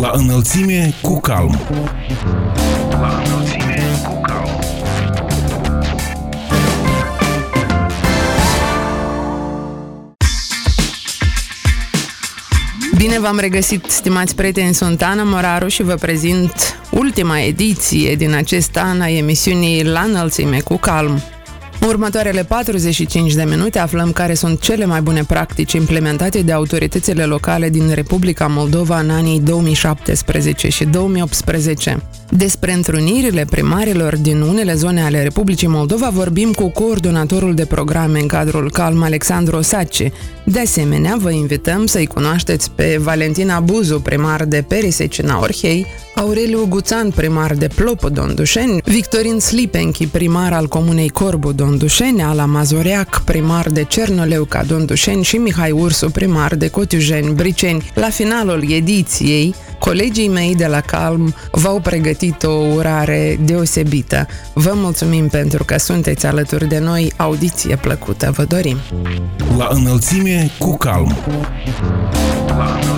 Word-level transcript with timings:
La 0.00 0.10
înălțime 0.12 0.94
cu 1.02 1.20
calm. 1.20 1.58
La 2.90 3.22
înălțime 3.24 3.82
cu 4.04 4.20
calm. 4.20 4.50
Bine 12.96 13.20
v-am 13.20 13.38
regăsit, 13.38 13.84
stimați 13.84 14.34
prieteni, 14.34 14.74
sunt 14.74 15.02
Ana 15.02 15.22
Moraru 15.22 15.68
și 15.68 15.82
vă 15.82 15.94
prezint 15.94 16.52
ultima 16.90 17.40
ediție 17.40 18.14
din 18.14 18.34
acest 18.34 18.76
an 18.76 19.00
a 19.00 19.08
emisiunii 19.08 19.84
La 19.84 20.00
înălțime 20.00 20.60
cu 20.60 20.76
calm. 20.76 21.22
În 21.80 21.88
următoarele 21.88 22.44
45 22.44 23.34
de 23.34 23.44
minute 23.44 23.78
aflăm 23.78 24.12
care 24.12 24.34
sunt 24.34 24.60
cele 24.60 24.84
mai 24.84 25.00
bune 25.00 25.24
practici 25.24 25.72
implementate 25.72 26.42
de 26.42 26.52
autoritățile 26.52 27.24
locale 27.24 27.68
din 27.68 27.92
Republica 27.94 28.46
Moldova 28.46 28.98
în 28.98 29.10
anii 29.10 29.40
2017 29.40 30.68
și 30.68 30.84
2018. 30.84 32.02
Despre 32.30 32.72
întrunirile 32.72 33.44
primarilor 33.50 34.16
din 34.16 34.40
unele 34.40 34.74
zone 34.74 35.02
ale 35.02 35.22
Republicii 35.22 35.68
Moldova 35.68 36.08
vorbim 36.08 36.52
cu 36.52 36.68
coordonatorul 36.68 37.54
de 37.54 37.64
programe 37.64 38.20
în 38.20 38.26
cadrul 38.26 38.70
Calm 38.70 39.02
Alexandru 39.02 39.56
Osace. 39.56 40.12
De 40.44 40.60
asemenea, 40.60 41.16
vă 41.18 41.30
invităm 41.30 41.86
să-i 41.86 42.06
cunoașteți 42.06 42.70
pe 42.70 42.98
Valentina 43.02 43.60
Buzu, 43.60 44.00
primar 44.00 44.44
de 44.44 44.64
Perisecina 44.68 45.40
Orhei, 45.40 45.86
Aureliu 46.14 46.66
Guțan, 46.68 47.10
primar 47.10 47.54
de 47.54 47.68
Plopo 47.74 48.08
Dondușeni, 48.08 48.80
Victorin 48.84 49.38
Slipenchi, 49.38 50.06
primar 50.06 50.52
al 50.52 50.68
comunei 50.68 51.08
Corbu 51.08 51.52
Dondușeni, 51.52 52.22
Ala 52.22 52.44
Mazoreac, 52.44 53.22
primar 53.24 53.68
de 53.68 53.84
Cernoleuca 53.84 54.62
Dondușeni 54.62 55.24
și 55.24 55.36
Mihai 55.36 55.70
Ursu, 55.70 56.10
primar 56.10 56.54
de 56.54 56.68
Cotiujeni 56.68 57.34
Briceni. 57.34 57.90
La 57.94 58.08
finalul 58.08 58.70
ediției, 58.70 59.54
colegii 59.78 60.28
mei 60.28 60.54
de 60.54 60.66
la 60.66 60.80
Calm 60.80 61.34
v-au 61.50 61.80
pregătit 61.80 62.15
o 62.42 62.50
urare 62.50 63.38
deosebită. 63.44 64.26
Vă 64.52 64.72
mulțumim 64.74 65.28
pentru 65.28 65.64
că 65.64 65.78
sunteți 65.78 66.26
alături 66.26 66.68
de 66.68 66.78
noi. 66.78 67.12
Audiție 67.16 67.76
plăcută, 67.76 68.30
vă 68.30 68.44
dorim! 68.44 68.76
La 69.56 69.68
înălțime 69.70 70.50
cu 70.58 70.76
calm. 70.76 71.16
La 72.46 72.78
înălțime 72.82 72.95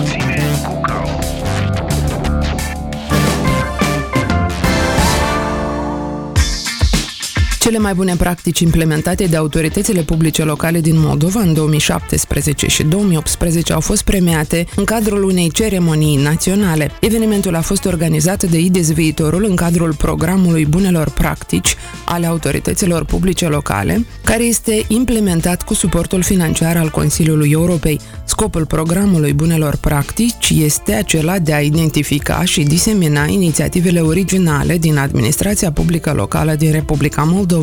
Cele 7.69 7.81
mai 7.81 7.93
bune 7.93 8.15
practici 8.15 8.59
implementate 8.59 9.25
de 9.25 9.35
autoritățile 9.35 10.01
publice 10.01 10.43
locale 10.43 10.79
din 10.79 10.99
Moldova 10.99 11.39
în 11.39 11.53
2017 11.53 12.67
și 12.67 12.83
2018 12.83 13.73
au 13.73 13.79
fost 13.79 14.03
premiate 14.03 14.65
în 14.75 14.83
cadrul 14.83 15.23
unei 15.23 15.51
ceremonii 15.51 16.15
naționale. 16.15 16.91
Evenimentul 16.99 17.55
a 17.55 17.61
fost 17.61 17.85
organizat 17.85 18.43
de 18.43 18.59
IDES 18.59 18.91
Viitorul 18.91 19.45
în 19.49 19.55
cadrul 19.55 19.93
programului 19.93 20.65
Bunelor 20.65 21.09
Practici 21.09 21.75
ale 22.05 22.25
autorităților 22.25 23.05
publice 23.05 23.47
locale, 23.47 24.05
care 24.23 24.43
este 24.43 24.85
implementat 24.87 25.63
cu 25.63 25.73
suportul 25.73 26.21
financiar 26.21 26.77
al 26.77 26.89
Consiliului 26.89 27.51
Europei. 27.51 27.99
Scopul 28.25 28.65
programului 28.65 29.33
Bunelor 29.33 29.75
Practici 29.75 30.53
este 30.63 30.93
acela 30.93 31.39
de 31.39 31.53
a 31.53 31.59
identifica 31.59 32.43
și 32.43 32.63
disemina 32.63 33.25
inițiativele 33.25 33.99
originale 33.99 34.77
din 34.77 34.97
administrația 34.97 35.71
publică 35.71 36.13
locală 36.13 36.55
din 36.55 36.71
Republica 36.71 37.23
Moldova, 37.23 37.57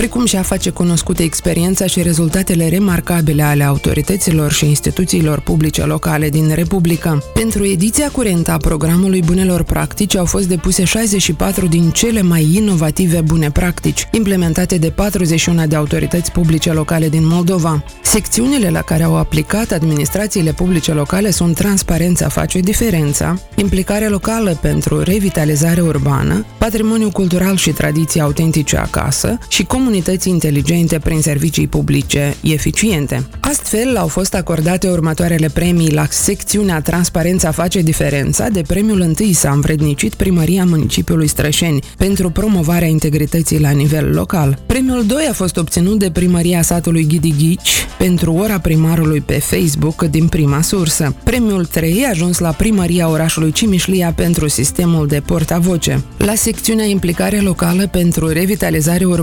precum 0.00 0.24
și 0.24 0.36
a 0.36 0.42
face 0.42 0.70
cunoscute 0.70 1.22
experiența 1.22 1.86
și 1.86 2.02
rezultatele 2.02 2.68
remarcabile 2.68 3.42
ale 3.42 3.64
autorităților 3.64 4.52
și 4.52 4.66
instituțiilor 4.66 5.40
publice 5.40 5.84
locale 5.84 6.28
din 6.28 6.52
Republică. 6.54 7.22
Pentru 7.34 7.64
ediția 7.64 8.08
curentă 8.10 8.50
a 8.50 8.56
programului 8.56 9.22
Bunelor 9.22 9.62
Practici 9.62 10.16
au 10.16 10.24
fost 10.24 10.48
depuse 10.48 10.84
64 10.84 11.66
din 11.66 11.90
cele 11.90 12.22
mai 12.22 12.54
inovative 12.54 13.20
bune 13.20 13.50
practici, 13.50 14.08
implementate 14.12 14.78
de 14.78 14.90
41 14.90 15.66
de 15.66 15.76
autorități 15.76 16.32
publice 16.32 16.72
locale 16.72 17.08
din 17.08 17.26
Moldova. 17.26 17.84
Secțiunile 18.02 18.70
la 18.70 18.82
care 18.82 19.02
au 19.02 19.16
aplicat 19.16 19.72
administrațiile 19.72 20.52
publice 20.52 20.92
locale 20.92 21.30
sunt 21.30 21.54
transparența 21.54 22.28
face 22.28 22.58
diferența, 22.58 23.38
implicare 23.56 24.08
locală 24.08 24.58
pentru 24.60 25.02
revitalizare 25.02 25.80
urbană, 25.80 26.44
patrimoniu 26.58 27.10
cultural 27.10 27.56
și 27.56 27.70
tradiții 27.70 28.20
autentice 28.20 28.76
acasă 28.76 29.29
și 29.48 29.64
comunități 29.64 30.28
inteligente 30.28 30.98
prin 30.98 31.20
servicii 31.20 31.66
publice 31.66 32.36
eficiente. 32.42 33.26
Astfel, 33.40 33.96
au 33.96 34.06
fost 34.06 34.34
acordate 34.34 34.88
următoarele 34.88 35.48
premii 35.48 35.90
la 35.90 36.06
secțiunea 36.10 36.80
Transparența 36.80 37.50
face 37.50 37.80
diferența, 37.80 38.48
de 38.48 38.62
premiul 38.66 39.00
întâi 39.00 39.32
s-a 39.32 39.50
învrednicit 39.50 40.14
primăria 40.14 40.64
municipiului 40.64 41.26
Strășeni 41.26 41.82
pentru 41.96 42.30
promovarea 42.30 42.88
integrității 42.88 43.60
la 43.60 43.70
nivel 43.70 44.14
local. 44.14 44.58
Premiul 44.66 45.06
2 45.06 45.26
a 45.30 45.32
fost 45.32 45.56
obținut 45.56 45.98
de 45.98 46.10
primăria 46.10 46.62
satului 46.62 47.06
Ghidi 47.06 47.34
Ghici 47.38 47.86
pentru 47.98 48.32
ora 48.32 48.58
primarului 48.58 49.20
pe 49.20 49.38
Facebook 49.38 50.02
din 50.02 50.26
prima 50.28 50.62
sursă. 50.62 51.14
Premiul 51.24 51.64
3 51.64 52.04
a 52.04 52.08
ajuns 52.08 52.38
la 52.38 52.50
primăria 52.50 53.08
orașului 53.08 53.52
Cimișlia 53.52 54.12
pentru 54.12 54.48
sistemul 54.48 55.06
de 55.06 55.20
portavoce. 55.20 56.04
La 56.16 56.34
secțiunea 56.34 56.84
Implicare 56.84 57.40
locală 57.40 57.86
pentru 57.86 58.28
revitalizare 58.28 59.04
urbană, 59.04 59.18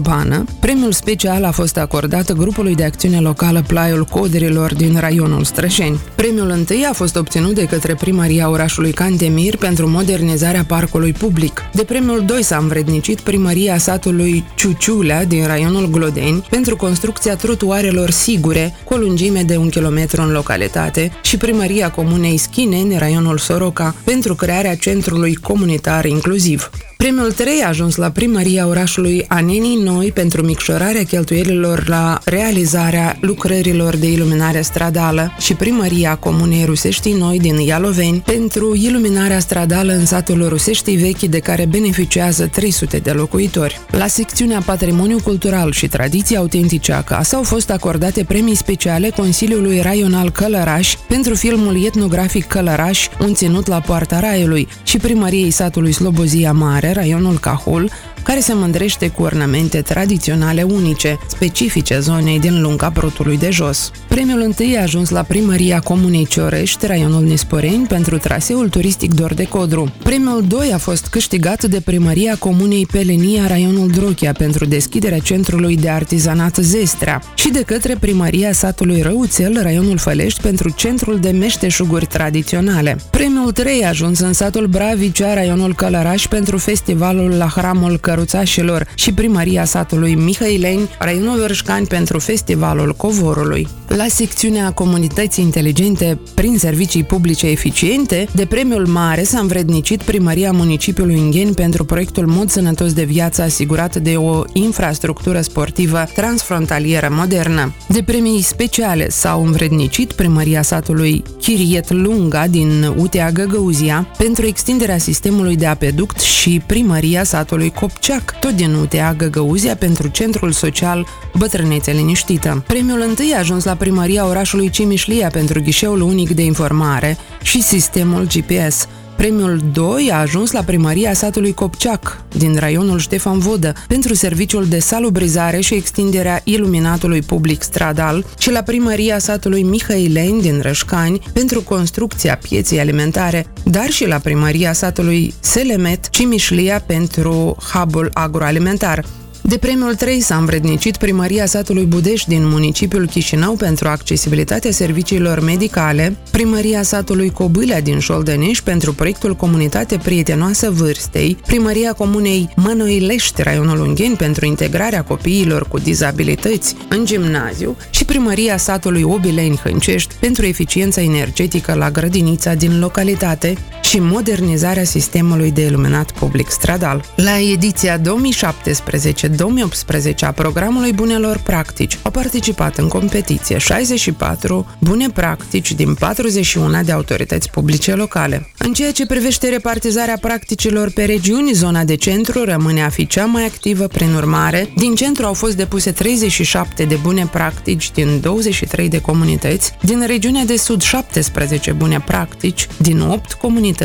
premiul 0.59 0.91
special 0.91 1.43
a 1.43 1.51
fost 1.51 1.77
acordat 1.77 2.31
grupului 2.31 2.75
de 2.75 2.83
acțiune 2.83 3.19
locală 3.19 3.63
Plaiul 3.67 4.03
Coderilor 4.03 4.75
din 4.75 4.99
raionul 4.99 5.43
Strășeni. 5.43 5.99
Premiul 6.15 6.49
întâi 6.49 6.85
a 6.89 6.93
fost 6.93 7.15
obținut 7.15 7.55
de 7.55 7.65
către 7.65 7.95
primăria 7.95 8.49
orașului 8.49 8.91
Cantemir 8.91 9.57
pentru 9.57 9.89
modernizarea 9.89 10.63
parcului 10.67 11.11
public. 11.11 11.63
De 11.73 11.83
premiul 11.83 12.23
2 12.25 12.43
s-a 12.43 12.57
învrednicit 12.57 13.19
primăria 13.19 13.77
satului 13.77 14.43
Ciuciulea 14.55 15.25
din 15.25 15.45
raionul 15.45 15.89
Glodeni 15.89 16.45
pentru 16.49 16.75
construcția 16.75 17.35
trotuarelor 17.35 18.09
sigure 18.09 18.75
cu 18.83 18.93
o 18.93 18.97
lungime 18.97 19.43
de 19.43 19.57
un 19.57 19.69
kilometru 19.69 20.21
în 20.21 20.31
localitate 20.31 21.11
și 21.21 21.37
primăria 21.37 21.91
comunei 21.91 22.37
Schineni, 22.37 22.97
raionul 22.97 23.37
Soroca, 23.37 23.95
pentru 24.03 24.35
crearea 24.35 24.75
centrului 24.75 25.35
comunitar 25.35 26.05
inclusiv. 26.05 26.69
Premiul 26.97 27.31
3 27.31 27.61
a 27.63 27.67
ajuns 27.67 27.95
la 27.95 28.09
primăria 28.09 28.67
orașului 28.67 29.25
Anenii 29.27 29.81
Noi 29.83 30.11
pentru 30.11 30.41
micșorarea 30.41 31.03
cheltuielilor 31.03 31.87
la 31.87 32.19
realizarea 32.25 33.17
lucrărilor 33.21 33.95
de 33.95 34.11
iluminare 34.11 34.61
stradală 34.61 35.31
și 35.39 35.53
primăria 35.53 36.15
comunei 36.15 36.65
Ruseștii 36.65 37.13
Noi 37.13 37.39
din 37.39 37.57
Ialoveni 37.57 38.19
pentru 38.25 38.75
iluminarea 38.75 39.39
stradală 39.39 39.93
în 39.93 40.05
satul 40.05 40.47
Ruseștii 40.47 40.95
Vechi 40.95 41.21
de 41.21 41.39
care 41.39 41.65
beneficiază 41.65 42.47
300 42.47 42.97
de 42.97 43.11
locuitori. 43.11 43.81
La 43.91 44.07
secțiunea 44.07 44.61
Patrimoniu 44.65 45.17
Cultural 45.23 45.71
și 45.71 45.87
Tradiții 45.87 46.37
Autentice 46.37 46.93
acasă 46.93 47.35
au 47.35 47.43
fost 47.43 47.69
acordate 47.69 48.23
premii 48.23 48.55
speciale 48.55 49.09
Consiliului 49.09 49.81
Raional 49.81 50.31
Călăraș 50.31 50.95
pentru 51.07 51.35
filmul 51.35 51.85
etnografic 51.85 52.45
Călăraș, 52.45 53.07
un 53.19 53.33
ținut 53.33 53.67
la 53.67 53.79
Poarta 53.79 54.19
Raiului 54.19 54.67
și 54.83 54.97
primăriei 54.97 55.51
satului 55.51 55.91
Slobozia 55.91 56.51
Mare, 56.51 56.86
raionul 56.93 57.39
Cahul, 57.39 57.89
care 58.27 58.39
se 58.39 58.53
mândrește 58.53 59.07
cu 59.07 59.23
ornamente 59.23 59.81
tradiționale 59.81 60.63
unice, 60.63 61.19
specifice 61.27 61.99
zonei 61.99 62.39
din 62.39 62.61
lunga 62.61 62.89
Prutului 62.89 63.37
de 63.37 63.49
Jos. 63.49 63.91
Premiul 64.07 64.41
întâi 64.41 64.77
a 64.77 64.81
ajuns 64.81 65.09
la 65.09 65.21
primăria 65.23 65.79
Comunei 65.79 66.25
Ciorești, 66.25 66.85
raionul 66.85 67.23
Nisporeni, 67.23 67.85
pentru 67.87 68.17
traseul 68.17 68.69
turistic 68.69 69.13
Dor 69.13 69.33
de 69.33 69.43
Codru. 69.43 69.93
Premiul 70.03 70.43
2 70.47 70.71
a 70.73 70.77
fost 70.77 71.07
câștigat 71.07 71.63
de 71.63 71.79
primăria 71.79 72.35
Comunei 72.39 72.85
Pelenia, 72.91 73.47
raionul 73.47 73.87
Drochia, 73.87 74.31
pentru 74.31 74.65
deschiderea 74.65 75.19
centrului 75.19 75.75
de 75.75 75.89
artizanat 75.89 76.55
Zestrea 76.55 77.21
și 77.35 77.51
de 77.51 77.61
către 77.61 77.95
primăria 77.99 78.51
satului 78.51 79.01
Răuțel, 79.01 79.59
raionul 79.61 79.97
Fălești, 79.97 80.41
pentru 80.41 80.69
centrul 80.69 81.19
de 81.19 81.29
meșteșuguri 81.29 82.05
tradiționale. 82.05 82.97
Premiul 83.11 83.51
3 83.51 83.83
a 83.83 83.87
ajuns 83.87 84.19
în 84.19 84.33
satul 84.33 84.65
Bravicea, 84.65 85.33
raionul 85.33 85.75
Călăraș, 85.75 86.27
pentru 86.27 86.57
festivalul 86.57 87.31
la 87.37 87.47
Hramul 87.47 87.97
Căruțașilor 88.17 88.87
și 88.95 89.13
primăria 89.13 89.65
satului 89.65 90.15
Mihaileni, 90.15 90.89
raionul 90.99 91.39
Vârșcani 91.39 91.87
pentru 91.87 92.19
festivalul 92.19 92.93
Covorului. 92.95 93.67
La 93.87 94.05
secțiunea 94.07 94.71
Comunității 94.71 95.43
Inteligente 95.43 96.19
prin 96.33 96.57
servicii 96.57 97.03
publice 97.03 97.47
eficiente, 97.49 98.27
de 98.33 98.45
premiul 98.45 98.87
mare 98.87 99.23
s-a 99.23 99.39
învrednicit 99.39 100.01
primăria 100.01 100.51
municipiului 100.51 101.17
Ingheni 101.17 101.53
pentru 101.53 101.85
proiectul 101.85 102.27
Mod 102.27 102.49
Sănătos 102.49 102.93
de 102.93 103.03
Viață 103.03 103.41
asigurat 103.41 103.95
de 103.95 104.15
o 104.15 104.43
infrastructură 104.53 105.41
sportivă 105.41 106.03
transfrontalieră 106.15 107.07
modernă. 107.11 107.73
De 107.87 108.03
premii 108.03 108.41
speciale 108.41 109.09
s-au 109.09 109.45
învrednicit 109.45 110.11
primăria 110.11 110.61
satului 110.61 111.23
Chiriet 111.39 111.89
Lunga 111.91 112.47
din 112.47 112.93
Utea 112.97 113.31
Găgăuzia 113.31 114.07
pentru 114.17 114.45
extinderea 114.45 114.97
sistemului 114.97 115.55
de 115.55 115.65
apeduct 115.65 116.19
și 116.19 116.61
primăria 116.65 117.23
satului 117.23 117.69
Cop 117.69 117.96
Copceac, 117.97 118.39
tot 118.39 118.51
din 118.51 118.73
UTA 118.73 119.13
Găgăuzia 119.13 119.75
pentru 119.75 120.07
Centrul 120.07 120.51
Social 120.51 121.07
Bătrânețe 121.37 121.91
Liniștită. 121.91 122.63
Premiul 122.67 123.01
întâi 123.01 123.31
a 123.35 123.39
ajuns 123.39 123.63
la 123.63 123.75
primăria 123.75 124.25
orașului 124.25 124.69
Cimișlia 124.69 125.27
pentru 125.29 125.61
ghișeul 125.61 126.01
unic 126.01 126.29
de 126.29 126.41
informare 126.41 127.17
și 127.41 127.61
sistemul 127.61 128.27
GPS. 128.27 128.87
Premiul 129.17 129.61
2 129.73 130.09
a 130.11 130.19
ajuns 130.19 130.51
la 130.51 130.63
primăria 130.63 131.13
satului 131.13 131.53
Copceac, 131.53 132.23
din 132.37 132.55
raionul 132.55 132.99
Ștefan 132.99 133.39
Vodă, 133.39 133.73
pentru 133.87 134.13
serviciul 134.13 134.65
de 134.65 134.79
salubrizare 134.79 135.59
și 135.59 135.73
extinderea 135.73 136.41
iluminatului 136.43 137.21
public 137.21 137.61
stradal 137.61 138.25
și 138.37 138.51
la 138.51 138.61
primăria 138.61 139.19
satului 139.19 139.63
Mihaileni 139.63 140.41
din 140.41 140.59
Rășcani 140.61 141.21
pentru 141.33 141.61
construcția 141.61 142.39
pieței 142.41 142.79
alimentare, 142.79 143.47
dar 143.63 143.89
și 143.89 144.07
la 144.07 144.17
primăria 144.17 144.73
satului 144.73 145.33
Selemet 145.39 146.07
și 146.11 146.23
Mișlia 146.23 146.79
pentru 146.79 147.57
hubul 147.73 148.09
agroalimentar. 148.13 149.05
De 149.47 149.57
premiul 149.57 149.95
3 149.95 150.21
s-a 150.21 150.35
învrednicit 150.35 150.97
primăria 150.97 151.45
satului 151.45 151.85
Budești 151.85 152.27
din 152.27 152.47
municipiul 152.47 153.07
Chișinău 153.07 153.55
pentru 153.55 153.87
accesibilitatea 153.87 154.71
serviciilor 154.71 155.39
medicale, 155.39 156.17
primăria 156.31 156.83
satului 156.83 157.29
Cobâlea 157.29 157.81
din 157.81 157.99
Șoldănești 157.99 158.63
pentru 158.63 158.93
proiectul 158.93 159.35
Comunitate 159.35 159.97
Prietenoasă 160.03 160.71
Vârstei, 160.71 161.37
primăria 161.45 161.93
comunei 161.93 162.49
Mănoilești, 162.55 163.41
raionul 163.41 163.79
Ungheni 163.79 164.15
pentru 164.15 164.45
integrarea 164.45 165.03
copiilor 165.03 165.67
cu 165.67 165.79
dizabilități 165.79 166.75
în 166.89 167.05
gimnaziu. 167.05 167.77
Și 167.89 168.05
primăria 168.05 168.57
satului 168.57 169.03
Obileni 169.03 169.59
Hâncești 169.63 170.15
pentru 170.19 170.45
eficiența 170.45 171.01
energetică 171.01 171.73
la 171.73 171.91
grădinița 171.91 172.53
din 172.53 172.79
localitate 172.79 173.57
și 173.87 173.99
modernizarea 173.99 174.83
sistemului 174.83 175.51
de 175.51 175.61
iluminat 175.61 176.11
public 176.11 176.49
stradal. 176.49 177.03
La 177.15 177.39
ediția 177.39 177.97
2017 177.97 179.27
2018 179.27 180.25
a 180.25 180.31
programului 180.31 180.93
Bunelor 180.93 181.37
Practici 181.37 181.97
au 182.01 182.11
participat 182.11 182.77
în 182.77 182.87
competiție 182.87 183.57
64 183.57 184.67
bune 184.79 185.09
practici 185.09 185.71
din 185.71 185.93
41 185.93 186.83
de 186.83 186.91
autorități 186.91 187.49
publice 187.49 187.93
locale. 187.93 188.51
În 188.57 188.73
ceea 188.73 188.91
ce 188.91 189.05
privește 189.05 189.49
repartizarea 189.49 190.17
practicilor 190.21 190.91
pe 190.91 191.03
regiuni, 191.03 191.53
zona 191.53 191.83
de 191.83 191.95
centru 191.95 192.43
rămâne 192.43 192.83
a 192.83 192.89
fi 192.89 193.07
cea 193.07 193.25
mai 193.25 193.45
activă, 193.45 193.87
prin 193.87 194.13
urmare, 194.13 194.73
din 194.75 194.95
centru 194.95 195.25
au 195.25 195.33
fost 195.33 195.55
depuse 195.55 195.91
37 195.91 196.83
de 196.83 196.95
bune 196.95 197.29
practici 197.31 197.91
din 197.91 198.19
23 198.21 198.89
de 198.89 199.01
comunități, 199.01 199.73
din 199.81 200.05
regiunea 200.05 200.45
de 200.45 200.57
sud 200.57 200.81
17 200.81 201.71
bune 201.71 202.03
practici 202.05 202.67
din 202.77 202.99
8 202.99 203.33
comunități, 203.33 203.75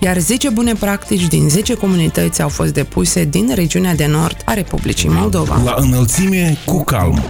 iar 0.00 0.18
10 0.18 0.48
bune 0.48 0.74
practici 0.74 1.26
din 1.26 1.48
10 1.48 1.74
comunități 1.74 2.42
au 2.42 2.48
fost 2.48 2.72
depuse 2.72 3.24
din 3.24 3.52
regiunea 3.54 3.94
de 3.94 4.06
nord 4.06 4.36
a 4.44 4.52
Republicii 4.52 4.80
Republicii 4.82 5.08
Moldova. 5.08 5.62
La 5.64 5.74
înălțime 5.76 6.58
cu 6.64 6.84
calm. 6.84 7.22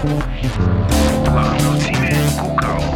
La 1.25 1.57
înălțime 1.59 2.25
cu 2.37 2.55
calm. 2.55 2.93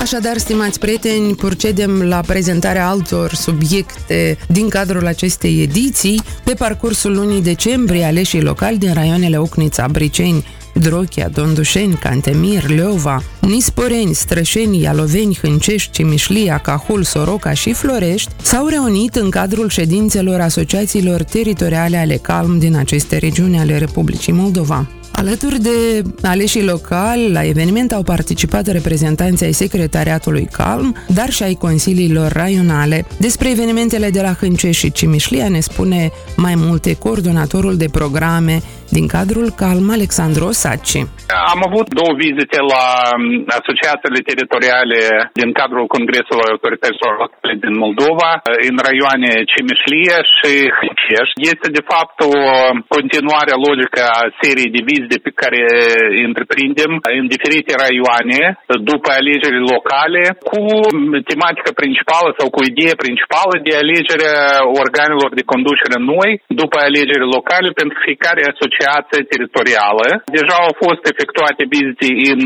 Așadar, 0.00 0.38
stimați 0.38 0.78
prieteni, 0.78 1.34
procedem 1.34 2.02
la 2.02 2.20
prezentarea 2.26 2.88
altor 2.88 3.34
subiecte 3.34 4.38
din 4.48 4.68
cadrul 4.68 5.06
acestei 5.06 5.62
ediții. 5.62 6.22
Pe 6.44 6.54
parcursul 6.54 7.14
lunii 7.14 7.42
decembrie, 7.42 8.04
aleșii 8.04 8.42
locali 8.42 8.78
din 8.78 8.92
raioanele 8.92 9.38
Ocnița, 9.38 9.88
Briceni, 9.88 10.44
Drochia, 10.78 11.28
Dondușeni, 11.28 11.94
Cantemir, 11.94 12.68
Leova, 12.68 13.22
Nisporeni, 13.40 14.14
Strășeni, 14.14 14.80
Ialoveni, 14.80 15.38
Hâncești, 15.42 15.92
Cimișlia, 15.92 16.58
Cahul, 16.58 17.02
Soroca 17.02 17.52
și 17.52 17.72
Florești 17.72 18.30
s-au 18.42 18.66
reunit 18.66 19.14
în 19.14 19.30
cadrul 19.30 19.68
ședințelor 19.68 20.40
asociațiilor 20.40 21.22
teritoriale 21.22 21.96
ale 21.96 22.16
CALM 22.16 22.58
din 22.58 22.76
aceste 22.76 23.16
regiuni 23.16 23.58
ale 23.58 23.78
Republicii 23.78 24.32
Moldova. 24.32 24.88
Alături 25.22 25.58
de 25.68 26.02
aleșii 26.22 26.64
locali, 26.64 27.32
la 27.32 27.42
eveniment 27.44 27.92
au 27.92 28.02
participat 28.02 28.66
reprezentanții 28.66 29.46
ai 29.46 29.52
secretariatului 29.52 30.46
Calm, 30.52 30.96
dar 31.14 31.28
și 31.30 31.42
ai 31.42 31.56
consiliilor 31.66 32.32
raionale. 32.32 32.98
Despre 33.18 33.50
evenimentele 33.50 34.08
de 34.10 34.20
la 34.20 34.32
Hânceș 34.40 34.76
și 34.78 34.92
Cimișlia 34.92 35.48
ne 35.48 35.60
spune 35.60 36.10
mai 36.36 36.54
multe 36.56 36.90
coordonatorul 37.04 37.76
de 37.76 37.88
programe 37.98 38.56
din 38.96 39.06
cadrul 39.16 39.48
Calm 39.62 39.86
Alexandru 39.98 40.44
Osaci. 40.52 40.98
Am 41.52 41.60
avut 41.68 41.86
două 42.00 42.12
vizite 42.24 42.58
la 42.72 42.84
um, 43.12 43.24
asociațiile 43.60 44.20
teritoriale 44.30 45.00
din 45.40 45.50
cadrul 45.60 45.86
Congresului 45.96 46.50
Autorităților 46.52 47.14
Locale 47.22 47.54
din 47.64 47.74
Moldova, 47.84 48.30
în 48.68 48.76
raioane 48.86 49.32
Cimișlie 49.52 50.16
și 50.36 50.52
Hânceș. 50.78 51.28
Este 51.52 51.68
de 51.78 51.82
fapt 51.92 52.16
o 52.30 52.34
continuare 52.94 53.54
logică 53.66 54.02
a 54.18 54.20
seriei 54.40 54.74
de 54.76 54.82
vizite 54.90 55.07
pe 55.26 55.32
care 55.40 55.62
întreprindem 56.28 56.92
în 57.18 57.26
diferite 57.34 57.72
raioane 57.82 58.42
după 58.90 59.08
alegerile 59.20 59.64
locale 59.74 60.22
cu 60.50 60.60
tematică 61.30 61.70
principală 61.80 62.28
sau 62.38 62.46
cu 62.54 62.60
idee 62.70 62.94
principală 63.04 63.54
de 63.66 63.72
alegerea 63.82 64.38
organelor 64.82 65.30
de 65.38 65.48
conducere 65.52 65.96
noi 66.12 66.30
după 66.62 66.76
alegerile 66.88 67.28
locale 67.36 67.68
pentru 67.80 67.96
fiecare 68.06 68.40
asociație 68.52 68.88
asociație 68.88 69.30
teritorială. 69.32 70.08
Deja 70.38 70.56
au 70.66 70.74
fost 70.84 71.02
efectuate 71.12 71.62
vizite 71.74 72.08
în 72.32 72.42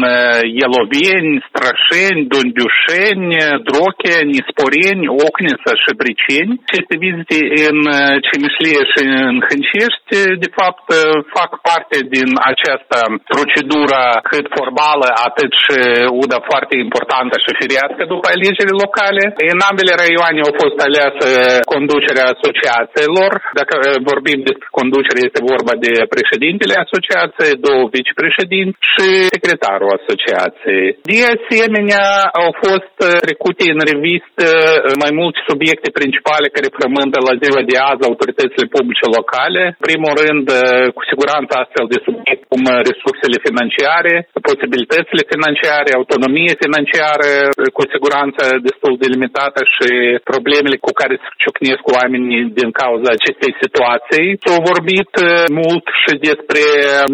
Ieloveni, 0.61 1.33
uh, 1.37 1.45
Strășeni, 1.49 2.27
Dundiușeni, 2.33 3.31
Droche, 3.69 4.17
Nisporeni, 4.33 5.13
Ocniță 5.27 5.73
și 5.83 5.91
Briceni. 6.03 6.53
Aceste 6.69 6.95
vizite 7.05 7.39
în 7.69 7.79
uh, 7.97 8.15
Cimișlie 8.27 8.83
și 8.93 9.01
în 9.29 9.37
Hâncești, 9.49 10.13
de 10.45 10.51
fapt, 10.59 10.87
uh, 10.93 10.99
fac 11.37 11.51
parte 11.69 11.97
din 12.15 12.29
această 12.55 12.99
procedură 13.35 14.01
cât 14.31 14.47
formală, 14.59 15.09
atât 15.29 15.51
și 15.65 15.77
una 16.25 16.39
foarte 16.51 16.75
importantă 16.85 17.35
și 17.45 17.59
firiască 17.61 18.03
după 18.13 18.27
alegerile 18.35 18.77
locale. 18.85 19.25
În 19.55 19.61
ambele 19.71 19.93
raioane 20.03 20.41
au 20.43 20.55
fost 20.63 20.79
aleasă 20.87 21.27
conducerea 21.73 22.27
asociațiilor. 22.35 23.31
Dacă 23.61 23.75
vorbim 24.11 24.39
despre 24.49 24.69
conducere, 24.81 25.21
este 25.23 25.49
vorba 25.53 25.75
de 25.87 25.93
președintele 26.15 26.75
asociației, 26.85 27.61
două 27.69 27.83
vicepreședinți 27.97 28.79
și 28.93 29.07
secretarul 29.35 29.97
asociației. 29.99 30.87
De 31.13 31.19
asemenea, 31.35 32.07
au 32.43 32.51
fost 32.65 32.95
uh, 33.01 33.11
trecute 33.25 33.65
în 33.75 33.81
revistă 33.91 34.47
uh, 34.59 34.93
mai 35.03 35.13
multe 35.21 35.41
subiecte 35.51 35.89
principale 35.99 36.47
care 36.57 36.77
frământă 36.79 37.19
la 37.29 37.35
ziua 37.43 37.63
de 37.71 37.77
azi 37.91 38.07
autoritățile 38.11 38.67
publice 38.77 39.07
locale. 39.19 39.63
În 39.79 39.85
primul 39.89 40.13
rând, 40.23 40.47
uh, 40.51 40.87
cu 40.97 41.03
siguranță 41.11 41.53
astfel 41.55 41.87
de 41.93 41.99
subiecte 42.07 42.42
cum 42.51 42.63
resursele 42.91 43.39
financiare, 43.47 44.15
posibilitățile 44.51 45.23
financiare, 45.33 45.91
autonomie 45.93 46.55
financiară, 46.65 47.31
cu 47.77 47.83
siguranță 47.95 48.43
destul 48.69 48.93
de 49.03 49.07
limitată 49.15 49.61
și 49.75 49.89
problemele 50.31 50.77
cu 50.87 50.93
care 51.01 51.15
se 51.23 51.29
ciocnesc 51.43 51.85
oamenii 51.99 52.43
din 52.61 52.71
cauza 52.83 53.09
acestei 53.15 53.53
situații. 53.63 54.27
S-au 54.45 54.61
vorbit 54.71 55.13
mult 55.61 55.85
și 56.03 56.13
și 56.13 56.25
despre 56.31 56.65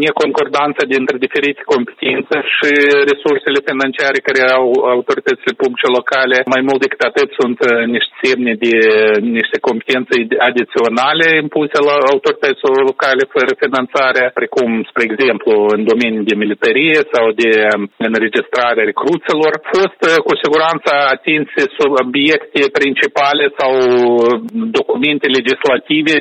neconcordanța 0.06 0.82
dintre 0.94 1.16
diferite 1.24 1.62
competențe 1.74 2.36
și 2.56 2.70
resursele 3.10 3.60
financiare 3.70 4.18
care 4.26 4.42
au 4.58 4.66
autoritățile 4.94 5.52
publice 5.62 5.88
locale. 5.98 6.36
Mai 6.54 6.62
mult 6.68 6.80
decât 6.84 7.02
atât 7.10 7.28
sunt 7.40 7.58
uh, 7.62 7.70
niște 7.94 8.14
semne 8.24 8.52
de 8.64 8.74
niște 9.38 9.58
competențe 9.68 10.14
adiționale 10.48 11.26
impuse 11.44 11.78
la 11.88 11.96
autoritățile 12.12 12.80
locale 12.90 13.22
fără 13.34 13.52
finanțare, 13.64 14.22
precum, 14.40 14.68
spre 14.90 15.02
exemplu, 15.04 15.17
în 15.74 15.80
domeniul 15.92 16.24
de 16.30 16.36
militarie 16.42 16.98
sau 17.12 17.24
de 17.42 17.50
înregistrare 18.08 18.80
recruțelor. 18.90 19.52
A 19.56 19.62
fost 19.76 20.00
uh, 20.06 20.16
cu 20.26 20.32
siguranță 20.42 20.90
atinse 21.14 21.60
subiecte 21.78 22.62
principale 22.78 23.44
sau 23.58 23.72
documente 24.78 25.26
legislative 25.38 26.14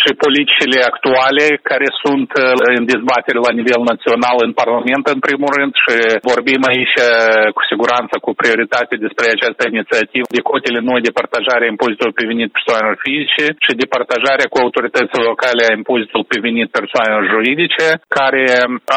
și 0.00 0.20
politicile 0.24 0.78
actuale 0.90 1.44
care 1.70 1.88
sunt 2.02 2.22
sunt 2.22 2.30
uh, 2.44 2.78
în 2.78 2.84
dezbatere 2.92 3.38
la 3.46 3.52
nivel 3.58 3.80
național 3.92 4.36
în 4.46 4.52
Parlament, 4.60 5.04
în 5.14 5.20
primul 5.26 5.50
rând, 5.58 5.72
și 5.84 5.94
vorbim 6.30 6.60
aici 6.72 6.96
uh, 7.02 7.46
cu 7.56 7.62
siguranță 7.70 8.14
cu 8.24 8.30
prioritate 8.40 8.94
despre 9.04 9.26
această 9.30 9.62
inițiativă 9.72 10.26
de 10.36 10.46
cotele 10.50 10.80
noi 10.90 11.00
de 11.06 11.16
partajare 11.20 11.64
a 11.64 11.72
impozitului 11.74 12.16
pe 12.18 12.28
venit 12.32 12.50
persoanelor 12.56 12.96
fizice 13.06 13.44
și 13.64 13.72
de 13.80 13.86
partajarea 13.94 14.50
cu 14.52 14.58
autoritățile 14.64 15.22
locale 15.30 15.62
a 15.66 15.76
impozitului 15.80 16.30
pe 16.30 16.38
venit 16.46 16.68
persoanelor 16.78 17.24
juridice, 17.34 17.86
care 18.18 18.41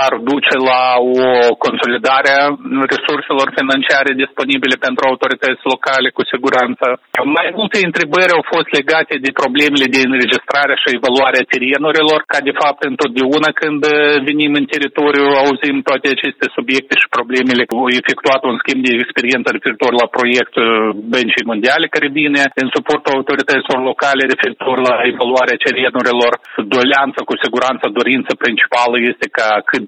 ar 0.05 0.13
duce 0.31 0.55
la 0.69 0.81
o 1.17 1.27
consolidare 1.65 2.29
a 2.41 2.45
resurselor 2.93 3.47
financiare 3.59 4.11
disponibile 4.23 4.75
pentru 4.85 5.03
autorități 5.05 5.63
locale, 5.73 6.07
cu 6.17 6.23
siguranță. 6.33 6.85
Mai 7.37 7.47
multe 7.59 7.77
întrebări 7.89 8.35
au 8.37 8.43
fost 8.53 8.69
legate 8.79 9.15
de 9.25 9.31
problemele 9.41 9.87
de 9.95 10.01
înregistrare 10.09 10.73
și 10.81 10.95
evaluare 10.99 11.37
a 11.39 11.49
terenurilor, 11.51 12.19
ca 12.33 12.39
de 12.49 12.55
fapt 12.61 12.79
în 12.89 12.95
întotdeauna 12.95 13.49
când 13.61 13.81
venim 14.29 14.51
în 14.59 14.65
teritoriu, 14.73 15.25
auzim 15.43 15.75
toate 15.89 16.07
aceste 16.15 16.45
subiecte 16.57 16.93
și 17.01 17.13
problemele. 17.17 17.63
Efectuat 18.01 18.41
un 18.51 18.55
schimb 18.61 18.81
de 18.85 18.91
experiență 19.03 19.47
referitor 19.57 19.91
la 20.01 20.07
proiectul 20.17 20.69
Băncii 21.13 21.49
Mondiale 21.51 21.85
care 21.95 22.07
vine 22.19 22.41
în 22.61 22.67
suportul 22.75 23.15
autorităților 23.17 23.79
locale 23.91 24.23
referitor 24.33 24.77
la 24.87 24.95
evaluarea 25.11 25.61
cerenurilor. 25.63 26.33
Doleanță, 26.75 27.19
cu 27.29 27.35
siguranță, 27.43 27.85
dorința 27.99 28.33
principală 28.43 28.95
este 29.11 29.24
ca 29.37 29.49
cât 29.69 29.85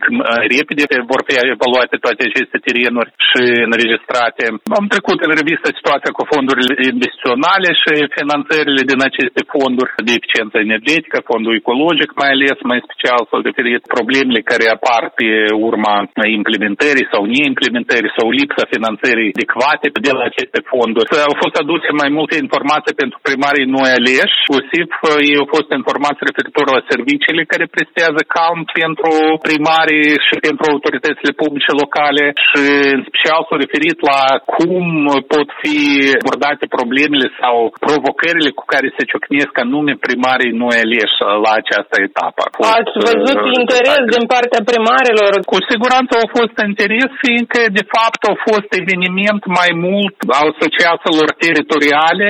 repede 0.55 0.83
vor 1.11 1.21
fi 1.27 1.33
evaluate 1.55 1.95
toate 2.05 2.21
aceste 2.25 2.57
terenuri 2.65 3.11
și 3.29 3.41
înregistrate. 3.69 4.43
Am 4.79 4.85
trecut 4.93 5.19
în 5.25 5.31
revistă 5.39 5.67
situația 5.77 6.11
cu 6.17 6.23
fondurile 6.33 6.73
investiționale 6.93 7.69
și 7.81 7.93
finanțările 8.19 8.81
din 8.91 8.99
aceste 9.09 9.41
fonduri 9.53 9.91
de 10.07 10.11
eficiență 10.19 10.55
energetică, 10.67 11.17
fondul 11.31 11.53
ecologic 11.61 12.09
mai 12.21 12.31
ales, 12.35 12.57
mai 12.71 12.79
special 12.87 13.21
s-au 13.29 13.41
referit 13.49 13.81
problemele 13.95 14.41
care 14.51 14.65
apar 14.77 15.03
pe 15.19 15.27
urma 15.67 15.95
implementării 16.39 17.11
sau 17.13 17.21
neimplementării 17.35 18.15
sau 18.17 18.27
lipsa 18.39 18.63
finanțării 18.75 19.33
adecvate 19.35 19.87
de 20.05 20.11
la 20.17 20.23
aceste 20.31 20.59
fonduri. 20.71 21.07
Au 21.29 21.35
fost 21.43 21.55
aduse 21.63 21.89
mai 22.01 22.09
multe 22.17 22.35
informații 22.45 22.99
pentru 23.01 23.17
primarii 23.27 23.71
noi 23.77 23.89
aleși, 23.97 24.37
inclusiv 24.43 24.85
ei 25.29 25.41
au 25.41 25.47
fost 25.55 25.69
informații 25.79 26.27
referitor 26.29 26.65
la 26.75 26.81
serviciile 26.91 27.43
care 27.51 27.73
prestează 27.75 28.21
calm 28.37 28.59
pentru 28.79 29.11
primarii 29.47 30.09
și 30.27 30.35
pentru 30.47 30.63
autoritățile 30.73 31.31
publice 31.41 31.71
locale 31.81 32.25
și 32.47 32.61
în 32.97 33.01
special 33.09 33.39
s-au 33.43 33.57
referit 33.65 33.97
la 34.11 34.21
cum 34.55 34.85
pot 35.33 35.47
fi 35.61 35.77
abordate 36.21 36.65
problemele 36.77 37.27
sau 37.41 37.55
provocările 37.87 38.49
cu 38.59 38.63
care 38.73 38.87
se 38.95 39.07
ciocnesc 39.09 39.53
anume 39.65 39.93
primarii 40.07 40.57
noi 40.63 40.75
aleși 40.83 41.17
la 41.45 41.51
această 41.61 41.95
etapă. 42.07 42.41
Ați 42.79 42.95
văzut 43.09 43.39
uh, 43.45 43.51
interes 43.59 44.03
din 44.15 44.25
partea 44.33 44.61
primarilor? 44.71 45.31
Cu 45.51 45.57
siguranță 45.71 46.11
au 46.15 46.27
fost 46.37 46.55
interes, 46.71 47.09
fiindcă 47.23 47.59
de 47.79 47.85
fapt 47.95 48.21
au 48.29 48.35
fost 48.49 48.69
eveniment 48.81 49.43
mai 49.59 49.71
mult 49.87 50.15
asociațiilor 50.45 51.29
teritoriale, 51.43 52.29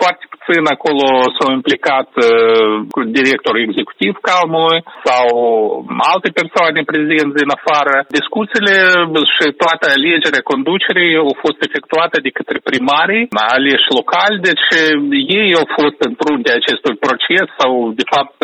foarte 0.00 0.24
puțin 0.48 0.74
acolo 0.76 1.06
s-au 1.36 1.50
implicat 1.58 2.08
uh, 2.16 2.74
directorul 3.18 3.66
executiv 3.68 4.12
Calmului 4.30 4.78
sau 5.06 5.26
alte 6.12 6.28
persoane 6.40 6.80
prezenți 6.92 7.38
din 7.40 7.50
afară. 7.58 7.94
Discuțiile 8.20 8.76
și 9.34 9.44
toată 9.62 9.84
alegerea 9.96 10.48
conducerii 10.52 11.22
au 11.24 11.34
fost 11.44 11.58
efectuate 11.68 12.16
de 12.26 12.30
către 12.38 12.58
primarii 12.68 13.24
aleși 13.56 13.88
locali, 13.98 14.36
deci 14.48 14.66
ei 15.40 15.50
au 15.60 15.66
fost 15.78 15.98
în 16.08 16.12
fruntea 16.22 16.54
acestui 16.60 16.96
proces 17.06 17.46
sau, 17.60 17.72
de 18.00 18.06
fapt, 18.12 18.36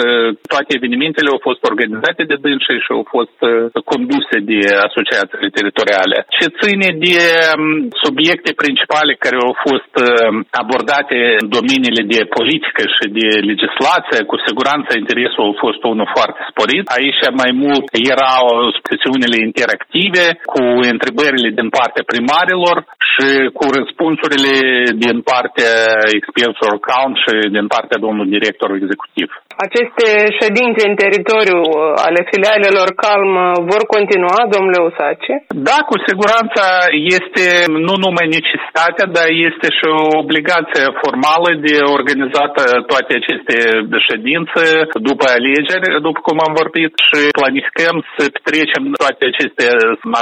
toate 0.52 0.70
evenimentele 0.78 1.28
au 1.34 1.40
fost 1.48 1.60
organizate 1.72 2.22
de 2.30 2.36
dânsii 2.46 2.84
și 2.84 2.90
au 2.98 3.04
fost 3.14 3.38
uh, 3.42 3.82
conduse 3.92 4.36
de 4.50 4.58
asociațiile 4.88 5.48
teritoriale. 5.58 6.16
Ce 6.38 6.46
ține 6.60 6.88
de 7.06 7.16
um, 7.52 7.88
subiecte 8.04 8.50
principale 8.62 9.12
care 9.24 9.36
au 9.48 9.54
fost 9.66 9.92
uh, 10.04 10.32
abordate 10.62 11.16
în 11.40 11.46
domeniile 11.56 11.93
de 12.14 12.20
politică 12.38 12.82
și 12.96 13.04
de 13.18 13.28
legislație, 13.50 14.18
cu 14.30 14.36
siguranță 14.46 14.90
interesul 14.94 15.44
a 15.50 15.60
fost 15.64 15.80
unul 15.92 16.08
foarte 16.16 16.40
sporit. 16.50 16.84
Aici 16.98 17.22
mai 17.42 17.52
mult 17.64 17.86
erau 18.12 18.44
sesiunile 18.90 19.38
interactive 19.48 20.24
cu 20.52 20.62
întrebările 20.94 21.48
din 21.60 21.68
partea 21.78 22.04
primarilor 22.12 22.76
și 23.10 23.28
cu 23.58 23.64
răspunsurile 23.78 24.54
din 25.04 25.16
partea 25.30 25.74
experților 26.18 26.74
count 26.90 27.14
și 27.24 27.32
din 27.56 27.66
partea 27.74 28.02
domnului 28.04 28.34
director 28.36 28.68
executiv. 28.80 29.28
Aceste 29.66 30.06
ședințe 30.40 30.82
în 30.88 30.94
teritoriu 31.02 31.60
uh, 31.66 31.78
ale 32.06 32.20
filialelor 32.30 32.88
Calm 33.02 33.32
uh, 33.36 33.46
vor 33.70 33.82
continua, 33.94 34.38
domnule 34.54 34.80
Usace? 34.88 35.32
Da, 35.68 35.78
cu 35.90 35.96
siguranță 36.08 36.60
este 37.18 37.44
nu 37.86 37.94
numai 38.04 38.26
necesitatea, 38.38 39.06
dar 39.16 39.28
este 39.48 39.66
și 39.76 39.84
o 40.00 40.04
obligație 40.24 40.84
formală 41.02 41.50
de 41.66 41.74
organizat 41.96 42.52
toate 42.90 43.12
aceste 43.20 43.56
ședințe 44.08 44.64
după 45.08 45.24
alegeri, 45.36 45.86
după 46.06 46.20
cum 46.26 46.36
am 46.46 46.52
vorbit, 46.60 46.92
și 47.08 47.20
planificăm 47.40 47.94
să 48.14 48.22
petrecem 48.34 48.82
toate 49.02 49.22
aceste 49.32 49.64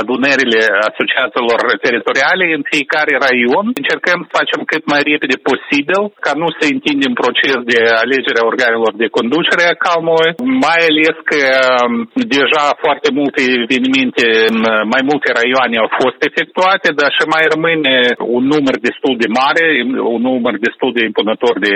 adunările 0.00 0.62
asociațiilor 0.90 1.60
teritoriale 1.86 2.44
în 2.56 2.62
fiecare 2.72 3.12
raion. 3.24 3.66
Încercăm 3.80 4.18
să 4.24 4.36
facem 4.38 4.60
cât 4.70 4.82
mai 4.92 5.00
repede 5.10 5.36
posibil 5.50 6.00
ca 6.24 6.32
nu 6.40 6.48
să 6.58 6.64
întindem 6.74 7.12
proces 7.22 7.58
de 7.72 7.78
alegere 8.04 8.38
a 8.40 8.48
organelor 8.52 8.92
de 9.02 9.12
conducere 9.22 9.64
a 9.68 9.80
calmului, 9.86 10.30
mai 10.66 10.80
ales 10.90 11.16
că 11.30 11.42
um, 11.84 11.92
deja 12.36 12.64
foarte 12.84 13.08
multe 13.18 13.40
evenimente 13.64 14.24
în 14.50 14.58
mai 14.94 15.02
multe 15.10 15.28
raioane 15.38 15.76
au 15.84 15.90
fost 16.00 16.18
efectuate, 16.28 16.88
dar 17.00 17.10
și 17.16 17.24
mai 17.34 17.44
rămâne 17.54 17.94
un 18.36 18.44
număr 18.54 18.76
destul 18.88 19.14
de 19.22 19.28
mare, 19.40 19.64
un 20.14 20.22
număr 20.30 20.54
destul 20.68 20.90
de 20.96 21.02
impunător 21.10 21.54
de 21.66 21.74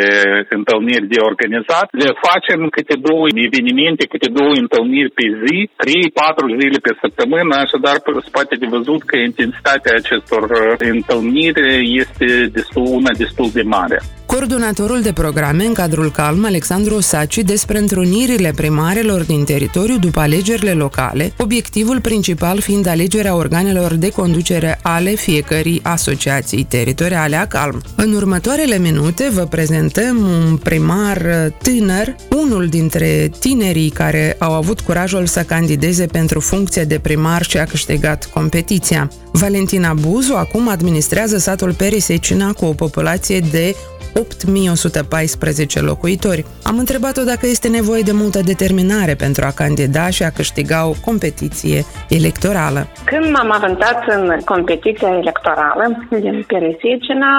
întâlniri 0.58 1.10
de 1.14 1.20
organizat. 1.30 1.86
Le 2.02 2.10
facem 2.26 2.60
câte 2.76 2.96
două 3.08 3.24
evenimente, 3.46 4.12
câte 4.12 4.28
două 4.38 4.52
întâlniri 4.62 5.10
pe 5.18 5.26
zi, 5.42 5.56
3-4 5.82 6.60
zile 6.60 6.78
pe 6.86 6.92
săptămână, 7.02 7.52
așadar 7.64 7.96
se 8.24 8.30
poate 8.36 8.54
de 8.62 8.66
văzut 8.76 9.00
că 9.10 9.16
intensitatea 9.30 9.92
acestor 10.00 10.44
uh, 10.50 10.60
întâlniri 10.94 11.64
este 12.02 12.26
destul, 12.56 12.86
una 12.98 13.12
destul 13.24 13.48
de 13.58 13.64
mare. 13.76 13.98
Coordonatorul 14.26 15.00
de 15.02 15.12
programe 15.12 15.64
în 15.64 15.74
cadrul 15.74 16.10
Calm, 16.10 16.44
Alexandru 16.44 17.00
Saci, 17.00 17.35
despre 17.42 17.78
întrunirile 17.78 18.52
primarilor 18.56 19.22
din 19.22 19.44
teritoriu 19.44 19.98
după 19.98 20.20
alegerile 20.20 20.72
locale, 20.72 21.32
obiectivul 21.38 22.00
principal 22.00 22.60
fiind 22.60 22.86
alegerea 22.86 23.34
organelor 23.34 23.94
de 23.94 24.10
conducere 24.10 24.78
ale 24.82 25.10
fiecărei 25.10 25.80
asociații 25.82 26.64
teritoriale 26.64 27.36
a 27.36 27.46
Calm. 27.46 27.82
În 27.96 28.12
următoarele 28.12 28.78
minute 28.78 29.30
vă 29.32 29.42
prezentăm 29.42 30.16
un 30.16 30.56
primar 30.56 31.52
tânăr, 31.62 32.16
unul 32.36 32.66
dintre 32.66 33.30
tinerii 33.38 33.90
care 33.90 34.36
au 34.38 34.52
avut 34.52 34.80
curajul 34.80 35.26
să 35.26 35.42
candideze 35.42 36.06
pentru 36.06 36.40
funcția 36.40 36.84
de 36.84 36.98
primar 36.98 37.42
și 37.42 37.58
a 37.58 37.64
câștigat 37.64 38.30
competiția. 38.32 39.10
Valentina 39.32 39.92
Buzu 39.92 40.34
acum 40.34 40.68
administrează 40.68 41.38
satul 41.38 41.74
Perisecina 41.74 42.52
cu 42.52 42.64
o 42.64 42.72
populație 42.72 43.40
de 43.50 43.74
8114 44.18 45.80
locuitori. 45.90 46.44
Am 46.70 46.76
întrebat-o 46.78 47.22
dacă 47.32 47.44
este 47.54 47.68
nevoie 47.78 48.02
de 48.10 48.14
multă 48.22 48.40
determinare 48.52 49.14
pentru 49.24 49.42
a 49.48 49.56
candida 49.62 50.04
și 50.16 50.22
a 50.22 50.36
câștiga 50.38 50.78
o 50.92 50.94
competiție 51.08 51.78
electorală. 52.18 52.80
Când 53.12 53.26
m-am 53.34 53.50
avantat 53.58 53.98
în 54.16 54.22
competiția 54.52 55.12
electorală 55.22 55.84
din 56.24 56.36
Peresicina, 56.50 57.32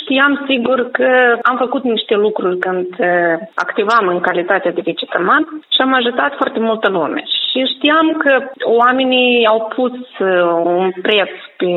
știam 0.00 0.32
sigur 0.50 0.78
că 0.98 1.10
am 1.50 1.56
făcut 1.64 1.82
niște 1.94 2.14
lucruri 2.14 2.58
când 2.58 2.86
eh, 2.98 3.36
activam 3.54 4.04
în 4.14 4.20
calitate 4.20 4.68
de 4.76 4.86
viceprimar 4.90 5.42
și 5.74 5.80
am 5.80 5.92
ajutat 6.00 6.32
foarte 6.40 6.60
multă 6.68 6.88
lume. 6.88 7.22
Și 7.50 7.74
știam 7.74 8.06
că 8.22 8.32
oamenii 8.64 9.46
au 9.46 9.72
pus 9.76 9.92
eh, 10.18 10.26
un 10.64 10.90
preț 11.02 11.30
pe 11.56 11.72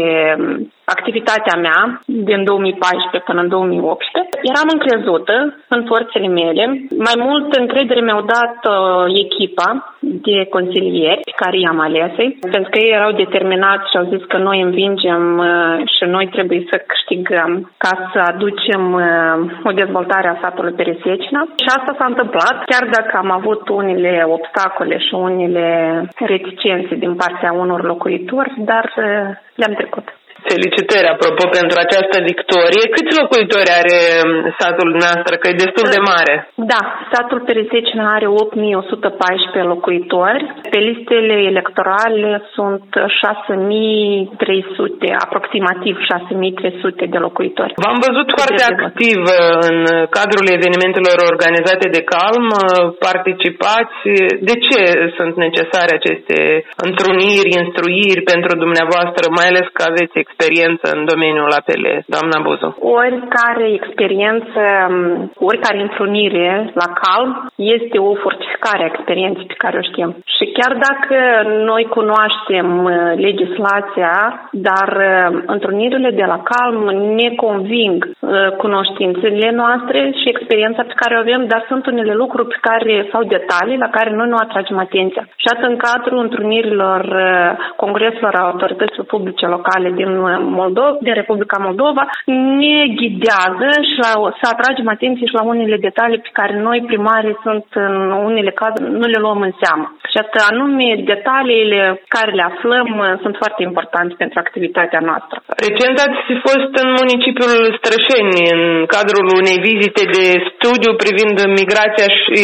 activitatea 0.85 1.55
mea 1.67 1.79
din 2.05 2.43
2014 2.43 3.29
până 3.29 3.41
în 3.41 3.49
2018. 3.49 4.39
Eram 4.51 4.67
încrezută 4.75 5.35
în 5.75 5.81
forțele 5.91 6.27
mele. 6.27 6.63
Mai 7.07 7.17
mult 7.27 7.47
încredere 7.53 8.01
mi-au 8.01 8.23
dat 8.37 8.57
uh, 8.65 8.73
echipa 9.25 9.69
de 9.99 10.37
consilieri 10.55 11.25
pe 11.29 11.39
care 11.41 11.57
i-am 11.59 11.79
ales 11.79 12.13
pentru 12.55 12.69
că 12.71 12.77
ei 12.79 12.95
erau 12.99 13.11
determinați 13.23 13.89
și 13.89 13.97
au 13.97 14.05
zis 14.13 14.23
că 14.31 14.37
noi 14.37 14.61
învingem 14.61 15.23
uh, 15.37 15.75
și 15.95 16.03
noi 16.15 16.25
trebuie 16.35 16.61
să 16.71 16.77
câștigăm 16.91 17.51
ca 17.83 17.93
să 18.11 18.19
aducem 18.31 18.83
uh, 18.93 19.35
o 19.69 19.71
dezvoltare 19.81 20.27
a 20.29 20.39
satului 20.41 20.77
Peresecina. 20.79 21.41
Și 21.63 21.69
asta 21.77 21.91
s-a 21.97 22.07
întâmplat, 22.11 22.55
chiar 22.71 22.85
dacă 22.97 23.13
am 23.17 23.31
avut 23.39 23.63
unele 23.69 24.13
obstacole 24.37 24.97
și 25.05 25.13
unele 25.13 25.62
reticențe 26.15 26.95
din 26.95 27.15
partea 27.15 27.51
unor 27.51 27.83
locuitori, 27.83 28.53
dar 28.57 28.93
uh, 28.97 29.35
le-am 29.55 29.73
trecut. 29.73 30.07
Felicitări, 30.51 31.07
apropo, 31.15 31.43
pentru 31.57 31.77
această 31.85 32.17
victorie. 32.31 32.83
Câți 32.95 33.17
locuitori 33.21 33.69
are 33.81 33.97
um, 34.21 34.31
satul 34.59 34.89
noastră? 35.03 35.33
Că 35.39 35.45
e 35.47 35.63
destul 35.65 35.87
de 35.95 36.01
mare. 36.11 36.33
Da, 36.73 36.81
satul 37.13 37.39
Peresecina 37.47 38.05
are 38.17 38.27
8114 38.27 39.73
locuitori. 39.73 40.43
Pe 40.73 40.79
listele 40.89 41.35
electorale 41.51 42.31
sunt 42.55 42.87
6300, 43.21 45.15
aproximativ 45.25 45.95
6300 46.09 47.05
de 47.13 47.19
locuitori. 47.27 47.73
V-am 47.85 47.99
văzut 48.07 48.27
de 48.29 48.35
foarte 48.39 48.61
activ 48.71 49.19
uh, 49.25 49.35
în 49.69 49.77
cadrul 50.17 50.45
evenimentelor 50.57 51.17
organizate 51.33 51.87
de 51.95 52.01
Calm. 52.13 52.45
Uh, 52.53 52.61
participați. 53.09 53.97
De 54.49 54.55
ce 54.67 54.81
sunt 55.17 55.33
necesare 55.45 55.91
aceste 55.99 56.37
întruniri, 56.87 57.55
instruiri 57.61 58.21
pentru 58.33 58.51
dumneavoastră, 58.63 59.23
mai 59.39 59.47
ales 59.51 59.67
că 59.75 59.81
aveți 59.91 60.15
experiență 60.33 60.85
în 60.95 61.05
domeniul 61.11 61.51
APL, 61.59 61.85
doamna 62.15 62.37
Buzu? 62.45 62.69
Oricare 62.99 63.67
experiență, 63.79 64.61
oricare 65.49 65.79
întrunire 65.81 66.71
la 66.81 66.87
calm 67.03 67.29
este 67.55 67.97
o 67.97 68.13
fortificare 68.23 68.83
a 68.83 68.91
experienței 68.93 69.45
pe 69.51 69.61
care 69.63 69.77
o 69.77 69.87
știm. 69.89 70.09
Și 70.35 70.45
chiar 70.57 70.73
dacă 70.87 71.17
noi 71.71 71.83
cunoaștem 71.97 72.67
uh, 72.83 72.91
legislația, 73.27 74.13
dar 74.51 74.89
uh, 74.97 75.41
întrunirile 75.45 76.11
de 76.19 76.25
la 76.33 76.39
calm 76.53 76.79
ne 77.19 77.29
conving 77.35 77.97
uh, 78.05 78.49
cunoștințele 78.63 79.51
noastre 79.61 79.99
și 80.19 80.29
experiența 80.29 80.83
pe 80.87 80.99
care 81.01 81.15
o 81.15 81.19
avem, 81.19 81.41
dar 81.47 81.65
sunt 81.67 81.85
unele 81.85 82.13
lucruri 82.13 82.47
pe 82.47 82.59
care, 82.61 83.07
sau 83.11 83.23
detalii 83.23 83.83
la 83.85 83.89
care 83.89 84.09
noi 84.15 84.27
nu 84.27 84.35
atragem 84.39 84.77
atenția. 84.77 85.23
Și 85.41 85.47
atât 85.53 85.69
în 85.69 85.77
cadrul 85.77 86.19
întrunirilor 86.19 87.01
congreselor 87.75 88.35
autorităților 88.35 89.05
publice 89.05 89.45
locale 89.45 89.89
din 89.91 90.09
Moldova, 90.59 90.97
din 91.01 91.13
Republica 91.13 91.57
Moldova, 91.67 92.03
ne 92.61 92.79
ghidează 92.99 93.69
și 93.89 93.97
la, 94.03 94.11
să 94.39 94.45
atragem 94.53 94.87
atenție 94.95 95.25
și 95.29 95.37
la 95.39 95.43
unele 95.53 95.77
detalii 95.87 96.25
pe 96.25 96.35
care 96.39 96.53
noi 96.67 96.79
primarii 96.89 97.41
sunt 97.45 97.65
în 97.87 97.95
unele 98.29 98.51
cazuri 98.61 98.91
nu 99.01 99.07
le 99.13 99.19
luăm 99.25 99.41
în 99.47 99.53
seamă. 99.61 99.87
Și 100.11 100.17
atât 100.23 100.41
anume 100.51 100.87
detaliile 101.13 101.81
care 102.15 102.31
le 102.39 102.45
aflăm 102.51 102.89
sunt 103.23 103.35
foarte 103.41 103.61
importante 103.69 104.13
pentru 104.21 104.37
activitatea 104.39 105.01
noastră. 105.09 105.37
Recent 105.67 105.95
ați 106.05 106.23
fost 106.47 106.71
în 106.83 106.89
municipiul 107.01 107.53
Strășeni 107.79 108.37
în 108.55 108.61
cadrul 108.95 109.25
unei 109.41 109.57
vizite 109.69 110.03
de 110.17 110.25
studiu 110.51 110.91
privind 111.03 111.35
migrația 111.59 112.07
și 112.21 112.41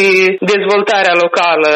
dezvoltarea 0.52 1.14
locală. 1.24 1.70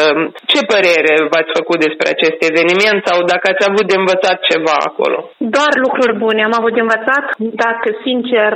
Ce 0.51 0.59
părere 0.73 1.13
v-ați 1.31 1.51
făcut 1.57 1.77
despre 1.85 2.07
acest 2.15 2.37
eveniment 2.49 2.99
sau 3.07 3.17
dacă 3.31 3.45
ați 3.49 3.67
avut 3.69 3.85
de 3.91 3.97
învățat 4.01 4.37
ceva 4.51 4.75
acolo? 4.89 5.17
Doar 5.55 5.71
lucruri 5.83 5.94
bune 6.17 6.43
am 6.43 6.55
avut 6.59 6.73
de 6.73 6.79
învățat. 6.79 7.25
Dacă, 7.37 7.87
sincer, 8.05 8.51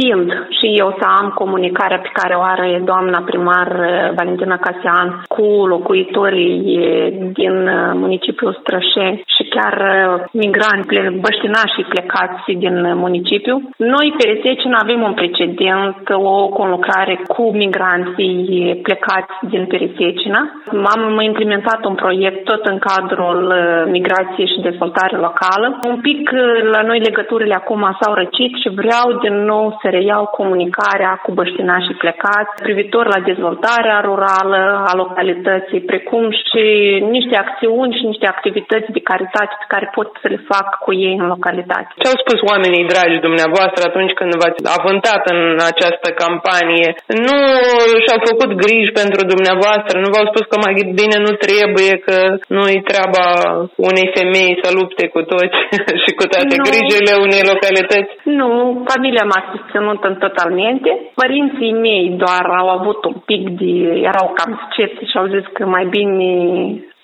tind 0.00 0.28
și 0.58 0.66
eu 0.82 0.88
să 0.98 1.06
am 1.20 1.28
comunicarea 1.40 1.98
pe 1.98 2.10
care 2.18 2.34
o 2.36 2.42
are 2.54 2.82
doamna 2.84 3.20
primar 3.30 3.68
Valentina 4.16 4.56
Casian 4.56 5.08
cu 5.28 5.66
locuitorii 5.66 6.56
din 7.32 7.56
municipiul 8.04 8.56
Strășeni 8.60 9.22
și 9.34 9.42
chiar 9.54 9.76
migranți, 10.32 10.88
băștinașii 11.24 11.90
plecați 11.94 12.42
din 12.62 12.76
municipiu. 13.04 13.54
Noi, 13.76 14.14
pe 14.16 14.24
Resecin, 14.30 14.72
avem 14.82 15.00
un 15.02 15.14
precedent, 15.14 16.02
o 16.12 16.48
conlucrare 16.48 17.20
cu 17.26 17.42
migranții 17.52 18.80
plecați 18.82 19.34
din 19.52 19.64
Peresecina. 19.66 20.40
Am 20.94 21.20
implementat 21.20 21.84
un 21.84 21.94
proiect 21.94 22.44
tot 22.44 22.64
în 22.64 22.78
cadrul 22.78 23.40
migrației 23.90 24.52
și 24.52 24.66
dezvoltare 24.68 25.16
locală. 25.16 25.78
Un 25.88 25.96
pic 26.00 26.30
la 26.74 26.82
noi 26.90 26.98
legăturile 27.08 27.54
acum 27.54 27.82
s-au 28.00 28.12
răcit 28.20 28.52
și 28.62 28.68
vreau 28.80 29.06
din 29.24 29.36
nou 29.52 29.64
să 29.80 29.86
reiau 29.96 30.24
comunicarea 30.38 31.12
cu 31.24 31.30
băștinașii 31.38 32.00
plecați 32.02 32.52
privitor 32.66 33.04
la 33.14 33.20
dezvoltarea 33.30 33.98
rurală 34.08 34.62
a 34.90 34.92
localității, 35.02 35.80
precum 35.92 36.24
și 36.48 36.64
niște 37.16 37.36
acțiuni 37.44 37.96
și 37.98 38.04
niște 38.10 38.26
activități 38.34 38.94
de 38.96 39.06
caritate 39.10 39.54
pe 39.62 39.70
care 39.72 39.86
pot 39.96 40.08
să 40.22 40.26
le 40.32 40.40
fac 40.50 40.66
cu 40.84 40.90
ei 41.06 41.16
în 41.22 41.26
localitate. 41.34 41.90
Ce 42.02 42.10
au 42.12 42.18
spus 42.24 42.38
oamenii 42.52 42.90
dragi 42.92 43.24
dumneavoastră 43.26 43.80
atunci 43.84 44.14
când 44.18 44.32
v-ați 44.40 44.60
avântat 44.78 45.22
în 45.34 45.40
această 45.72 46.08
campanie? 46.22 46.88
Nu 47.26 47.38
și-au 48.04 48.20
făcut 48.30 48.50
griji 48.62 48.92
pentru 49.02 49.20
dumneavoastră? 49.32 49.94
Nu 50.04 50.08
v-au 50.14 50.26
spus 50.30 50.44
că 50.50 50.56
mai 50.64 50.74
bine 51.00 51.16
nu 51.26 51.32
trebuie, 51.46 51.92
că 52.06 52.16
nu-i 52.56 52.80
treaba 52.90 53.24
unei 53.90 54.08
femei 54.16 54.52
să 54.62 54.68
lupte 54.78 55.04
cu 55.14 55.20
toți 55.32 55.58
și 56.02 56.10
cu 56.18 56.24
toate 56.32 56.54
nu. 56.56 56.63
Grijile 56.68 57.12
unei 57.26 57.42
localități? 57.52 58.12
Nu, 58.40 58.48
familia 58.92 59.24
m-a 59.30 59.42
susținut 59.52 60.00
în 60.04 60.14
totalmente. 60.24 60.90
Părinții 61.14 61.72
mei 61.86 62.04
doar 62.22 62.44
au 62.60 62.68
avut 62.68 63.04
un 63.04 63.16
pic 63.28 63.42
de... 63.60 63.72
erau 64.10 64.26
cam 64.38 64.52
sceptici 64.70 65.10
și 65.12 65.20
au 65.20 65.26
zis 65.34 65.44
că 65.52 65.62
mai 65.66 65.84
bine 65.96 66.28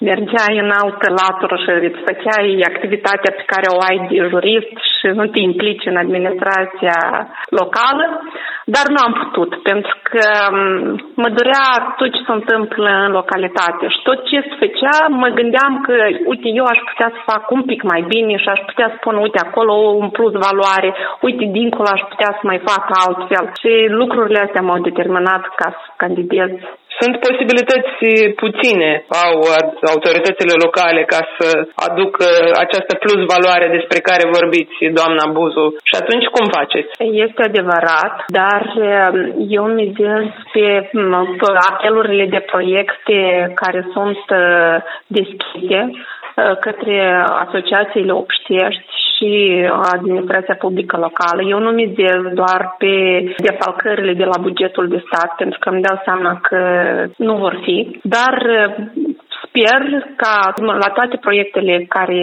mergeai 0.09 0.55
în 0.65 0.71
altă 0.83 1.07
latură 1.21 1.55
și 1.63 1.71
îți 1.89 2.05
făceai 2.09 2.51
activitatea 2.73 3.33
pe 3.39 3.45
care 3.53 3.67
o 3.77 3.79
ai 3.89 3.99
de 4.11 4.19
jurist 4.33 4.75
și 4.97 5.07
nu 5.19 5.27
te 5.33 5.41
implici 5.51 5.91
în 5.93 5.97
administrația 6.05 6.99
locală, 7.61 8.07
dar 8.75 8.87
nu 8.95 9.01
am 9.07 9.15
putut, 9.23 9.63
pentru 9.71 9.95
că 10.11 10.27
mă 11.23 11.29
durea 11.39 11.69
tot 11.99 12.11
ce 12.15 12.23
se 12.27 12.33
întâmplă 12.39 12.91
în 13.07 13.11
localitate 13.19 13.85
și 13.95 14.01
tot 14.09 14.19
ce 14.29 14.39
se 14.49 14.55
făcea, 14.63 14.97
mă 15.23 15.29
gândeam 15.39 15.73
că, 15.87 15.95
uite, 16.33 16.49
eu 16.61 16.67
aș 16.73 16.81
putea 16.91 17.09
să 17.15 17.21
fac 17.31 17.51
un 17.57 17.63
pic 17.71 17.81
mai 17.93 18.03
bine 18.13 18.35
și 18.37 18.49
aș 18.49 18.61
putea 18.71 18.89
spune, 18.97 19.19
uite, 19.21 19.41
acolo 19.43 19.73
un 20.03 20.09
plus 20.17 20.33
valoare, 20.47 20.91
uite, 21.27 21.45
dincolo 21.59 21.89
aș 21.93 22.03
putea 22.13 22.31
să 22.39 22.43
mai 22.43 22.61
fac 22.71 22.85
altfel. 23.05 23.45
Și 23.61 23.73
lucrurile 24.01 24.41
astea 24.43 24.63
m-au 24.67 24.81
determinat 24.89 25.43
ca 25.61 25.69
să 25.79 25.87
candidez 25.97 26.53
sunt 26.99 27.15
posibilități 27.27 27.99
puține 28.43 29.05
au 29.25 29.35
autoritățile 29.93 30.55
locale 30.65 31.03
ca 31.13 31.21
să 31.37 31.49
aducă 31.87 32.27
această 32.65 32.95
plus 33.05 33.21
valoare 33.35 33.67
despre 33.77 33.99
care 34.09 34.35
vorbiți, 34.39 34.79
doamna 34.99 35.25
Buzu. 35.37 35.67
Și 35.89 35.95
atunci 36.03 36.27
cum 36.35 36.47
faceți? 36.59 36.91
Este 37.27 37.43
adevărat, 37.43 38.15
dar 38.41 38.63
um, 38.77 39.17
eu 39.59 39.65
mizez 39.65 40.25
pe, 40.53 40.67
pe 41.41 41.49
apelurile 41.71 42.27
de 42.27 42.41
proiecte 42.53 43.19
care 43.55 43.81
sunt 43.95 44.25
uh, 44.31 44.77
deschise 45.07 45.81
uh, 45.91 46.20
către 46.61 47.25
asociațiile 47.47 48.13
obștiești 48.13 49.01
și 49.21 49.67
administrația 49.93 50.55
publică 50.55 50.97
locală. 50.97 51.43
Eu 51.43 51.59
nu 51.59 51.71
mizez 51.71 52.21
doar 52.35 52.75
pe 52.79 52.95
defalcările 53.37 54.13
de 54.13 54.25
la 54.25 54.39
bugetul 54.41 54.89
de 54.89 55.03
stat, 55.07 55.35
pentru 55.37 55.59
că 55.59 55.69
îmi 55.69 55.83
dau 55.83 56.01
seama 56.05 56.41
că 56.43 56.59
nu 57.17 57.37
vor 57.37 57.61
fi, 57.63 58.01
dar 58.03 58.35
sper 59.51 59.81
ca 60.17 60.53
la 60.85 60.91
toate 60.97 61.17
proiectele 61.17 61.85
care 61.89 62.23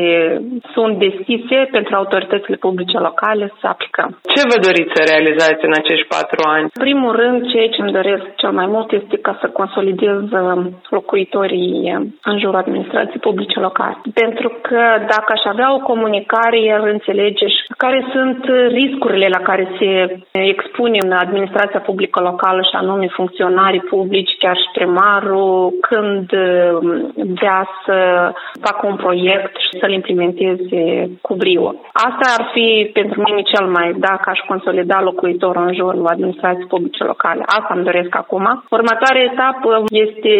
sunt 0.73 0.93
deschise 1.07 1.67
pentru 1.71 1.95
autoritățile 1.95 2.55
publice 2.55 2.97
locale 2.97 3.53
să 3.61 3.67
aplicăm. 3.67 4.09
Ce 4.33 4.41
vă 4.51 4.57
doriți 4.67 4.93
să 4.95 5.01
realizați 5.11 5.65
în 5.65 5.73
acești 5.81 6.07
patru 6.15 6.39
ani? 6.55 6.63
În 6.73 6.83
primul 6.87 7.11
rând, 7.21 7.49
ceea 7.51 7.69
ce 7.69 7.81
îmi 7.81 7.97
doresc 7.99 8.25
cel 8.35 8.51
mai 8.51 8.67
mult 8.75 8.91
este 8.91 9.17
ca 9.17 9.37
să 9.41 9.47
consolidez 9.47 10.21
uh, 10.31 10.65
locuitorii 10.89 11.75
uh, 11.95 12.05
în 12.23 12.39
jurul 12.39 12.63
administrației 12.63 13.25
publice 13.27 13.59
locale. 13.59 13.95
Pentru 14.13 14.49
că 14.61 14.81
dacă 15.13 15.29
aș 15.35 15.43
avea 15.45 15.73
o 15.73 15.79
comunicare, 15.91 16.59
el 16.75 16.83
înțelege 16.93 17.47
și 17.47 17.61
care 17.77 17.99
sunt 18.13 18.39
riscurile 18.79 19.27
la 19.27 19.41
care 19.49 19.65
se 19.79 19.91
expune 20.31 20.97
în 21.05 21.11
administrația 21.11 21.79
publică 21.79 22.19
locală 22.21 22.61
și 22.61 22.75
anume 22.75 23.07
funcționarii 23.19 23.89
publici, 23.95 24.37
chiar 24.39 24.55
și 24.55 24.69
primarul, 24.73 25.73
când 25.81 26.31
uh, 26.31 26.77
vrea 27.25 27.67
să 27.85 27.95
facă 28.61 28.87
un 28.87 28.95
proiect 28.95 29.55
și 29.55 29.79
să-l 29.79 29.91
implementeze 29.91 31.09
cu 31.21 31.33
brio. 31.35 31.75
Asta 31.93 32.25
ar 32.37 32.49
fi 32.53 32.89
pentru 32.93 33.21
mine 33.21 33.41
cel 33.41 33.65
mai, 33.67 33.93
dacă 33.97 34.29
aș 34.29 34.39
consolida 34.39 35.01
locuitorul 35.01 35.67
în 35.67 35.73
jurul 35.73 36.07
administrației 36.07 36.67
publice 36.67 37.03
locale. 37.03 37.43
Asta 37.45 37.73
îmi 37.75 37.83
doresc 37.83 38.15
acum. 38.15 38.63
Următoarea 38.69 39.27
etapă 39.31 39.83
este 39.89 40.33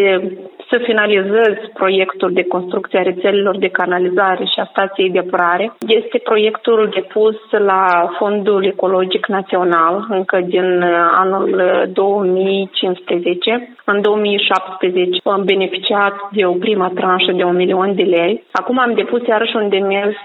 să 0.70 0.78
finalizez 0.84 1.54
proiectul 1.74 2.32
de 2.34 2.44
construcție 2.44 3.00
a 3.00 3.02
rețelelor 3.02 3.58
de 3.58 3.68
canalizare 3.68 4.44
și 4.44 4.60
a 4.60 4.70
stației 4.72 5.10
de 5.10 5.20
apărare. 5.20 5.74
Este 5.88 6.18
proiectul 6.18 6.90
depus 6.94 7.36
la 7.50 8.10
Fondul 8.18 8.66
Ecologic 8.66 9.26
Național 9.28 10.06
încă 10.10 10.40
din 10.46 10.82
anul 11.24 11.64
2015. 11.94 13.76
În 13.86 14.02
2017 14.02 15.20
am 15.24 15.44
beneficiat 15.44 16.14
de 16.32 16.46
o 16.46 16.54
prima 16.68 16.90
tranșă 17.00 17.32
de 17.40 17.44
un 17.52 17.56
milion 17.64 17.90
de 17.96 18.06
lei. 18.16 18.34
Acum 18.52 18.78
am 18.80 18.94
depus 19.02 19.22
iarăși 19.28 19.56
un 19.62 19.70
demers 19.70 20.20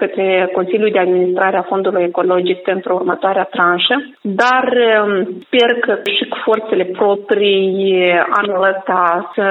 către 0.00 0.26
Consiliul 0.58 0.94
de 0.96 0.98
Administrare 1.06 1.56
a 1.58 1.68
Fondului 1.72 2.08
Ecologic 2.10 2.58
pentru 2.70 2.90
următoarea 3.00 3.50
tranșă, 3.54 3.96
dar 4.42 4.64
um, 4.76 5.12
sper 5.46 5.70
că 5.84 5.92
și 6.16 6.24
cu 6.30 6.36
forțele 6.48 6.84
proprii 6.98 7.70
anul 8.40 8.62
ăsta 8.72 9.00
să 9.34 9.44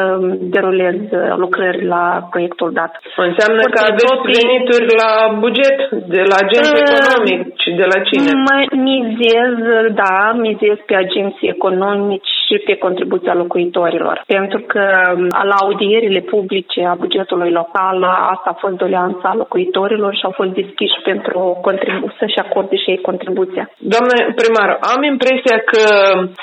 derulez 0.55 0.99
lucrări 1.43 1.85
la 1.95 2.05
proiectul 2.31 2.69
dat. 2.79 2.93
Înseamnă 3.29 3.63
că 3.73 3.79
aveți 3.89 4.05
proprii... 4.05 4.39
venituri 4.41 4.87
la 5.03 5.11
buget, 5.43 5.77
de 6.15 6.21
la 6.31 6.35
agenții 6.45 6.81
uh, 6.81 6.87
economic 6.91 7.39
și 7.63 7.69
de 7.81 7.85
la 7.91 7.97
cine? 8.07 8.29
Mă 8.47 8.57
mizez, 8.91 9.53
da, 10.01 10.15
mizez 10.47 10.77
pe 10.89 10.95
agenții 11.05 11.47
economici 11.55 12.31
și 12.45 12.55
pe 12.67 12.75
contribuția 12.85 13.33
locuitorilor. 13.43 14.15
Pentru 14.35 14.59
că 14.71 14.83
um, 15.15 15.27
la 15.51 15.55
audierile 15.63 16.21
publice 16.33 16.81
a 16.91 16.99
bugetului 17.03 17.51
local, 17.61 17.97
asta 18.33 18.49
a 18.51 18.59
fost 18.63 18.75
doleanța 18.83 19.29
locuitorilor 19.41 20.11
și 20.19 20.27
au 20.27 20.33
fost 20.39 20.51
deschiși 20.59 20.97
pentru 21.09 21.39
contribu- 21.65 22.13
să-și 22.19 22.41
acorde 22.45 22.75
și 22.81 22.89
ei 22.93 23.07
contribuția. 23.09 23.65
Doamne 23.93 24.17
primar, 24.39 24.69
am 24.93 25.01
impresia 25.13 25.57
că 25.71 25.83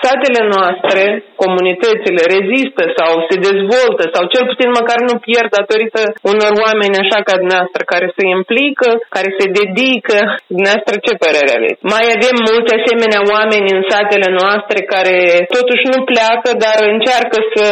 satele 0.04 0.42
noastre, 0.54 1.02
comunitățile 1.44 2.22
rezistă 2.36 2.82
sau 2.98 3.10
se 3.28 3.36
dezvoltă 3.48 3.56
dezvoltă 3.58 4.04
sau 4.14 4.22
cel 4.34 4.44
puțin 4.50 4.70
măcar 4.80 4.98
nu 5.08 5.14
pierd 5.26 5.50
datorită 5.58 6.00
unor 6.32 6.52
oameni 6.66 7.00
așa 7.02 7.18
ca 7.28 7.34
dumneavoastră 7.42 7.82
care 7.92 8.06
se 8.16 8.24
implică, 8.36 8.88
care 9.16 9.28
se 9.38 9.46
dedică. 9.60 10.18
Dumneavoastră 10.54 10.94
ce 11.06 11.12
părere 11.24 11.50
aveți? 11.58 11.80
Mai 11.94 12.04
avem 12.16 12.36
multe 12.50 12.70
asemenea 12.80 13.22
oameni 13.34 13.68
în 13.76 13.82
satele 13.92 14.28
noastre 14.40 14.78
care 14.94 15.16
totuși 15.56 15.84
nu 15.92 15.98
pleacă, 16.10 16.48
dar 16.64 16.78
încearcă 16.94 17.38
să 17.52 17.64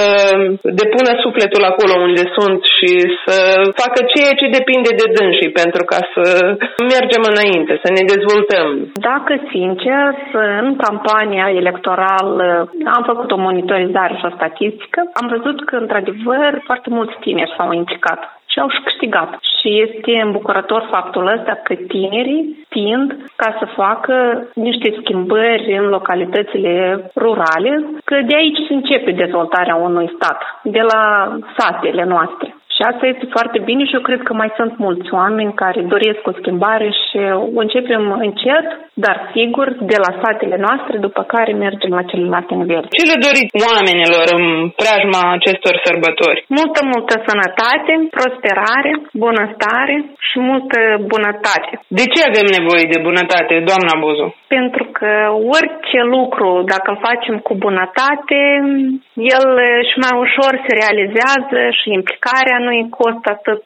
depună 0.80 1.12
sufletul 1.24 1.64
acolo 1.72 1.94
unde 2.06 2.24
sunt 2.36 2.60
și 2.76 2.92
să 3.24 3.36
facă 3.82 4.00
ceea 4.12 4.34
ce 4.40 4.56
depinde 4.58 4.90
de 5.00 5.06
dânsii 5.18 5.56
pentru 5.62 5.82
ca 5.90 6.00
să 6.14 6.24
mergem 6.94 7.22
înainte, 7.32 7.72
să 7.84 7.88
ne 7.96 8.02
dezvoltăm. 8.14 8.68
Dacă, 9.10 9.32
sincer, 9.54 10.04
în 10.66 10.76
campania 10.86 11.46
electorală 11.62 12.48
am 12.96 13.02
făcut 13.10 13.30
o 13.32 13.44
monitorizare 13.48 14.14
și 14.18 14.28
o 14.28 14.36
statistică, 14.38 15.00
am 15.20 15.26
văzut 15.34 15.58
că, 15.68 15.74
într-adevăr, 15.76 16.50
foarte 16.68 16.88
mulți 16.96 17.16
tineri 17.24 17.54
s-au 17.56 17.70
implicat 17.72 18.20
și 18.56 18.62
au 18.62 18.70
și 18.76 18.86
câștigat. 18.88 19.30
Și 19.58 19.68
este 19.86 20.20
îmbucurător 20.24 20.88
faptul 20.90 21.26
ăsta 21.36 21.60
că 21.64 21.74
tinerii 21.74 22.66
tind 22.68 23.08
ca 23.36 23.56
să 23.58 23.74
facă 23.76 24.46
niște 24.54 24.96
schimbări 25.00 25.76
în 25.78 25.86
localitățile 25.88 26.72
rurale, 27.16 27.72
că 28.04 28.16
de 28.26 28.34
aici 28.36 28.66
se 28.68 28.74
începe 28.74 29.10
dezvoltarea 29.10 29.74
unui 29.74 30.12
stat, 30.14 30.40
de 30.62 30.80
la 30.80 31.02
satele 31.56 32.04
noastre. 32.04 32.55
Și 32.76 32.82
asta 32.90 33.04
este 33.06 33.26
foarte 33.36 33.58
bine 33.68 33.82
și 33.84 33.96
eu 33.98 34.04
cred 34.08 34.22
că 34.26 34.32
mai 34.42 34.50
sunt 34.58 34.72
mulți 34.86 35.08
oameni 35.20 35.58
care 35.62 35.80
doresc 35.94 36.20
o 36.30 36.36
schimbare 36.40 36.88
și 37.02 37.18
o 37.56 37.60
începem 37.64 38.02
încet, 38.26 38.66
dar 39.04 39.16
sigur, 39.36 39.66
de 39.92 39.98
la 40.04 40.10
satele 40.22 40.56
noastre, 40.66 40.94
după 41.06 41.22
care 41.34 41.52
mergem 41.52 41.92
la 41.98 42.08
celelalte 42.10 42.54
nivele. 42.54 42.86
Ce 42.98 43.04
le 43.10 43.18
doriți 43.26 43.56
oamenilor 43.68 44.24
în 44.38 44.44
preajma 44.80 45.20
acestor 45.38 45.74
sărbători? 45.86 46.44
Multă, 46.58 46.80
multă 46.92 47.14
sănătate, 47.28 47.92
prosperare, 48.16 48.92
bunăstare 49.24 49.96
și 50.28 50.36
multă 50.50 50.78
bunătate. 51.12 51.72
De 51.98 52.04
ce 52.12 52.20
avem 52.30 52.46
nevoie 52.58 52.84
de 52.94 53.00
bunătate, 53.08 53.54
doamna 53.70 53.94
Buzu? 54.02 54.26
Pentru 54.56 54.84
că 54.96 55.10
orice 55.56 56.00
lucru, 56.14 56.48
dacă 56.72 56.86
îl 56.90 56.98
facem 57.08 57.36
cu 57.46 57.52
bunătate, 57.66 58.38
el 59.16 59.46
și 59.88 59.96
mai 60.04 60.14
ușor 60.24 60.52
se 60.66 60.72
realizează 60.80 61.60
și 61.78 61.86
implicarea 61.98 62.58
nu 62.64 62.70
îi 62.76 62.88
costă 62.98 63.28
atât 63.36 63.64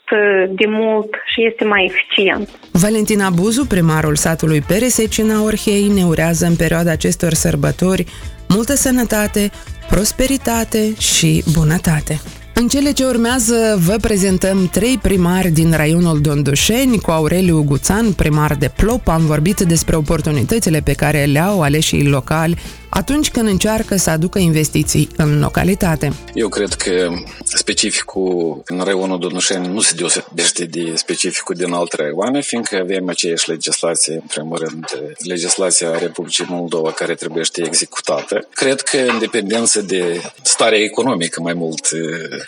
de 0.60 0.66
mult 0.68 1.10
și 1.32 1.46
este 1.50 1.64
mai 1.64 1.82
eficient. 1.90 2.48
Valentina 2.72 3.28
Buzu, 3.30 3.66
primarul 3.66 4.16
satului 4.16 4.60
Peresecina 4.60 5.42
Orhei, 5.42 5.86
ne 5.98 6.04
urează 6.04 6.46
în 6.46 6.56
perioada 6.56 6.90
acestor 6.90 7.32
sărbători 7.32 8.04
multă 8.48 8.74
sănătate, 8.74 9.50
prosperitate 9.88 10.82
și 10.98 11.42
bunătate. 11.58 12.14
În 12.54 12.68
cele 12.68 12.92
ce 12.92 13.04
urmează 13.04 13.78
vă 13.86 13.96
prezentăm 14.00 14.68
trei 14.72 14.98
primari 15.02 15.48
din 15.48 15.72
raionul 15.76 16.20
Dondușeni 16.20 17.00
cu 17.00 17.10
Aureliu 17.10 17.64
Guțan, 17.64 18.12
primar 18.12 18.54
de 18.58 18.70
Plop. 18.76 19.08
Am 19.08 19.26
vorbit 19.26 19.60
despre 19.60 19.96
oportunitățile 19.96 20.80
pe 20.84 20.92
care 20.92 21.24
le 21.24 21.38
au 21.38 21.62
aleșii 21.62 22.08
locali 22.08 22.56
atunci 22.90 23.30
când 23.30 23.48
încearcă 23.48 23.96
să 23.96 24.10
aducă 24.10 24.38
investiții 24.38 25.08
în 25.16 25.40
localitate. 25.40 26.12
Eu 26.34 26.48
cred 26.48 26.72
că 26.72 27.08
specificul 27.44 28.62
în 28.64 28.80
raionul 28.84 29.18
Donușeni 29.18 29.66
nu 29.66 29.80
se 29.80 29.94
deosebește 29.96 30.64
de 30.64 30.92
specificul 30.94 31.54
din 31.54 31.72
alte 31.72 31.96
raioane, 31.96 32.40
fiindcă 32.40 32.76
avem 32.76 33.08
aceeași 33.08 33.48
legislație, 33.48 34.12
în 34.12 34.26
primul 34.28 34.58
rând, 34.58 34.84
legislația 35.18 35.98
Republicii 35.98 36.46
Moldova 36.48 36.92
care 36.92 37.14
trebuie 37.14 37.44
să 37.44 37.62
executată. 37.64 38.48
Cred 38.54 38.80
că 38.80 38.96
în 38.96 39.18
dependență 39.18 39.80
de 39.82 40.20
starea 40.42 40.78
economică 40.78 41.40
mai 41.40 41.52
mult. 41.52 41.86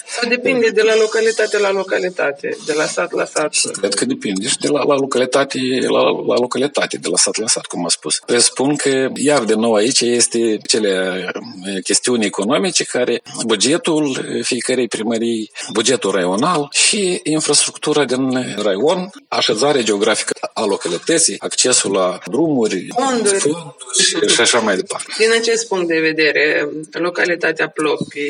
Sau 0.06 0.28
depinde 0.28 0.68
de 0.68 0.82
la 0.82 0.94
localitate 1.00 1.58
la 1.58 1.72
localitate, 1.72 2.56
de 2.66 2.72
la 2.76 2.84
sat 2.84 3.12
la 3.12 3.24
sat. 3.24 3.54
Cred 3.80 3.94
că 3.94 4.04
depinde 4.04 4.48
și 4.48 4.58
de 4.58 4.68
la, 4.68 4.82
la 4.84 4.94
localitate 4.94 5.58
la, 5.80 6.02
la 6.02 6.34
localitate, 6.34 6.96
de 6.96 7.08
la 7.08 7.16
sat 7.16 7.36
la 7.38 7.46
sat, 7.46 7.66
cum 7.66 7.82
am 7.82 7.88
spus. 7.88 8.20
Presupun 8.26 8.76
că 8.76 9.08
iar 9.14 9.44
de 9.44 9.54
nou 9.54 9.74
aici 9.74 10.00
este 10.00 10.31
este 10.32 10.56
cele 10.66 11.24
eh, 11.64 11.82
chestiuni 11.82 12.24
economice 12.24 12.84
care 12.84 13.22
bugetul 13.46 14.26
fiecarei 14.42 14.88
primării, 14.88 15.50
bugetul 15.72 16.10
raional 16.10 16.68
și 16.70 17.20
infrastructura 17.22 18.04
din 18.04 18.54
raion, 18.62 19.10
așezarea 19.28 19.82
geografică 19.82 20.32
a 20.54 20.64
localității, 20.64 21.36
accesul 21.38 21.92
la 21.92 22.18
drumuri, 22.26 22.86
fonduri, 22.94 23.38
fonduri 23.38 24.32
și 24.34 24.40
așa 24.40 24.58
mai 24.58 24.76
departe. 24.76 25.12
Din 25.18 25.32
acest 25.40 25.68
punct 25.68 25.88
de 25.88 26.00
vedere, 26.00 26.68
localitatea 26.92 27.68
Plopi 27.68 28.20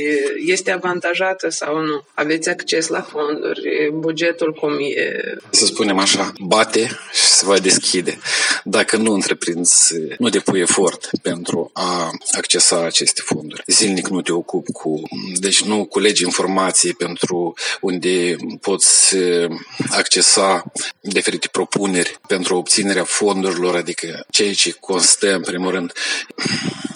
este 0.47 0.71
avantajată 0.71 1.49
sau 1.49 1.81
nu? 1.81 2.05
Aveți 2.15 2.49
acces 2.49 2.88
la 2.88 3.01
fonduri? 3.01 3.91
Bugetul 3.93 4.53
cum 4.53 4.71
e? 4.79 5.35
Să 5.51 5.65
spunem 5.65 5.99
așa, 5.99 6.33
bate 6.41 6.81
și 7.12 7.25
se 7.25 7.45
va 7.47 7.59
deschide. 7.59 8.19
Dacă 8.65 8.97
nu 8.97 9.12
întreprinzi, 9.12 9.95
nu 10.19 10.29
depui 10.29 10.61
efort 10.61 11.11
pentru 11.23 11.71
a 11.73 11.92
accesa 12.31 12.85
aceste 12.85 13.23
fonduri. 13.25 13.63
Zilnic 13.67 14.09
nu 14.09 14.21
te 14.21 14.33
ocupi 14.33 14.73
cu, 14.73 15.03
deci 15.35 15.63
nu 15.63 15.85
culegi 15.85 16.25
informații 16.25 16.93
pentru 16.93 17.55
unde 17.81 18.37
poți 18.61 19.17
eh, 19.17 19.51
accesa 19.91 20.65
diferite 21.01 21.49
propuneri 21.49 22.21
pentru 22.27 22.57
obținerea 22.57 23.05
fondurilor, 23.05 23.77
adică 23.77 24.27
ceea 24.31 24.55
ce 24.55 24.77
constă, 24.81 25.35
în 25.35 25.43
primul 25.43 25.71
rând, 25.71 25.93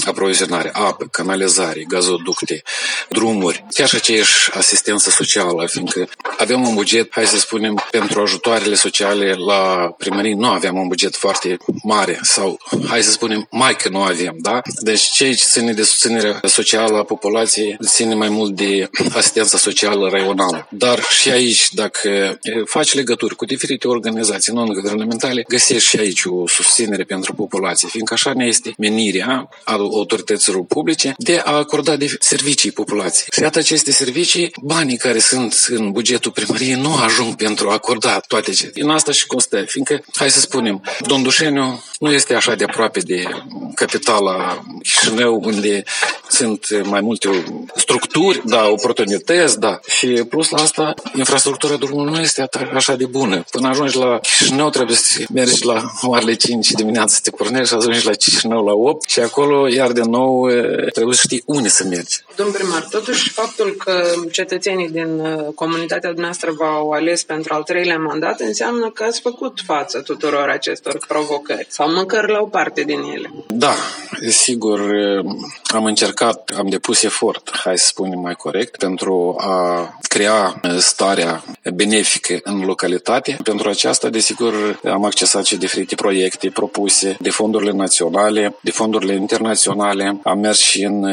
aprovizionare, 0.04 0.70
apă, 0.72 1.06
canalizare, 1.10 1.84
gazoducte, 1.88 2.62
drumuri, 3.08 3.64
chiar 3.70 3.88
și 3.88 3.94
aceeași 3.94 4.50
asistență 4.52 5.10
socială, 5.10 5.66
fiindcă 5.66 6.08
avem 6.38 6.66
un 6.66 6.74
buget, 6.74 7.08
hai 7.10 7.26
să 7.26 7.38
spunem, 7.38 7.84
pentru 7.90 8.20
ajutoarele 8.20 8.74
sociale 8.74 9.32
la 9.32 9.94
primării 9.98 10.34
nu 10.34 10.48
aveam 10.48 10.76
un 10.76 10.88
buget 10.88 11.16
foarte 11.16 11.56
mare 11.82 12.18
sau, 12.22 12.58
hai 12.88 13.02
să 13.02 13.10
spunem, 13.10 13.46
mai 13.50 13.76
că 13.76 13.88
nu 13.88 14.02
avem, 14.02 14.36
da? 14.38 14.62
Deci 14.86 15.10
ceea 15.10 15.34
ce 15.34 15.44
ține 15.44 15.72
de 15.72 15.82
susținerea 15.82 16.40
socială 16.44 16.98
a 16.98 17.02
populației 17.02 17.76
ține 17.86 18.14
mai 18.14 18.28
mult 18.28 18.54
de 18.54 18.90
asistența 19.14 19.58
socială 19.58 20.08
raională. 20.08 20.68
Dar 20.70 21.02
și 21.02 21.30
aici, 21.30 21.72
dacă 21.72 22.38
faci 22.64 22.94
legături 22.94 23.36
cu 23.36 23.44
diferite 23.44 23.88
organizații 23.88 24.52
non-guvernamentale, 24.52 25.44
găsești 25.48 25.88
și 25.88 25.98
aici 25.98 26.24
o 26.24 26.48
susținere 26.48 27.04
pentru 27.04 27.34
populație, 27.34 27.88
fiindcă 27.88 28.14
așa 28.14 28.32
ne 28.34 28.44
este 28.46 28.74
menirea 28.78 29.48
a 29.64 29.72
autorităților 29.72 30.64
publice 30.64 31.14
de 31.18 31.40
a 31.44 31.52
acorda 31.52 31.96
de 31.96 32.16
servicii 32.18 32.70
populației. 32.70 33.28
Și 33.32 33.40
iată 33.40 33.58
aceste 33.58 33.92
servicii, 33.92 34.52
banii 34.62 34.96
care 34.96 35.18
sunt 35.18 35.66
în 35.68 35.90
bugetul 35.90 36.32
primăriei 36.32 36.74
nu 36.74 36.94
ajung 36.94 37.34
pentru 37.34 37.68
a 37.68 37.72
acorda 37.72 38.18
toate 38.18 38.50
ce. 38.50 38.70
În 38.74 38.90
asta 38.90 39.12
și 39.12 39.26
constă, 39.26 39.64
fiindcă, 39.66 40.04
hai 40.14 40.30
să 40.30 40.40
spunem, 40.40 40.82
Dondușeniu 41.00 41.84
nu 41.98 42.12
este 42.12 42.34
așa 42.34 42.54
de 42.54 42.64
aproape 42.64 43.00
de 43.00 43.24
capitala 43.74 44.64
Chișinău, 44.82 45.40
unde 45.44 45.82
sunt 46.28 46.82
mai 46.84 47.00
multe 47.00 47.44
structuri, 47.76 48.42
da, 48.44 48.68
oportunități, 48.68 49.60
da. 49.60 49.78
Și 49.86 50.06
plus 50.06 50.50
la 50.50 50.62
asta, 50.62 50.94
infrastructura 51.14 51.76
drumului 51.76 52.12
nu 52.12 52.20
este 52.20 52.48
așa 52.74 52.96
de 52.96 53.06
bună. 53.06 53.44
Până 53.50 53.68
ajungi 53.68 53.96
la 53.96 54.18
Chișinău, 54.18 54.70
trebuie 54.70 54.96
să 54.96 55.22
mergi 55.32 55.64
la 55.64 55.84
Marele 56.02 56.34
5 56.34 56.70
dimineața 56.70 57.14
să 57.14 57.20
te 57.22 57.30
pornești 57.30 57.68
și 57.68 57.74
ajungi 57.74 58.06
la 58.06 58.12
Chișinău 58.12 58.64
la 58.64 58.72
8 58.72 59.08
și 59.08 59.20
acolo, 59.20 59.68
iar 59.68 59.92
de 59.92 60.02
nou, 60.02 60.48
trebuie 60.92 61.16
să 61.16 61.22
știi 61.24 61.42
unde 61.46 61.68
să 61.68 61.84
mergi. 61.84 62.20
Domn 62.36 62.50
primar, 62.50 62.86
totuși 62.90 63.30
faptul 63.30 63.74
că 63.84 64.12
cetățenii 64.32 64.88
din 64.88 65.22
comunitatea 65.54 66.12
noastră 66.16 66.54
v-au 66.58 66.90
ales 66.90 67.22
pentru 67.22 67.54
al 67.54 67.62
treilea 67.62 67.98
mandat 67.98 68.40
înseamnă 68.40 68.90
că 68.90 69.02
ați 69.02 69.20
făcut 69.20 69.58
față 69.66 70.00
tuturor 70.00 70.48
acestor 70.48 70.98
provocări 71.08 71.66
sau 71.68 71.92
măcar 71.92 72.28
la 72.28 72.40
o 72.40 72.46
parte 72.46 72.82
din 72.82 73.00
ele. 73.14 73.32
Da, 73.48 73.74
sigur, 74.28 74.65
am 75.64 75.84
încercat, 75.84 76.52
am 76.58 76.68
depus 76.68 77.02
efort, 77.02 77.50
hai 77.64 77.78
să 77.78 77.86
spunem 77.86 78.18
mai 78.18 78.34
corect, 78.34 78.76
pentru 78.76 79.36
a 79.38 79.98
crea 80.08 80.60
starea 80.78 81.44
benefică 81.74 82.38
în 82.42 82.60
localitate. 82.64 83.38
Pentru 83.42 83.68
aceasta, 83.68 84.08
desigur, 84.08 84.80
am 84.84 85.04
accesat 85.04 85.44
și 85.44 85.56
diferite 85.56 85.94
proiecte 85.94 86.48
propuse 86.48 87.16
de 87.20 87.30
fondurile 87.30 87.70
naționale, 87.70 88.56
de 88.60 88.70
fondurile 88.70 89.14
internaționale. 89.14 90.20
Am 90.22 90.38
mers 90.38 90.58
și 90.58 90.82
în 90.82 91.04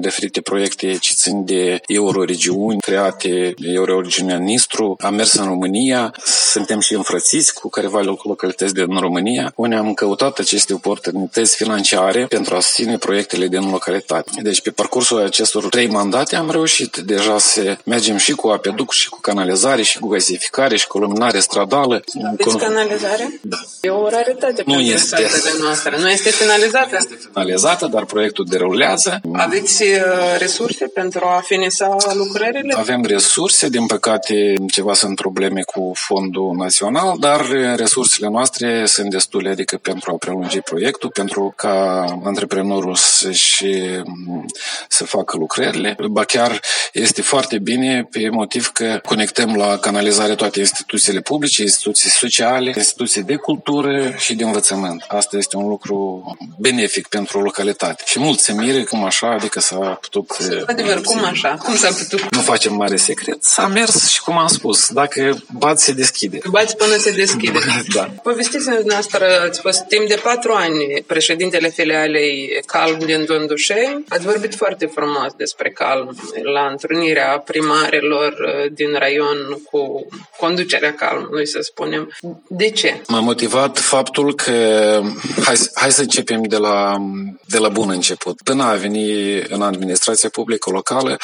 diferite 0.00 0.40
proiecte 0.40 0.96
ce 1.00 1.14
țin 1.14 1.44
de 1.44 1.80
euroregiuni 1.86 2.80
create, 2.80 3.54
euroregiunea 3.56 4.36
Nistru. 4.36 4.96
Am 5.00 5.14
mers 5.14 5.32
în 5.32 5.44
România, 5.44 6.14
suntem 6.24 6.80
și 6.80 6.94
înfrățiți 6.94 7.54
cu 7.54 7.68
careva 7.68 8.00
localități 8.22 8.74
din 8.74 8.98
România, 8.98 9.52
unde 9.56 9.74
am 9.74 9.94
căutat 9.94 10.38
aceste 10.38 10.74
oportunități 10.74 11.56
financiare 11.56 12.24
pentru 12.24 12.54
a 12.54 12.60
susține 12.60 12.97
proiectele 12.98 13.46
din 13.46 13.70
localitate. 13.70 14.30
Deci 14.42 14.60
pe 14.60 14.70
parcursul 14.70 15.22
acestor 15.24 15.68
trei 15.68 15.88
mandate 15.88 16.36
am 16.36 16.50
reușit 16.50 16.96
deja 16.96 17.38
să 17.38 17.76
mergem 17.84 18.16
și 18.16 18.32
cu 18.32 18.48
apeduc, 18.48 18.92
și 18.92 19.08
cu 19.08 19.20
canalizare, 19.20 19.82
și 19.82 19.98
cu 19.98 20.08
gasificare, 20.08 20.76
și 20.76 20.86
cu 20.86 20.98
luminare 20.98 21.38
stradală. 21.38 22.02
Aveți 22.26 22.56
canalizare? 22.56 23.40
Da. 23.42 23.56
E 23.80 23.88
o 23.90 24.08
raritate 24.08 24.62
Nu 24.66 24.72
pentru 24.72 24.92
este. 24.92 25.06
statele 25.06 25.62
noastre. 25.62 25.98
Nu 25.98 26.08
este 26.10 26.30
finalizată? 26.30 26.96
Este 26.98 27.18
finalizată, 27.32 27.86
dar 27.86 28.04
proiectul 28.04 28.44
derulează. 28.48 29.20
Aveți 29.32 29.82
uh, 29.82 29.98
resurse 30.38 30.86
pentru 30.86 31.24
a 31.24 31.42
finisa 31.44 31.96
lucrările? 32.14 32.74
Avem 32.76 33.04
resurse, 33.04 33.68
din 33.68 33.86
păcate 33.86 34.54
ceva 34.70 34.94
sunt 34.94 35.14
probleme 35.14 35.62
cu 35.62 35.92
fondul 35.94 36.54
național, 36.56 37.16
dar 37.20 37.46
resursele 37.76 38.28
noastre 38.28 38.86
sunt 38.86 39.10
destule, 39.10 39.50
adică 39.50 39.76
pentru 39.76 40.10
a 40.12 40.16
prelungi 40.16 40.60
proiectul, 40.60 41.10
pentru 41.10 41.52
ca 41.56 42.04
antreprenorul 42.78 42.94
să-și 42.94 43.64
să 44.88 45.04
facă 45.04 45.36
lucrările. 45.36 45.96
Ba 46.10 46.24
chiar 46.24 46.60
este 46.92 47.22
foarte 47.22 47.58
bine 47.58 48.08
pe 48.10 48.28
motiv 48.28 48.68
că 48.68 49.00
conectăm 49.04 49.56
la 49.56 49.78
canalizare 49.78 50.34
toate 50.34 50.58
instituțiile 50.58 51.20
publice, 51.20 51.62
instituții 51.62 52.10
sociale, 52.10 52.72
instituții 52.76 53.22
de 53.22 53.34
cultură 53.34 54.14
și 54.16 54.34
de 54.34 54.44
învățământ. 54.44 55.04
Asta 55.08 55.36
este 55.36 55.56
un 55.56 55.68
lucru 55.68 56.24
benefic 56.58 57.06
pentru 57.06 57.40
localitate. 57.40 58.02
Și 58.06 58.18
mult 58.18 58.38
se 58.38 58.52
mire 58.52 58.82
cum 58.82 59.04
așa, 59.04 59.30
adică 59.30 59.60
s-a 59.60 59.98
putut... 60.00 60.30
Adevăr, 60.66 61.00
cum 61.00 61.24
așa? 61.24 61.48
Cum 61.48 61.76
s-a 61.76 61.88
putut? 61.88 62.34
Nu 62.34 62.40
facem 62.40 62.74
mare 62.74 62.96
secret. 62.96 63.44
S-a 63.44 63.66
mers 63.66 64.08
și 64.08 64.20
cum 64.20 64.38
am 64.38 64.46
spus, 64.46 64.88
dacă 64.88 65.44
bat 65.58 65.78
se 65.78 65.92
deschide. 65.92 66.38
Bați 66.50 66.76
până 66.76 66.96
se 66.96 67.10
deschide. 67.10 67.58
Da. 67.94 68.10
Povestiți-ne 68.22 68.74
dumneavoastră, 68.74 69.26
ați 69.48 69.60
fost 69.60 69.84
timp 69.88 70.08
de 70.08 70.20
patru 70.22 70.52
ani 70.52 71.04
președintele 71.06 71.68
filialei 71.68 72.62
Calm 72.72 72.98
din 72.98 73.24
Dondușeni. 73.24 74.04
Ați 74.08 74.26
vorbit 74.26 74.54
foarte 74.54 74.86
frumos 74.86 75.32
despre 75.36 75.70
Calm 75.70 76.16
la 76.52 76.66
întrunirea 76.70 77.38
primarilor 77.38 78.32
uh, 78.32 78.72
din 78.72 78.94
raion 78.98 79.62
cu 79.70 80.06
conducerea 80.36 80.94
Calmului, 80.94 81.46
să 81.46 81.58
spunem. 81.62 82.16
De 82.48 82.70
ce? 82.70 83.02
M-a 83.06 83.20
motivat 83.20 83.78
faptul 83.78 84.34
că 84.34 84.52
hai, 85.44 85.56
hai 85.74 85.92
să 85.92 86.00
începem 86.00 86.42
de 86.42 86.56
la, 86.56 86.96
de 87.46 87.58
la 87.58 87.68
bun 87.68 87.90
început. 87.90 88.42
Până 88.42 88.62
a 88.62 88.74
veni 88.74 89.38
în 89.40 89.62
administrația 89.62 90.28
publică 90.28 90.70
locală, 90.70 91.16